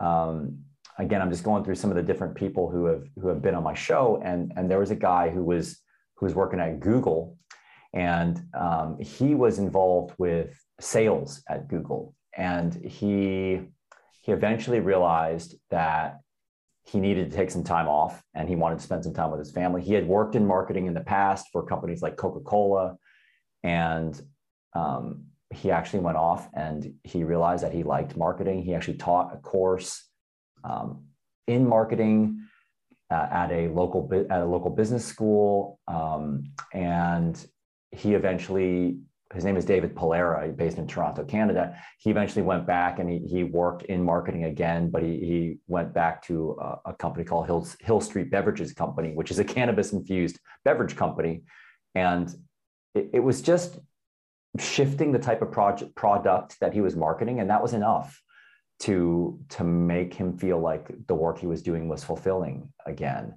Um, 0.00 0.58
again, 0.98 1.22
I'm 1.22 1.30
just 1.30 1.44
going 1.44 1.64
through 1.64 1.74
some 1.76 1.90
of 1.90 1.96
the 1.96 2.02
different 2.02 2.34
people 2.34 2.70
who 2.70 2.86
have 2.86 3.04
who 3.20 3.28
have 3.28 3.42
been 3.42 3.54
on 3.54 3.62
my 3.62 3.74
show, 3.74 4.20
and 4.24 4.52
and 4.56 4.70
there 4.70 4.78
was 4.78 4.90
a 4.90 4.96
guy 4.96 5.30
who 5.30 5.42
was 5.42 5.80
who 6.16 6.26
was 6.26 6.34
working 6.34 6.60
at 6.60 6.80
Google, 6.80 7.36
and 7.92 8.40
um, 8.58 8.98
he 9.00 9.34
was 9.34 9.58
involved 9.58 10.14
with 10.18 10.58
sales 10.80 11.42
at 11.48 11.68
Google, 11.68 12.14
and 12.36 12.74
he 12.74 13.60
he 14.22 14.32
eventually 14.32 14.80
realized 14.80 15.54
that 15.70 16.18
he 16.84 17.00
needed 17.00 17.30
to 17.30 17.36
take 17.36 17.50
some 17.50 17.64
time 17.64 17.88
off 17.88 18.22
and 18.34 18.48
he 18.48 18.56
wanted 18.56 18.78
to 18.78 18.84
spend 18.84 19.02
some 19.02 19.14
time 19.14 19.30
with 19.30 19.40
his 19.40 19.50
family. 19.50 19.82
He 19.82 19.94
had 19.94 20.06
worked 20.06 20.34
in 20.34 20.46
marketing 20.46 20.86
in 20.86 20.94
the 20.94 21.00
past 21.00 21.46
for 21.52 21.64
companies 21.64 22.02
like 22.02 22.16
Coca 22.16 22.40
Cola, 22.40 22.96
and 23.62 24.20
um, 24.74 25.24
he 25.50 25.70
actually 25.70 26.00
went 26.00 26.16
off 26.16 26.48
and 26.54 26.94
he 27.04 27.24
realized 27.24 27.64
that 27.64 27.72
he 27.72 27.82
liked 27.82 28.16
marketing. 28.16 28.62
He 28.62 28.74
actually 28.74 28.98
taught 28.98 29.34
a 29.34 29.38
course 29.38 30.04
um, 30.64 31.04
in 31.46 31.68
marketing 31.68 32.40
uh, 33.10 33.26
at 33.30 33.52
a 33.52 33.68
local 33.68 34.08
at 34.30 34.40
a 34.40 34.46
local 34.46 34.70
business 34.70 35.04
school, 35.04 35.78
um, 35.86 36.44
and 36.72 37.44
he 37.96 38.14
eventually 38.14 38.98
his 39.34 39.44
name 39.44 39.56
is 39.56 39.64
David 39.64 39.94
Polera, 39.94 40.56
based 40.56 40.78
in 40.78 40.86
Toronto, 40.86 41.24
Canada. 41.24 41.76
He 41.98 42.10
eventually 42.10 42.42
went 42.42 42.64
back 42.64 43.00
and 43.00 43.10
he, 43.10 43.18
he 43.18 43.42
worked 43.42 43.82
in 43.84 44.02
marketing 44.04 44.44
again, 44.44 44.88
but 44.88 45.02
he, 45.02 45.18
he 45.18 45.58
went 45.66 45.92
back 45.92 46.22
to 46.26 46.56
a, 46.60 46.90
a 46.90 46.94
company 46.94 47.24
called 47.24 47.46
Hill, 47.46 47.66
Hill 47.80 48.00
Street 48.00 48.30
Beverages 48.30 48.72
Company, 48.72 49.14
which 49.14 49.32
is 49.32 49.40
a 49.40 49.44
cannabis 49.44 49.92
infused 49.92 50.38
beverage 50.64 50.94
company. 50.94 51.42
And 51.96 52.32
it, 52.94 53.10
it 53.14 53.20
was 53.20 53.42
just 53.42 53.80
shifting 54.60 55.12
the 55.12 55.18
type 55.18 55.42
of 55.42 55.50
project 55.50 55.94
product 55.96 56.58
that 56.60 56.72
he 56.72 56.80
was 56.80 56.94
marketing, 56.94 57.40
and 57.40 57.50
that 57.50 57.62
was 57.62 57.74
enough 57.74 58.22
to 58.80 59.38
to 59.48 59.64
make 59.64 60.14
him 60.14 60.36
feel 60.36 60.60
like 60.60 60.88
the 61.08 61.14
work 61.14 61.38
he 61.38 61.46
was 61.46 61.62
doing 61.62 61.88
was 61.88 62.04
fulfilling 62.04 62.72
again. 62.86 63.36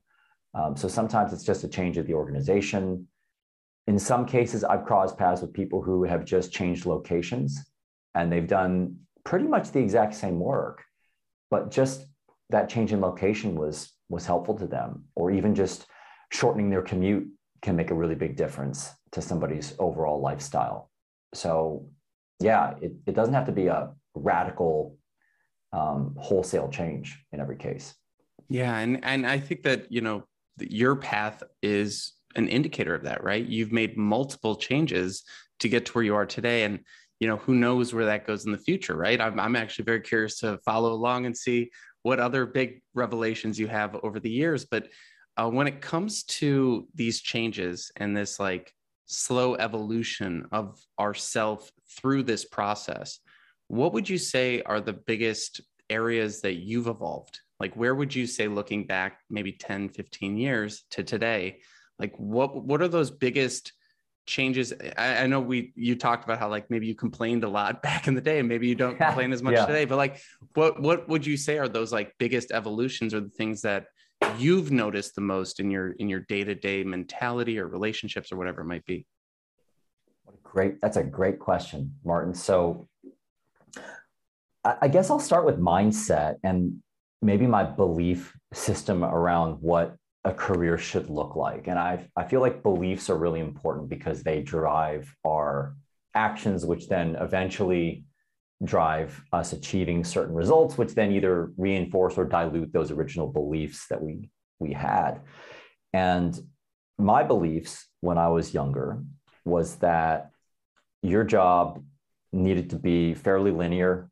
Um, 0.53 0.75
so 0.77 0.87
sometimes 0.87 1.33
it's 1.33 1.43
just 1.43 1.63
a 1.63 1.67
change 1.67 1.97
of 1.97 2.07
the 2.07 2.13
organization. 2.13 3.07
In 3.89 3.97
some 3.97 4.27
cases, 4.27 4.63
I've 4.63 4.85
crossed 4.85 5.17
paths 5.17 5.41
with 5.41 5.51
people 5.51 5.81
who 5.81 6.03
have 6.03 6.23
just 6.23 6.51
changed 6.51 6.85
locations 6.85 7.59
and 8.13 8.31
they've 8.31 8.45
done 8.45 8.97
pretty 9.23 9.47
much 9.47 9.71
the 9.71 9.79
exact 9.79 10.13
same 10.13 10.39
work, 10.39 10.83
but 11.49 11.71
just 11.71 12.05
that 12.51 12.69
change 12.69 12.93
in 12.93 13.01
location 13.01 13.55
was 13.55 13.91
was 14.07 14.27
helpful 14.27 14.55
to 14.59 14.67
them, 14.67 15.05
or 15.15 15.31
even 15.31 15.55
just 15.55 15.87
shortening 16.31 16.69
their 16.69 16.83
commute 16.83 17.27
can 17.63 17.75
make 17.75 17.89
a 17.89 17.95
really 17.95 18.13
big 18.13 18.35
difference 18.35 18.91
to 19.13 19.23
somebody's 19.23 19.73
overall 19.79 20.21
lifestyle. 20.21 20.91
So 21.33 21.89
yeah, 22.39 22.75
it, 22.83 22.93
it 23.07 23.15
doesn't 23.15 23.33
have 23.33 23.47
to 23.47 23.51
be 23.51 23.67
a 23.67 23.89
radical 24.13 24.97
um, 25.73 26.15
wholesale 26.15 26.69
change 26.69 27.25
in 27.31 27.39
every 27.39 27.57
case. 27.57 27.95
Yeah, 28.49 28.77
and 28.77 29.03
and 29.03 29.25
I 29.25 29.39
think 29.39 29.63
that 29.63 29.91
you 29.91 30.01
know 30.01 30.25
your 30.59 30.95
path 30.95 31.41
is 31.63 32.13
an 32.39 32.47
indicator 32.47 32.95
of 32.95 33.03
that, 33.03 33.23
right? 33.23 33.45
You've 33.45 33.71
made 33.71 33.97
multiple 33.97 34.55
changes 34.55 35.23
to 35.59 35.69
get 35.69 35.85
to 35.85 35.91
where 35.93 36.03
you 36.03 36.15
are 36.15 36.25
today, 36.25 36.63
and 36.63 36.79
you 37.19 37.27
know 37.27 37.37
who 37.37 37.53
knows 37.53 37.93
where 37.93 38.05
that 38.05 38.25
goes 38.25 38.45
in 38.45 38.51
the 38.51 38.57
future, 38.57 38.95
right? 38.95 39.19
I'm 39.21 39.39
I'm 39.39 39.55
actually 39.55 39.85
very 39.85 40.01
curious 40.01 40.39
to 40.39 40.57
follow 40.65 40.93
along 40.93 41.25
and 41.25 41.37
see 41.37 41.69
what 42.03 42.19
other 42.19 42.45
big 42.45 42.81
revelations 42.93 43.59
you 43.59 43.67
have 43.67 43.95
over 44.03 44.19
the 44.19 44.29
years. 44.29 44.65
But 44.65 44.87
uh, 45.37 45.49
when 45.49 45.67
it 45.67 45.81
comes 45.81 46.23
to 46.23 46.87
these 46.95 47.21
changes 47.21 47.91
and 47.97 48.15
this 48.15 48.39
like 48.39 48.73
slow 49.05 49.55
evolution 49.55 50.45
of 50.51 50.79
ourself 50.99 51.69
through 51.97 52.23
this 52.23 52.45
process, 52.45 53.19
what 53.67 53.93
would 53.93 54.07
you 54.07 54.17
say 54.17 54.61
are 54.61 54.81
the 54.81 54.93
biggest 54.93 55.61
areas 55.89 56.41
that 56.41 56.55
you've 56.55 56.87
evolved? 56.87 57.39
Like, 57.59 57.75
where 57.75 57.95
would 57.95 58.15
you 58.15 58.25
say, 58.25 58.47
looking 58.47 58.85
back 58.85 59.19
maybe 59.29 59.51
10, 59.51 59.89
15 59.89 60.37
years 60.37 60.83
to 60.91 61.03
today, 61.03 61.59
like 61.99 62.15
what, 62.17 62.63
what 62.63 62.81
are 62.81 62.87
those 62.87 63.11
biggest 63.11 63.73
changes? 64.25 64.73
I, 64.97 65.23
I 65.23 65.27
know 65.27 65.39
we, 65.39 65.73
you 65.75 65.95
talked 65.95 66.23
about 66.23 66.39
how 66.39 66.49
like 66.49 66.69
maybe 66.69 66.87
you 66.87 66.95
complained 66.95 67.43
a 67.43 67.49
lot 67.49 67.81
back 67.83 68.07
in 68.07 68.15
the 68.15 68.21
day 68.21 68.39
and 68.39 68.47
maybe 68.47 68.67
you 68.67 68.75
don't 68.75 68.97
complain 68.97 69.33
as 69.33 69.43
much 69.43 69.53
yeah. 69.53 69.65
today, 69.65 69.85
but 69.85 69.97
like, 69.97 70.21
what, 70.53 70.81
what 70.81 71.07
would 71.09 71.25
you 71.25 71.37
say 71.37 71.57
are 71.57 71.67
those 71.67 71.91
like 71.91 72.13
biggest 72.17 72.51
evolutions 72.51 73.13
or 73.13 73.19
the 73.19 73.29
things 73.29 73.61
that 73.61 73.85
you've 74.37 74.71
noticed 74.71 75.15
the 75.15 75.21
most 75.21 75.59
in 75.59 75.69
your, 75.69 75.91
in 75.93 76.09
your 76.09 76.21
day-to-day 76.21 76.83
mentality 76.83 77.59
or 77.59 77.67
relationships 77.67 78.31
or 78.31 78.37
whatever 78.37 78.61
it 78.61 78.65
might 78.65 78.85
be? 78.85 79.05
Great. 80.43 80.81
That's 80.81 80.97
a 80.97 81.03
great 81.03 81.39
question, 81.39 81.95
Martin. 82.03 82.33
So 82.33 82.87
I 84.65 84.87
guess 84.87 85.09
I'll 85.09 85.19
start 85.19 85.45
with 85.45 85.57
mindset 85.57 86.35
and 86.43 86.81
maybe 87.21 87.47
my 87.47 87.63
belief 87.63 88.35
system 88.53 89.03
around 89.03 89.61
what 89.61 89.95
a 90.25 90.33
career 90.33 90.77
should 90.77 91.09
look 91.09 91.35
like. 91.35 91.67
And 91.67 91.79
I, 91.79 92.07
I 92.15 92.25
feel 92.25 92.41
like 92.41 92.63
beliefs 92.63 93.09
are 93.09 93.17
really 93.17 93.39
important 93.39 93.89
because 93.89 94.21
they 94.21 94.41
drive 94.41 95.13
our 95.25 95.75
actions, 96.13 96.65
which 96.65 96.87
then 96.87 97.15
eventually 97.15 98.05
drive 98.63 99.23
us 99.31 99.53
achieving 99.53 100.03
certain 100.03 100.35
results, 100.35 100.77
which 100.77 100.93
then 100.93 101.11
either 101.13 101.51
reinforce 101.57 102.17
or 102.17 102.25
dilute 102.25 102.73
those 102.73 102.91
original 102.91 103.27
beliefs 103.27 103.87
that 103.89 104.01
we, 104.01 104.29
we 104.59 104.73
had. 104.73 105.21
And 105.93 106.37
my 106.97 107.23
beliefs 107.23 107.87
when 108.01 108.17
I 108.17 108.27
was 108.27 108.53
younger 108.53 109.01
was 109.45 109.77
that 109.77 110.31
your 111.01 111.23
job 111.23 111.81
needed 112.33 112.71
to 112.71 112.75
be 112.75 113.13
fairly 113.13 113.51
linear. 113.51 114.09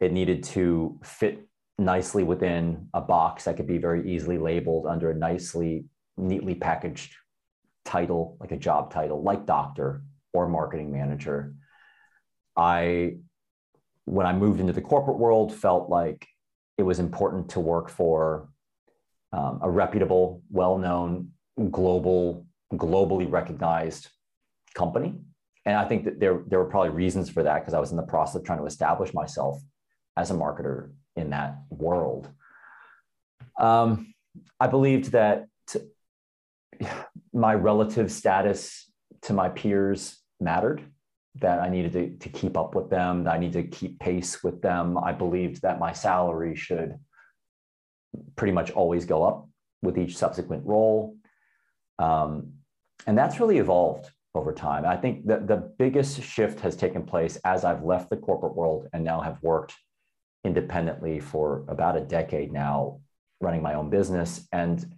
It 0.00 0.12
needed 0.12 0.44
to 0.44 0.98
fit 1.04 1.45
nicely 1.78 2.22
within 2.22 2.88
a 2.94 3.00
box 3.00 3.44
that 3.44 3.56
could 3.56 3.66
be 3.66 3.78
very 3.78 4.10
easily 4.10 4.38
labeled 4.38 4.86
under 4.86 5.10
a 5.10 5.14
nicely, 5.14 5.84
neatly 6.16 6.54
packaged 6.54 7.14
title, 7.84 8.36
like 8.40 8.52
a 8.52 8.56
job 8.56 8.92
title, 8.92 9.22
like 9.22 9.46
doctor 9.46 10.02
or 10.32 10.48
marketing 10.48 10.92
manager. 10.92 11.54
I, 12.56 13.16
when 14.06 14.26
I 14.26 14.32
moved 14.32 14.60
into 14.60 14.72
the 14.72 14.80
corporate 14.80 15.18
world, 15.18 15.54
felt 15.54 15.90
like 15.90 16.26
it 16.78 16.82
was 16.82 16.98
important 16.98 17.50
to 17.50 17.60
work 17.60 17.90
for 17.90 18.48
um, 19.32 19.60
a 19.62 19.70
reputable, 19.70 20.42
well 20.50 20.78
known, 20.78 21.32
global, 21.70 22.46
globally 22.72 23.30
recognized 23.30 24.08
company. 24.74 25.14
And 25.66 25.76
I 25.76 25.84
think 25.84 26.04
that 26.04 26.20
there, 26.20 26.42
there 26.46 26.58
were 26.58 26.70
probably 26.70 26.90
reasons 26.90 27.28
for 27.28 27.42
that 27.42 27.60
because 27.60 27.74
I 27.74 27.80
was 27.80 27.90
in 27.90 27.96
the 27.96 28.02
process 28.02 28.36
of 28.36 28.44
trying 28.44 28.60
to 28.60 28.66
establish 28.66 29.12
myself 29.12 29.60
as 30.16 30.30
a 30.30 30.34
marketer 30.34 30.92
in 31.16 31.30
that 31.30 31.56
world. 31.70 32.28
Um, 33.58 34.14
I 34.60 34.66
believed 34.66 35.12
that 35.12 35.46
my 37.32 37.54
relative 37.54 38.12
status 38.12 38.90
to 39.22 39.32
my 39.32 39.48
peers 39.48 40.18
mattered, 40.40 40.82
that 41.40 41.60
I 41.60 41.68
needed 41.68 41.92
to, 41.92 42.16
to 42.16 42.28
keep 42.28 42.56
up 42.56 42.74
with 42.74 42.90
them, 42.90 43.24
that 43.24 43.34
I 43.34 43.38
need 43.38 43.52
to 43.54 43.62
keep 43.62 43.98
pace 43.98 44.42
with 44.42 44.62
them. 44.62 44.98
I 44.98 45.12
believed 45.12 45.62
that 45.62 45.78
my 45.78 45.92
salary 45.92 46.54
should 46.54 46.94
pretty 48.36 48.52
much 48.52 48.70
always 48.70 49.04
go 49.04 49.22
up 49.22 49.48
with 49.82 49.98
each 49.98 50.16
subsequent 50.16 50.64
role. 50.64 51.16
Um, 51.98 52.54
and 53.06 53.16
that's 53.16 53.40
really 53.40 53.58
evolved 53.58 54.10
over 54.34 54.52
time. 54.52 54.84
I 54.84 54.96
think 54.96 55.26
that 55.26 55.46
the 55.46 55.72
biggest 55.78 56.22
shift 56.22 56.60
has 56.60 56.76
taken 56.76 57.04
place 57.04 57.36
as 57.44 57.64
I've 57.64 57.84
left 57.84 58.10
the 58.10 58.16
corporate 58.16 58.54
world 58.54 58.88
and 58.92 59.04
now 59.04 59.20
have 59.20 59.42
worked 59.42 59.74
independently 60.46 61.20
for 61.20 61.64
about 61.68 61.96
a 61.96 62.00
decade 62.00 62.52
now, 62.52 63.00
running 63.40 63.62
my 63.62 63.74
own 63.74 63.90
business. 63.90 64.46
And 64.52 64.94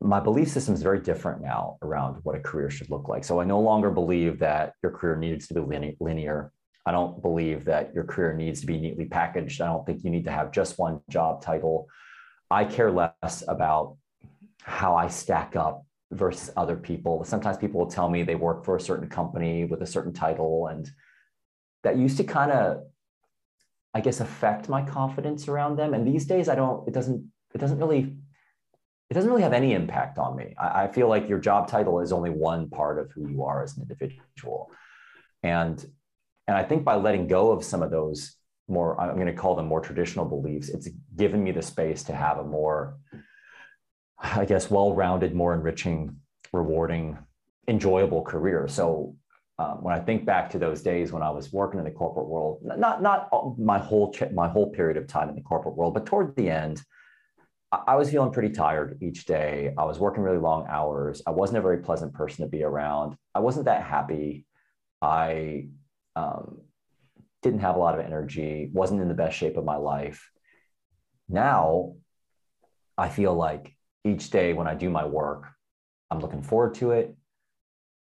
my 0.00 0.20
belief 0.20 0.48
system 0.48 0.74
is 0.74 0.82
very 0.82 1.00
different 1.00 1.40
now 1.40 1.78
around 1.80 2.20
what 2.24 2.36
a 2.36 2.40
career 2.40 2.70
should 2.70 2.90
look 2.90 3.08
like. 3.08 3.24
So 3.24 3.40
I 3.40 3.44
no 3.44 3.60
longer 3.60 3.90
believe 3.90 4.40
that 4.40 4.74
your 4.82 4.92
career 4.92 5.16
needs 5.16 5.46
to 5.48 5.54
be 5.54 5.96
linear. 6.00 6.52
I 6.84 6.90
don't 6.90 7.22
believe 7.22 7.64
that 7.66 7.94
your 7.94 8.04
career 8.04 8.34
needs 8.34 8.60
to 8.60 8.66
be 8.66 8.80
neatly 8.80 9.04
packaged. 9.04 9.60
I 9.60 9.66
don't 9.66 9.86
think 9.86 10.02
you 10.02 10.10
need 10.10 10.24
to 10.24 10.32
have 10.32 10.50
just 10.50 10.78
one 10.78 11.00
job 11.08 11.40
title. 11.40 11.86
I 12.50 12.64
care 12.64 12.90
less 12.90 13.44
about 13.46 13.96
how 14.62 14.96
I 14.96 15.06
stack 15.06 15.54
up 15.54 15.84
versus 16.10 16.50
other 16.56 16.76
people. 16.76 17.24
Sometimes 17.24 17.56
people 17.56 17.80
will 17.80 17.90
tell 17.90 18.08
me 18.08 18.24
they 18.24 18.34
work 18.34 18.64
for 18.64 18.76
a 18.76 18.80
certain 18.80 19.08
company 19.08 19.64
with 19.64 19.82
a 19.82 19.86
certain 19.86 20.12
title, 20.12 20.66
and 20.66 20.90
that 21.84 21.96
used 21.96 22.16
to 22.16 22.24
kind 22.24 22.50
of 22.52 22.82
I 23.94 24.00
guess 24.00 24.20
affect 24.20 24.68
my 24.68 24.82
confidence 24.82 25.48
around 25.48 25.76
them. 25.76 25.94
And 25.94 26.06
these 26.06 26.26
days 26.26 26.48
I 26.48 26.54
don't, 26.54 26.86
it 26.88 26.94
doesn't, 26.94 27.30
it 27.54 27.58
doesn't 27.58 27.78
really, 27.78 28.16
it 29.10 29.14
doesn't 29.14 29.28
really 29.30 29.42
have 29.42 29.52
any 29.52 29.74
impact 29.74 30.18
on 30.18 30.36
me. 30.36 30.54
I, 30.58 30.84
I 30.84 30.88
feel 30.88 31.08
like 31.08 31.28
your 31.28 31.38
job 31.38 31.68
title 31.68 32.00
is 32.00 32.12
only 32.12 32.30
one 32.30 32.70
part 32.70 32.98
of 32.98 33.10
who 33.12 33.28
you 33.28 33.44
are 33.44 33.62
as 33.62 33.76
an 33.76 33.82
individual. 33.82 34.70
And 35.42 35.84
and 36.48 36.56
I 36.56 36.64
think 36.64 36.84
by 36.84 36.96
letting 36.96 37.28
go 37.28 37.52
of 37.52 37.64
some 37.64 37.82
of 37.82 37.90
those 37.90 38.36
more, 38.68 39.00
I'm 39.00 39.14
going 39.14 39.26
to 39.26 39.32
call 39.32 39.54
them 39.54 39.66
more 39.66 39.80
traditional 39.80 40.24
beliefs, 40.24 40.68
it's 40.68 40.88
given 41.16 41.42
me 41.42 41.52
the 41.52 41.62
space 41.62 42.02
to 42.04 42.14
have 42.14 42.38
a 42.38 42.44
more, 42.44 42.96
I 44.18 44.44
guess, 44.44 44.70
well-rounded, 44.70 45.34
more 45.34 45.54
enriching, 45.54 46.16
rewarding, 46.52 47.18
enjoyable 47.68 48.22
career. 48.22 48.66
So 48.68 49.16
um, 49.58 49.82
when 49.82 49.94
I 49.94 50.00
think 50.00 50.24
back 50.24 50.50
to 50.50 50.58
those 50.58 50.82
days 50.82 51.12
when 51.12 51.22
I 51.22 51.30
was 51.30 51.52
working 51.52 51.78
in 51.78 51.84
the 51.84 51.90
corporate 51.90 52.26
world, 52.26 52.60
not 52.62 53.02
not 53.02 53.28
my 53.58 53.78
whole 53.78 54.14
my 54.32 54.48
whole 54.48 54.70
period 54.70 54.96
of 54.96 55.06
time 55.06 55.28
in 55.28 55.34
the 55.34 55.42
corporate 55.42 55.76
world, 55.76 55.94
but 55.94 56.06
toward 56.06 56.34
the 56.36 56.50
end, 56.50 56.82
I 57.72 57.96
was 57.96 58.10
feeling 58.10 58.32
pretty 58.32 58.50
tired 58.50 58.98
each 59.00 59.24
day. 59.24 59.72
I 59.78 59.84
was 59.84 59.98
working 59.98 60.22
really 60.22 60.38
long 60.38 60.66
hours. 60.68 61.22
I 61.26 61.30
wasn't 61.30 61.58
a 61.58 61.62
very 61.62 61.78
pleasant 61.78 62.12
person 62.12 62.44
to 62.44 62.50
be 62.50 62.62
around. 62.62 63.16
I 63.34 63.40
wasn't 63.40 63.64
that 63.64 63.82
happy. 63.82 64.44
I 65.00 65.68
um, 66.14 66.60
didn't 67.42 67.60
have 67.60 67.76
a 67.76 67.78
lot 67.78 67.98
of 67.98 68.04
energy. 68.04 68.70
wasn't 68.72 69.00
in 69.00 69.08
the 69.08 69.14
best 69.14 69.38
shape 69.38 69.56
of 69.56 69.64
my 69.64 69.76
life. 69.76 70.30
Now, 71.30 71.94
I 72.98 73.08
feel 73.08 73.34
like 73.34 73.74
each 74.04 74.30
day 74.30 74.52
when 74.52 74.66
I 74.66 74.74
do 74.74 74.90
my 74.90 75.06
work, 75.06 75.48
I'm 76.10 76.20
looking 76.20 76.42
forward 76.42 76.74
to 76.74 76.90
it. 76.90 77.16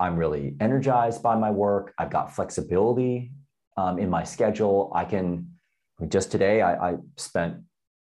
I'm 0.01 0.16
really 0.16 0.57
energized 0.61 1.22
by 1.22 1.36
my 1.36 1.51
work. 1.51 1.92
I've 1.99 2.11
got 2.11 2.34
flexibility 2.34 3.32
um, 3.76 3.99
in 3.99 4.09
my 4.11 4.24
schedule. 4.24 4.92
I 4.94 5.05
can, 5.05 5.51
just 6.09 6.30
today, 6.30 6.62
I, 6.62 6.90
I 6.90 6.94
spent 7.16 7.57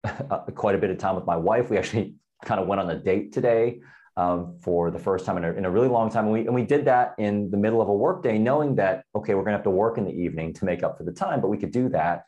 quite 0.55 0.75
a 0.75 0.79
bit 0.79 0.91
of 0.91 0.99
time 0.99 1.15
with 1.15 1.27
my 1.27 1.37
wife. 1.37 1.71
We 1.71 1.79
actually 1.79 2.15
kind 2.45 2.61
of 2.61 2.67
went 2.67 2.81
on 2.81 2.91
a 2.91 2.99
date 2.99 3.33
today 3.33 3.81
um, 4.17 4.57
for 4.61 4.91
the 4.91 4.99
first 4.99 5.27
time 5.27 5.37
in 5.37 5.45
a, 5.45 5.53
in 5.53 5.65
a 5.65 5.71
really 5.71 5.89
long 5.89 6.11
time. 6.11 6.25
And 6.25 6.33
we, 6.33 6.41
and 6.41 6.55
we 6.55 6.63
did 6.63 6.85
that 6.87 7.15
in 7.19 7.51
the 7.51 7.57
middle 7.57 7.81
of 7.81 7.89
a 7.89 7.95
workday, 7.95 8.39
knowing 8.39 8.75
that, 8.77 9.05
okay, 9.15 9.35
we're 9.35 9.43
going 9.43 9.53
to 9.53 9.59
have 9.59 9.65
to 9.65 9.71
work 9.71 9.99
in 9.99 10.05
the 10.05 10.13
evening 10.13 10.53
to 10.55 10.65
make 10.65 10.83
up 10.83 10.97
for 10.99 11.05
the 11.05 11.13
time, 11.13 11.41
but 11.41 11.49
we 11.49 11.59
could 11.59 11.73
do 11.73 11.89
that. 11.91 12.25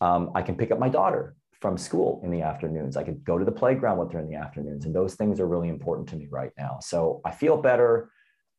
Um, 0.00 0.30
I 0.34 0.42
can 0.42 0.56
pick 0.56 0.70
up 0.70 0.78
my 0.78 0.88
daughter 0.88 1.34
from 1.60 1.76
school 1.76 2.20
in 2.24 2.30
the 2.30 2.42
afternoons. 2.42 2.96
I 2.96 3.02
could 3.02 3.24
go 3.24 3.36
to 3.36 3.44
the 3.44 3.52
playground 3.52 3.98
with 3.98 4.12
her 4.12 4.20
in 4.20 4.28
the 4.28 4.36
afternoons. 4.36 4.84
And 4.84 4.94
those 4.94 5.14
things 5.16 5.40
are 5.40 5.46
really 5.46 5.68
important 5.68 6.08
to 6.10 6.16
me 6.16 6.28
right 6.30 6.52
now. 6.56 6.78
So 6.80 7.20
I 7.24 7.32
feel 7.32 7.60
better. 7.60 8.10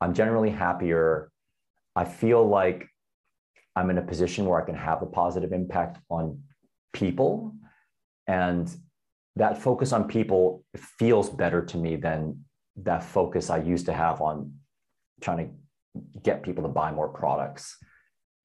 I'm 0.02 0.14
generally 0.14 0.50
happier. 0.50 1.32
I 1.96 2.06
feel 2.06 2.48
like 2.48 2.88
I'm 3.76 3.90
in 3.90 3.98
a 3.98 4.02
position 4.02 4.46
where 4.46 4.62
I 4.62 4.66
can 4.66 4.76
have 4.76 5.02
a 5.02 5.06
positive 5.06 5.52
impact 5.54 6.00
on 6.10 6.44
people. 6.94 7.54
And 8.28 8.70
that 9.36 9.62
focus 9.62 9.94
on 9.94 10.08
people 10.08 10.64
feels 10.76 11.30
better 11.30 11.64
to 11.66 11.78
me 11.78 11.96
than 11.96 12.46
that 12.78 13.04
focus 13.04 13.50
I 13.50 13.58
used 13.58 13.86
to 13.88 13.94
have 13.94 14.22
on 14.22 14.54
trying 15.22 15.38
to 15.38 16.02
get 16.22 16.44
people 16.44 16.64
to 16.64 16.70
buy 16.70 16.92
more 16.92 17.10
products. 17.10 17.78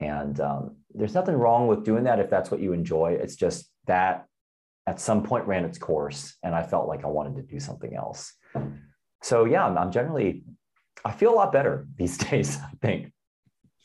And 0.00 0.38
um, 0.40 0.76
there's 0.92 1.14
nothing 1.14 1.36
wrong 1.36 1.68
with 1.68 1.84
doing 1.84 2.04
that 2.04 2.18
if 2.18 2.30
that's 2.30 2.50
what 2.50 2.60
you 2.60 2.72
enjoy. 2.72 3.16
It's 3.20 3.36
just 3.36 3.70
that 3.86 4.26
at 4.86 5.00
some 5.00 5.22
point 5.22 5.46
ran 5.46 5.64
its 5.64 5.78
course, 5.78 6.36
and 6.42 6.54
I 6.54 6.62
felt 6.62 6.88
like 6.88 7.04
I 7.04 7.08
wanted 7.08 7.36
to 7.36 7.42
do 7.42 7.58
something 7.58 7.94
else. 7.94 8.32
So 9.22 9.44
yeah, 9.44 9.64
I'm, 9.64 9.78
I'm 9.78 9.90
generally 9.90 10.44
I 11.04 11.12
feel 11.12 11.32
a 11.32 11.36
lot 11.36 11.52
better 11.52 11.86
these 11.96 12.18
days, 12.18 12.58
I 12.58 12.70
think, 12.80 13.12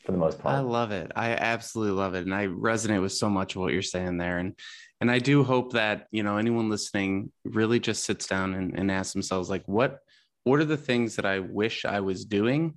for 0.04 0.12
the 0.12 0.18
most 0.18 0.38
part. 0.38 0.56
I 0.56 0.60
love 0.60 0.90
it. 0.92 1.12
I 1.14 1.30
absolutely 1.32 1.94
love 1.94 2.14
it. 2.14 2.24
And 2.24 2.34
I 2.34 2.46
resonate 2.46 3.02
with 3.02 3.12
so 3.12 3.28
much 3.28 3.54
of 3.54 3.62
what 3.62 3.72
you're 3.72 3.82
saying 3.82 4.18
there. 4.18 4.38
And 4.38 4.58
and 5.00 5.10
I 5.10 5.18
do 5.18 5.42
hope 5.42 5.72
that, 5.72 6.08
you 6.10 6.22
know, 6.22 6.36
anyone 6.36 6.68
listening 6.68 7.32
really 7.44 7.80
just 7.80 8.04
sits 8.04 8.26
down 8.26 8.52
and, 8.52 8.78
and 8.78 8.90
asks 8.90 9.14
themselves, 9.14 9.48
like, 9.48 9.62
what 9.66 9.98
what 10.44 10.60
are 10.60 10.64
the 10.64 10.76
things 10.76 11.16
that 11.16 11.26
I 11.26 11.38
wish 11.38 11.84
I 11.84 12.00
was 12.00 12.24
doing 12.24 12.74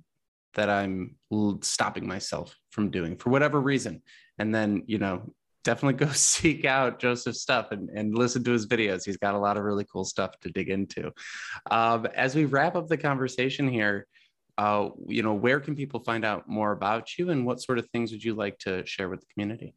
that 0.54 0.70
I'm 0.70 1.16
stopping 1.62 2.06
myself 2.06 2.56
from 2.70 2.90
doing 2.90 3.16
for 3.16 3.30
whatever 3.30 3.60
reason? 3.60 4.02
And 4.38 4.54
then, 4.54 4.84
you 4.86 4.98
know, 4.98 5.34
definitely 5.64 5.98
go 6.06 6.12
seek 6.12 6.64
out 6.64 7.00
Joseph's 7.00 7.40
stuff 7.40 7.72
and, 7.72 7.88
and 7.90 8.16
listen 8.16 8.44
to 8.44 8.52
his 8.52 8.66
videos. 8.66 9.04
He's 9.04 9.16
got 9.16 9.34
a 9.34 9.38
lot 9.38 9.56
of 9.56 9.64
really 9.64 9.84
cool 9.84 10.04
stuff 10.04 10.38
to 10.40 10.50
dig 10.50 10.68
into. 10.68 11.10
Um, 11.70 12.06
as 12.14 12.34
we 12.34 12.44
wrap 12.44 12.76
up 12.76 12.88
the 12.88 12.96
conversation 12.96 13.68
here, 13.68 14.06
uh, 14.56 14.88
you 15.06 15.22
know, 15.22 15.34
where 15.34 15.60
can 15.60 15.74
people 15.74 16.00
find 16.00 16.24
out 16.24 16.48
more 16.48 16.72
about 16.72 17.18
you 17.18 17.28
and 17.30 17.44
what 17.44 17.60
sort 17.60 17.78
of 17.78 17.88
things 17.90 18.12
would 18.12 18.22
you 18.22 18.34
like 18.34 18.58
to 18.60 18.86
share 18.86 19.08
with 19.08 19.20
the 19.20 19.26
community? 19.32 19.74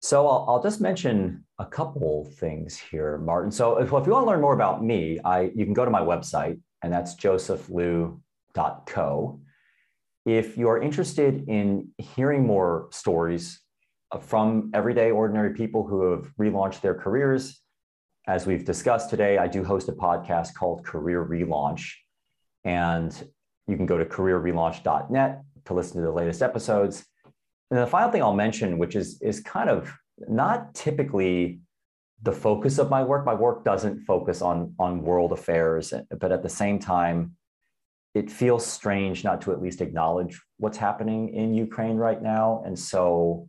So 0.00 0.26
I'll, 0.26 0.46
I'll 0.48 0.62
just 0.62 0.80
mention 0.80 1.44
a 1.58 1.66
couple 1.66 2.24
things 2.38 2.78
here, 2.78 3.18
Martin. 3.18 3.50
So 3.50 3.76
if, 3.76 3.92
if 3.92 4.06
you 4.06 4.12
want 4.12 4.24
to 4.24 4.30
learn 4.30 4.40
more 4.40 4.54
about 4.54 4.82
me, 4.82 5.20
I, 5.24 5.50
you 5.54 5.66
can 5.66 5.74
go 5.74 5.84
to 5.84 5.90
my 5.90 6.00
website, 6.00 6.58
and 6.82 6.90
that's 6.90 7.14
josephliu.co. 7.16 9.40
If 10.24 10.56
you're 10.56 10.80
interested 10.80 11.46
in 11.48 11.88
hearing 11.98 12.46
more 12.46 12.88
stories 12.92 13.60
from 14.20 14.70
everyday 14.74 15.10
ordinary 15.10 15.52
people 15.54 15.86
who 15.86 16.12
have 16.12 16.32
relaunched 16.40 16.80
their 16.80 16.94
careers, 16.94 17.60
as 18.26 18.46
we've 18.46 18.64
discussed 18.64 19.10
today, 19.10 19.36
I 19.38 19.48
do 19.48 19.64
host 19.64 19.88
a 19.88 19.92
podcast 19.92 20.54
called 20.54 20.84
Career 20.84 21.24
Relaunch. 21.24 21.92
And 22.64 23.12
you 23.66 23.76
can 23.76 23.86
go 23.86 23.98
to 23.98 24.04
careerrelaunch.net 24.04 25.42
to 25.66 25.74
listen 25.74 25.96
to 26.00 26.06
the 26.06 26.12
latest 26.12 26.42
episodes. 26.42 27.04
And 27.70 27.80
the 27.80 27.86
final 27.86 28.10
thing 28.10 28.22
I'll 28.22 28.34
mention, 28.34 28.78
which 28.78 28.96
is, 28.96 29.20
is 29.22 29.40
kind 29.40 29.70
of 29.70 29.92
not 30.28 30.74
typically 30.74 31.60
the 32.22 32.32
focus 32.32 32.78
of 32.78 32.90
my 32.90 33.02
work. 33.02 33.24
My 33.24 33.34
work 33.34 33.64
doesn't 33.64 34.00
focus 34.00 34.42
on 34.42 34.74
on 34.78 35.02
world 35.02 35.32
affairs, 35.32 35.94
but 36.18 36.32
at 36.32 36.42
the 36.42 36.48
same 36.48 36.78
time, 36.78 37.36
it 38.14 38.30
feels 38.30 38.66
strange 38.66 39.24
not 39.24 39.40
to 39.42 39.52
at 39.52 39.62
least 39.62 39.80
acknowledge 39.80 40.40
what's 40.58 40.76
happening 40.76 41.32
in 41.34 41.54
Ukraine 41.54 41.96
right 41.96 42.20
now. 42.20 42.62
And 42.66 42.78
so, 42.78 43.46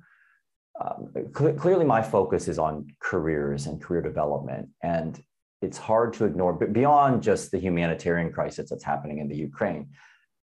um, 0.79 1.11
cl- 1.37 1.53
clearly, 1.53 1.85
my 1.85 2.01
focus 2.01 2.47
is 2.47 2.59
on 2.59 2.87
careers 2.99 3.65
and 3.65 3.81
career 3.81 4.01
development, 4.01 4.69
and 4.81 5.21
it's 5.61 5.77
hard 5.77 6.13
to 6.13 6.25
ignore. 6.25 6.53
But 6.53 6.73
beyond 6.73 7.21
just 7.21 7.51
the 7.51 7.59
humanitarian 7.59 8.31
crisis 8.31 8.69
that's 8.69 8.83
happening 8.83 9.19
in 9.19 9.27
the 9.27 9.35
Ukraine, 9.35 9.89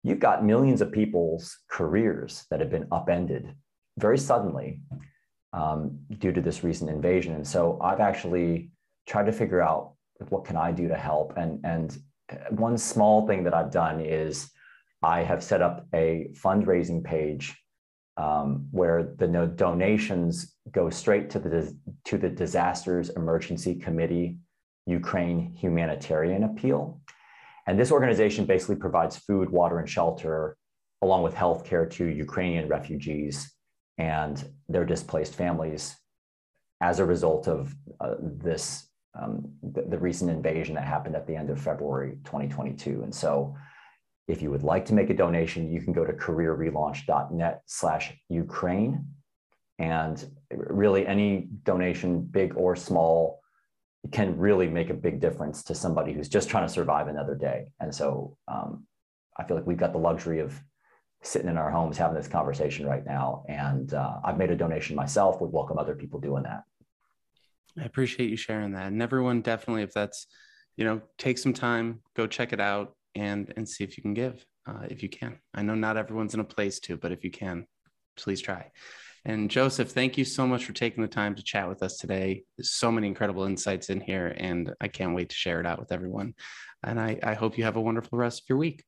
you've 0.04 0.20
got 0.20 0.46
millions 0.46 0.82
of 0.82 0.92
people's 0.92 1.58
careers 1.70 2.46
that 2.50 2.60
have 2.60 2.70
been 2.70 2.88
upended 2.92 3.56
very 3.98 4.18
suddenly 4.18 4.82
um, 5.54 6.00
due 6.20 6.34
to 6.34 6.42
this 6.42 6.64
recent 6.64 6.90
invasion. 6.90 7.34
And 7.34 7.48
so 7.48 7.80
I've 7.82 8.02
actually 8.02 8.72
tried 9.08 9.26
to 9.28 9.32
figure 9.32 9.62
out 9.62 9.94
what 10.30 10.46
can 10.46 10.58
I 10.58 10.72
do 10.72 10.88
to 10.90 10.96
help. 10.96 11.34
And, 11.38 11.66
and 11.66 11.98
one 12.50 12.78
small 12.78 13.26
thing 13.26 13.44
that 13.46 13.54
I've 13.54 13.72
done 13.72 14.02
is 14.02 14.50
I 15.02 15.24
have 15.24 15.44
set 15.44 15.62
up 15.62 15.88
a 15.94 16.30
fundraising 16.34 17.04
page 17.04 17.56
um, 18.18 18.68
where 18.72 19.14
the 19.18 19.28
no 19.28 19.46
donations 19.46 20.56
go 20.72 20.90
straight 20.90 21.30
to 21.32 21.40
the, 21.40 21.76
to 22.06 22.18
the 22.18 22.30
Disasters 22.30 23.10
Emergency 23.10 23.76
Committee 23.76 24.38
Ukraine 24.86 25.54
Humanitarian 25.56 26.44
Appeal. 26.44 27.02
And 27.68 27.80
this 27.80 27.92
organization 27.92 28.46
basically 28.46 28.76
provides 28.76 29.18
food, 29.18 29.50
water, 29.50 29.80
and 29.80 29.90
shelter, 29.90 30.58
along 31.02 31.24
with 31.24 31.34
healthcare 31.34 31.90
to 31.92 32.06
Ukrainian 32.06 32.68
refugees 32.68 33.52
and 33.98 34.48
their 34.70 34.86
displaced 34.86 35.34
families 35.36 35.96
as 36.82 37.00
a 37.00 37.06
result 37.06 37.48
of 37.48 37.74
uh, 38.00 38.16
this 38.20 38.88
um, 39.20 39.54
the, 39.64 39.84
the, 39.84 39.98
recent 39.98 40.30
invasion 40.30 40.76
that 40.76 40.84
happened 40.84 41.16
at 41.16 41.26
the 41.26 41.38
end 41.38 41.50
of 41.50 41.58
February 41.58 42.18
2022. 42.26 43.04
And 43.04 43.16
so 43.16 43.56
if 44.28 44.42
you 44.42 44.52
would 44.52 44.64
like 44.64 44.86
to 44.88 44.94
make 44.94 45.10
a 45.10 45.14
donation, 45.14 45.72
you 45.72 45.82
can 45.82 45.94
go 45.94 46.04
to 46.04 46.12
careerrelaunch.net 46.12 47.62
slash 47.66 48.14
Ukraine. 48.28 49.06
And 49.80 50.26
really 50.52 51.08
any 51.08 51.48
donation, 51.64 52.24
big 52.24 52.56
or 52.58 52.76
small, 52.76 53.40
can 54.12 54.38
really 54.38 54.68
make 54.68 54.90
a 54.90 54.94
big 54.94 55.20
difference 55.20 55.64
to 55.64 55.76
somebody 55.76 56.14
who's 56.14 56.30
just 56.30 56.50
trying 56.50 56.68
to 56.68 56.74
survive 56.74 57.08
another 57.08 57.36
day. 57.36 57.68
And 57.80 57.94
so 57.94 58.38
um, 58.48 58.86
I 59.38 59.44
feel 59.44 59.58
like 59.58 59.66
we've 59.66 59.78
got 59.78 59.94
the 59.94 60.00
luxury 60.00 60.40
of 60.40 60.60
sitting 61.22 61.50
in 61.50 61.58
our 61.58 61.72
homes 61.72 61.98
having 61.98 62.16
this 62.16 62.28
conversation 62.28 62.86
right 62.86 63.06
now. 63.06 63.44
And 63.50 63.94
uh, 63.94 64.18
I've 64.24 64.38
made 64.38 64.52
a 64.52 64.56
donation 64.56 64.96
myself, 64.96 65.42
would 65.42 65.52
welcome 65.52 65.78
other 65.78 65.96
people 65.96 66.20
doing 66.20 66.44
that. 66.44 66.64
I 67.80 67.86
appreciate 67.86 68.30
you 68.30 68.38
sharing 68.38 68.74
that. 68.74 68.88
And 68.88 69.02
everyone 69.02 69.42
definitely, 69.42 69.84
if 69.84 69.94
that's, 69.94 70.28
you 70.78 70.86
know, 70.86 71.02
take 71.18 71.38
some 71.38 71.54
time, 71.54 72.02
go 72.16 72.28
check 72.28 72.54
it 72.54 72.60
out 72.60 72.96
and 73.16 73.54
and 73.56 73.68
see 73.68 73.84
if 73.84 73.98
you 73.98 74.04
can 74.04 74.14
give, 74.14 74.46
uh, 74.68 74.86
if 74.90 75.02
you 75.02 75.10
can. 75.10 75.40
I 75.54 75.62
know 75.62 75.76
not 75.76 75.98
everyone's 75.98 76.34
in 76.34 76.40
a 76.40 76.46
place 76.46 76.80
to, 76.82 76.98
but 76.98 77.12
if 77.12 77.24
you 77.24 77.32
can, 77.32 77.66
please 78.18 78.42
try. 78.42 78.72
And 79.28 79.50
Joseph, 79.50 79.90
thank 79.90 80.20
you 80.20 80.26
so 80.26 80.46
much 80.46 80.66
for 80.66 80.74
taking 80.74 81.02
the 81.02 81.10
time 81.10 81.34
to 81.34 81.44
chat 81.44 81.68
with 81.68 81.82
us 81.82 81.98
today. 81.98 82.44
There's 82.58 82.72
so 82.72 82.92
many 82.92 83.08
incredible 83.08 83.46
insights 83.46 83.90
in 83.90 84.00
here, 84.00 84.36
and 84.38 84.72
I 84.80 84.88
can't 84.88 85.16
wait 85.16 85.30
to 85.30 85.36
share 85.36 85.60
it 85.60 85.66
out 85.66 85.80
with 85.80 85.92
everyone. 85.92 86.36
And 86.84 87.00
I, 87.00 87.20
I 87.24 87.34
hope 87.34 87.58
you 87.58 87.64
have 87.64 87.76
a 87.76 87.82
wonderful 87.82 88.20
rest 88.20 88.42
of 88.42 88.50
your 88.50 88.60
week. 88.60 88.84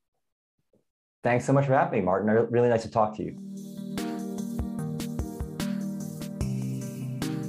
Thanks 1.23 1.45
so 1.45 1.53
much 1.53 1.65
for 1.65 1.73
having 1.73 1.99
me, 1.99 2.05
Martin. 2.05 2.29
Really 2.51 2.69
nice 2.69 2.83
to 2.83 2.91
talk 2.91 3.17
to 3.17 3.23
you. 3.23 3.86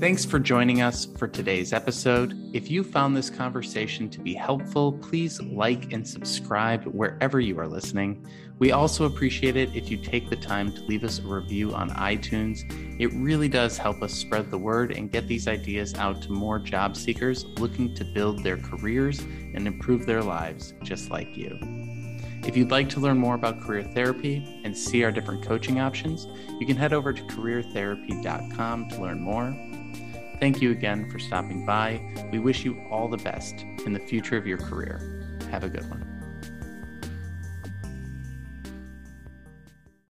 Thanks 0.00 0.24
for 0.24 0.38
joining 0.38 0.80
us 0.80 1.06
for 1.06 1.26
today's 1.26 1.72
episode. 1.72 2.32
If 2.54 2.70
you 2.70 2.84
found 2.84 3.16
this 3.16 3.28
conversation 3.28 4.08
to 4.10 4.20
be 4.20 4.32
helpful, 4.32 4.92
please 4.92 5.42
like 5.42 5.92
and 5.92 6.06
subscribe 6.06 6.84
wherever 6.84 7.40
you 7.40 7.58
are 7.58 7.66
listening. 7.66 8.24
We 8.60 8.70
also 8.70 9.06
appreciate 9.06 9.56
it 9.56 9.74
if 9.74 9.90
you 9.90 9.96
take 9.96 10.30
the 10.30 10.36
time 10.36 10.72
to 10.72 10.84
leave 10.84 11.02
us 11.02 11.18
a 11.18 11.22
review 11.22 11.74
on 11.74 11.90
iTunes. 11.90 12.60
It 13.00 13.12
really 13.12 13.48
does 13.48 13.76
help 13.76 14.00
us 14.00 14.14
spread 14.14 14.52
the 14.52 14.58
word 14.58 14.92
and 14.92 15.10
get 15.10 15.26
these 15.26 15.48
ideas 15.48 15.94
out 15.94 16.22
to 16.22 16.30
more 16.30 16.60
job 16.60 16.96
seekers 16.96 17.44
looking 17.58 17.92
to 17.96 18.04
build 18.04 18.44
their 18.44 18.58
careers 18.58 19.18
and 19.18 19.66
improve 19.66 20.06
their 20.06 20.22
lives 20.22 20.74
just 20.84 21.10
like 21.10 21.36
you. 21.36 21.58
If 22.46 22.56
you'd 22.56 22.70
like 22.70 22.88
to 22.90 23.00
learn 23.00 23.18
more 23.18 23.34
about 23.34 23.60
career 23.60 23.82
therapy 23.82 24.60
and 24.62 24.78
see 24.78 25.02
our 25.02 25.10
different 25.10 25.44
coaching 25.44 25.80
options, 25.80 26.28
you 26.60 26.66
can 26.68 26.76
head 26.76 26.92
over 26.92 27.12
to 27.12 27.22
careertherapy.com 27.24 28.88
to 28.90 29.02
learn 29.02 29.20
more. 29.20 29.67
Thank 30.40 30.62
you 30.62 30.70
again 30.70 31.10
for 31.10 31.18
stopping 31.18 31.66
by. 31.66 32.00
We 32.30 32.38
wish 32.38 32.64
you 32.64 32.80
all 32.90 33.08
the 33.08 33.16
best 33.16 33.64
in 33.84 33.92
the 33.92 33.98
future 33.98 34.36
of 34.36 34.46
your 34.46 34.58
career. 34.58 35.38
Have 35.50 35.64
a 35.64 35.68
good 35.68 35.88
one. 35.90 36.07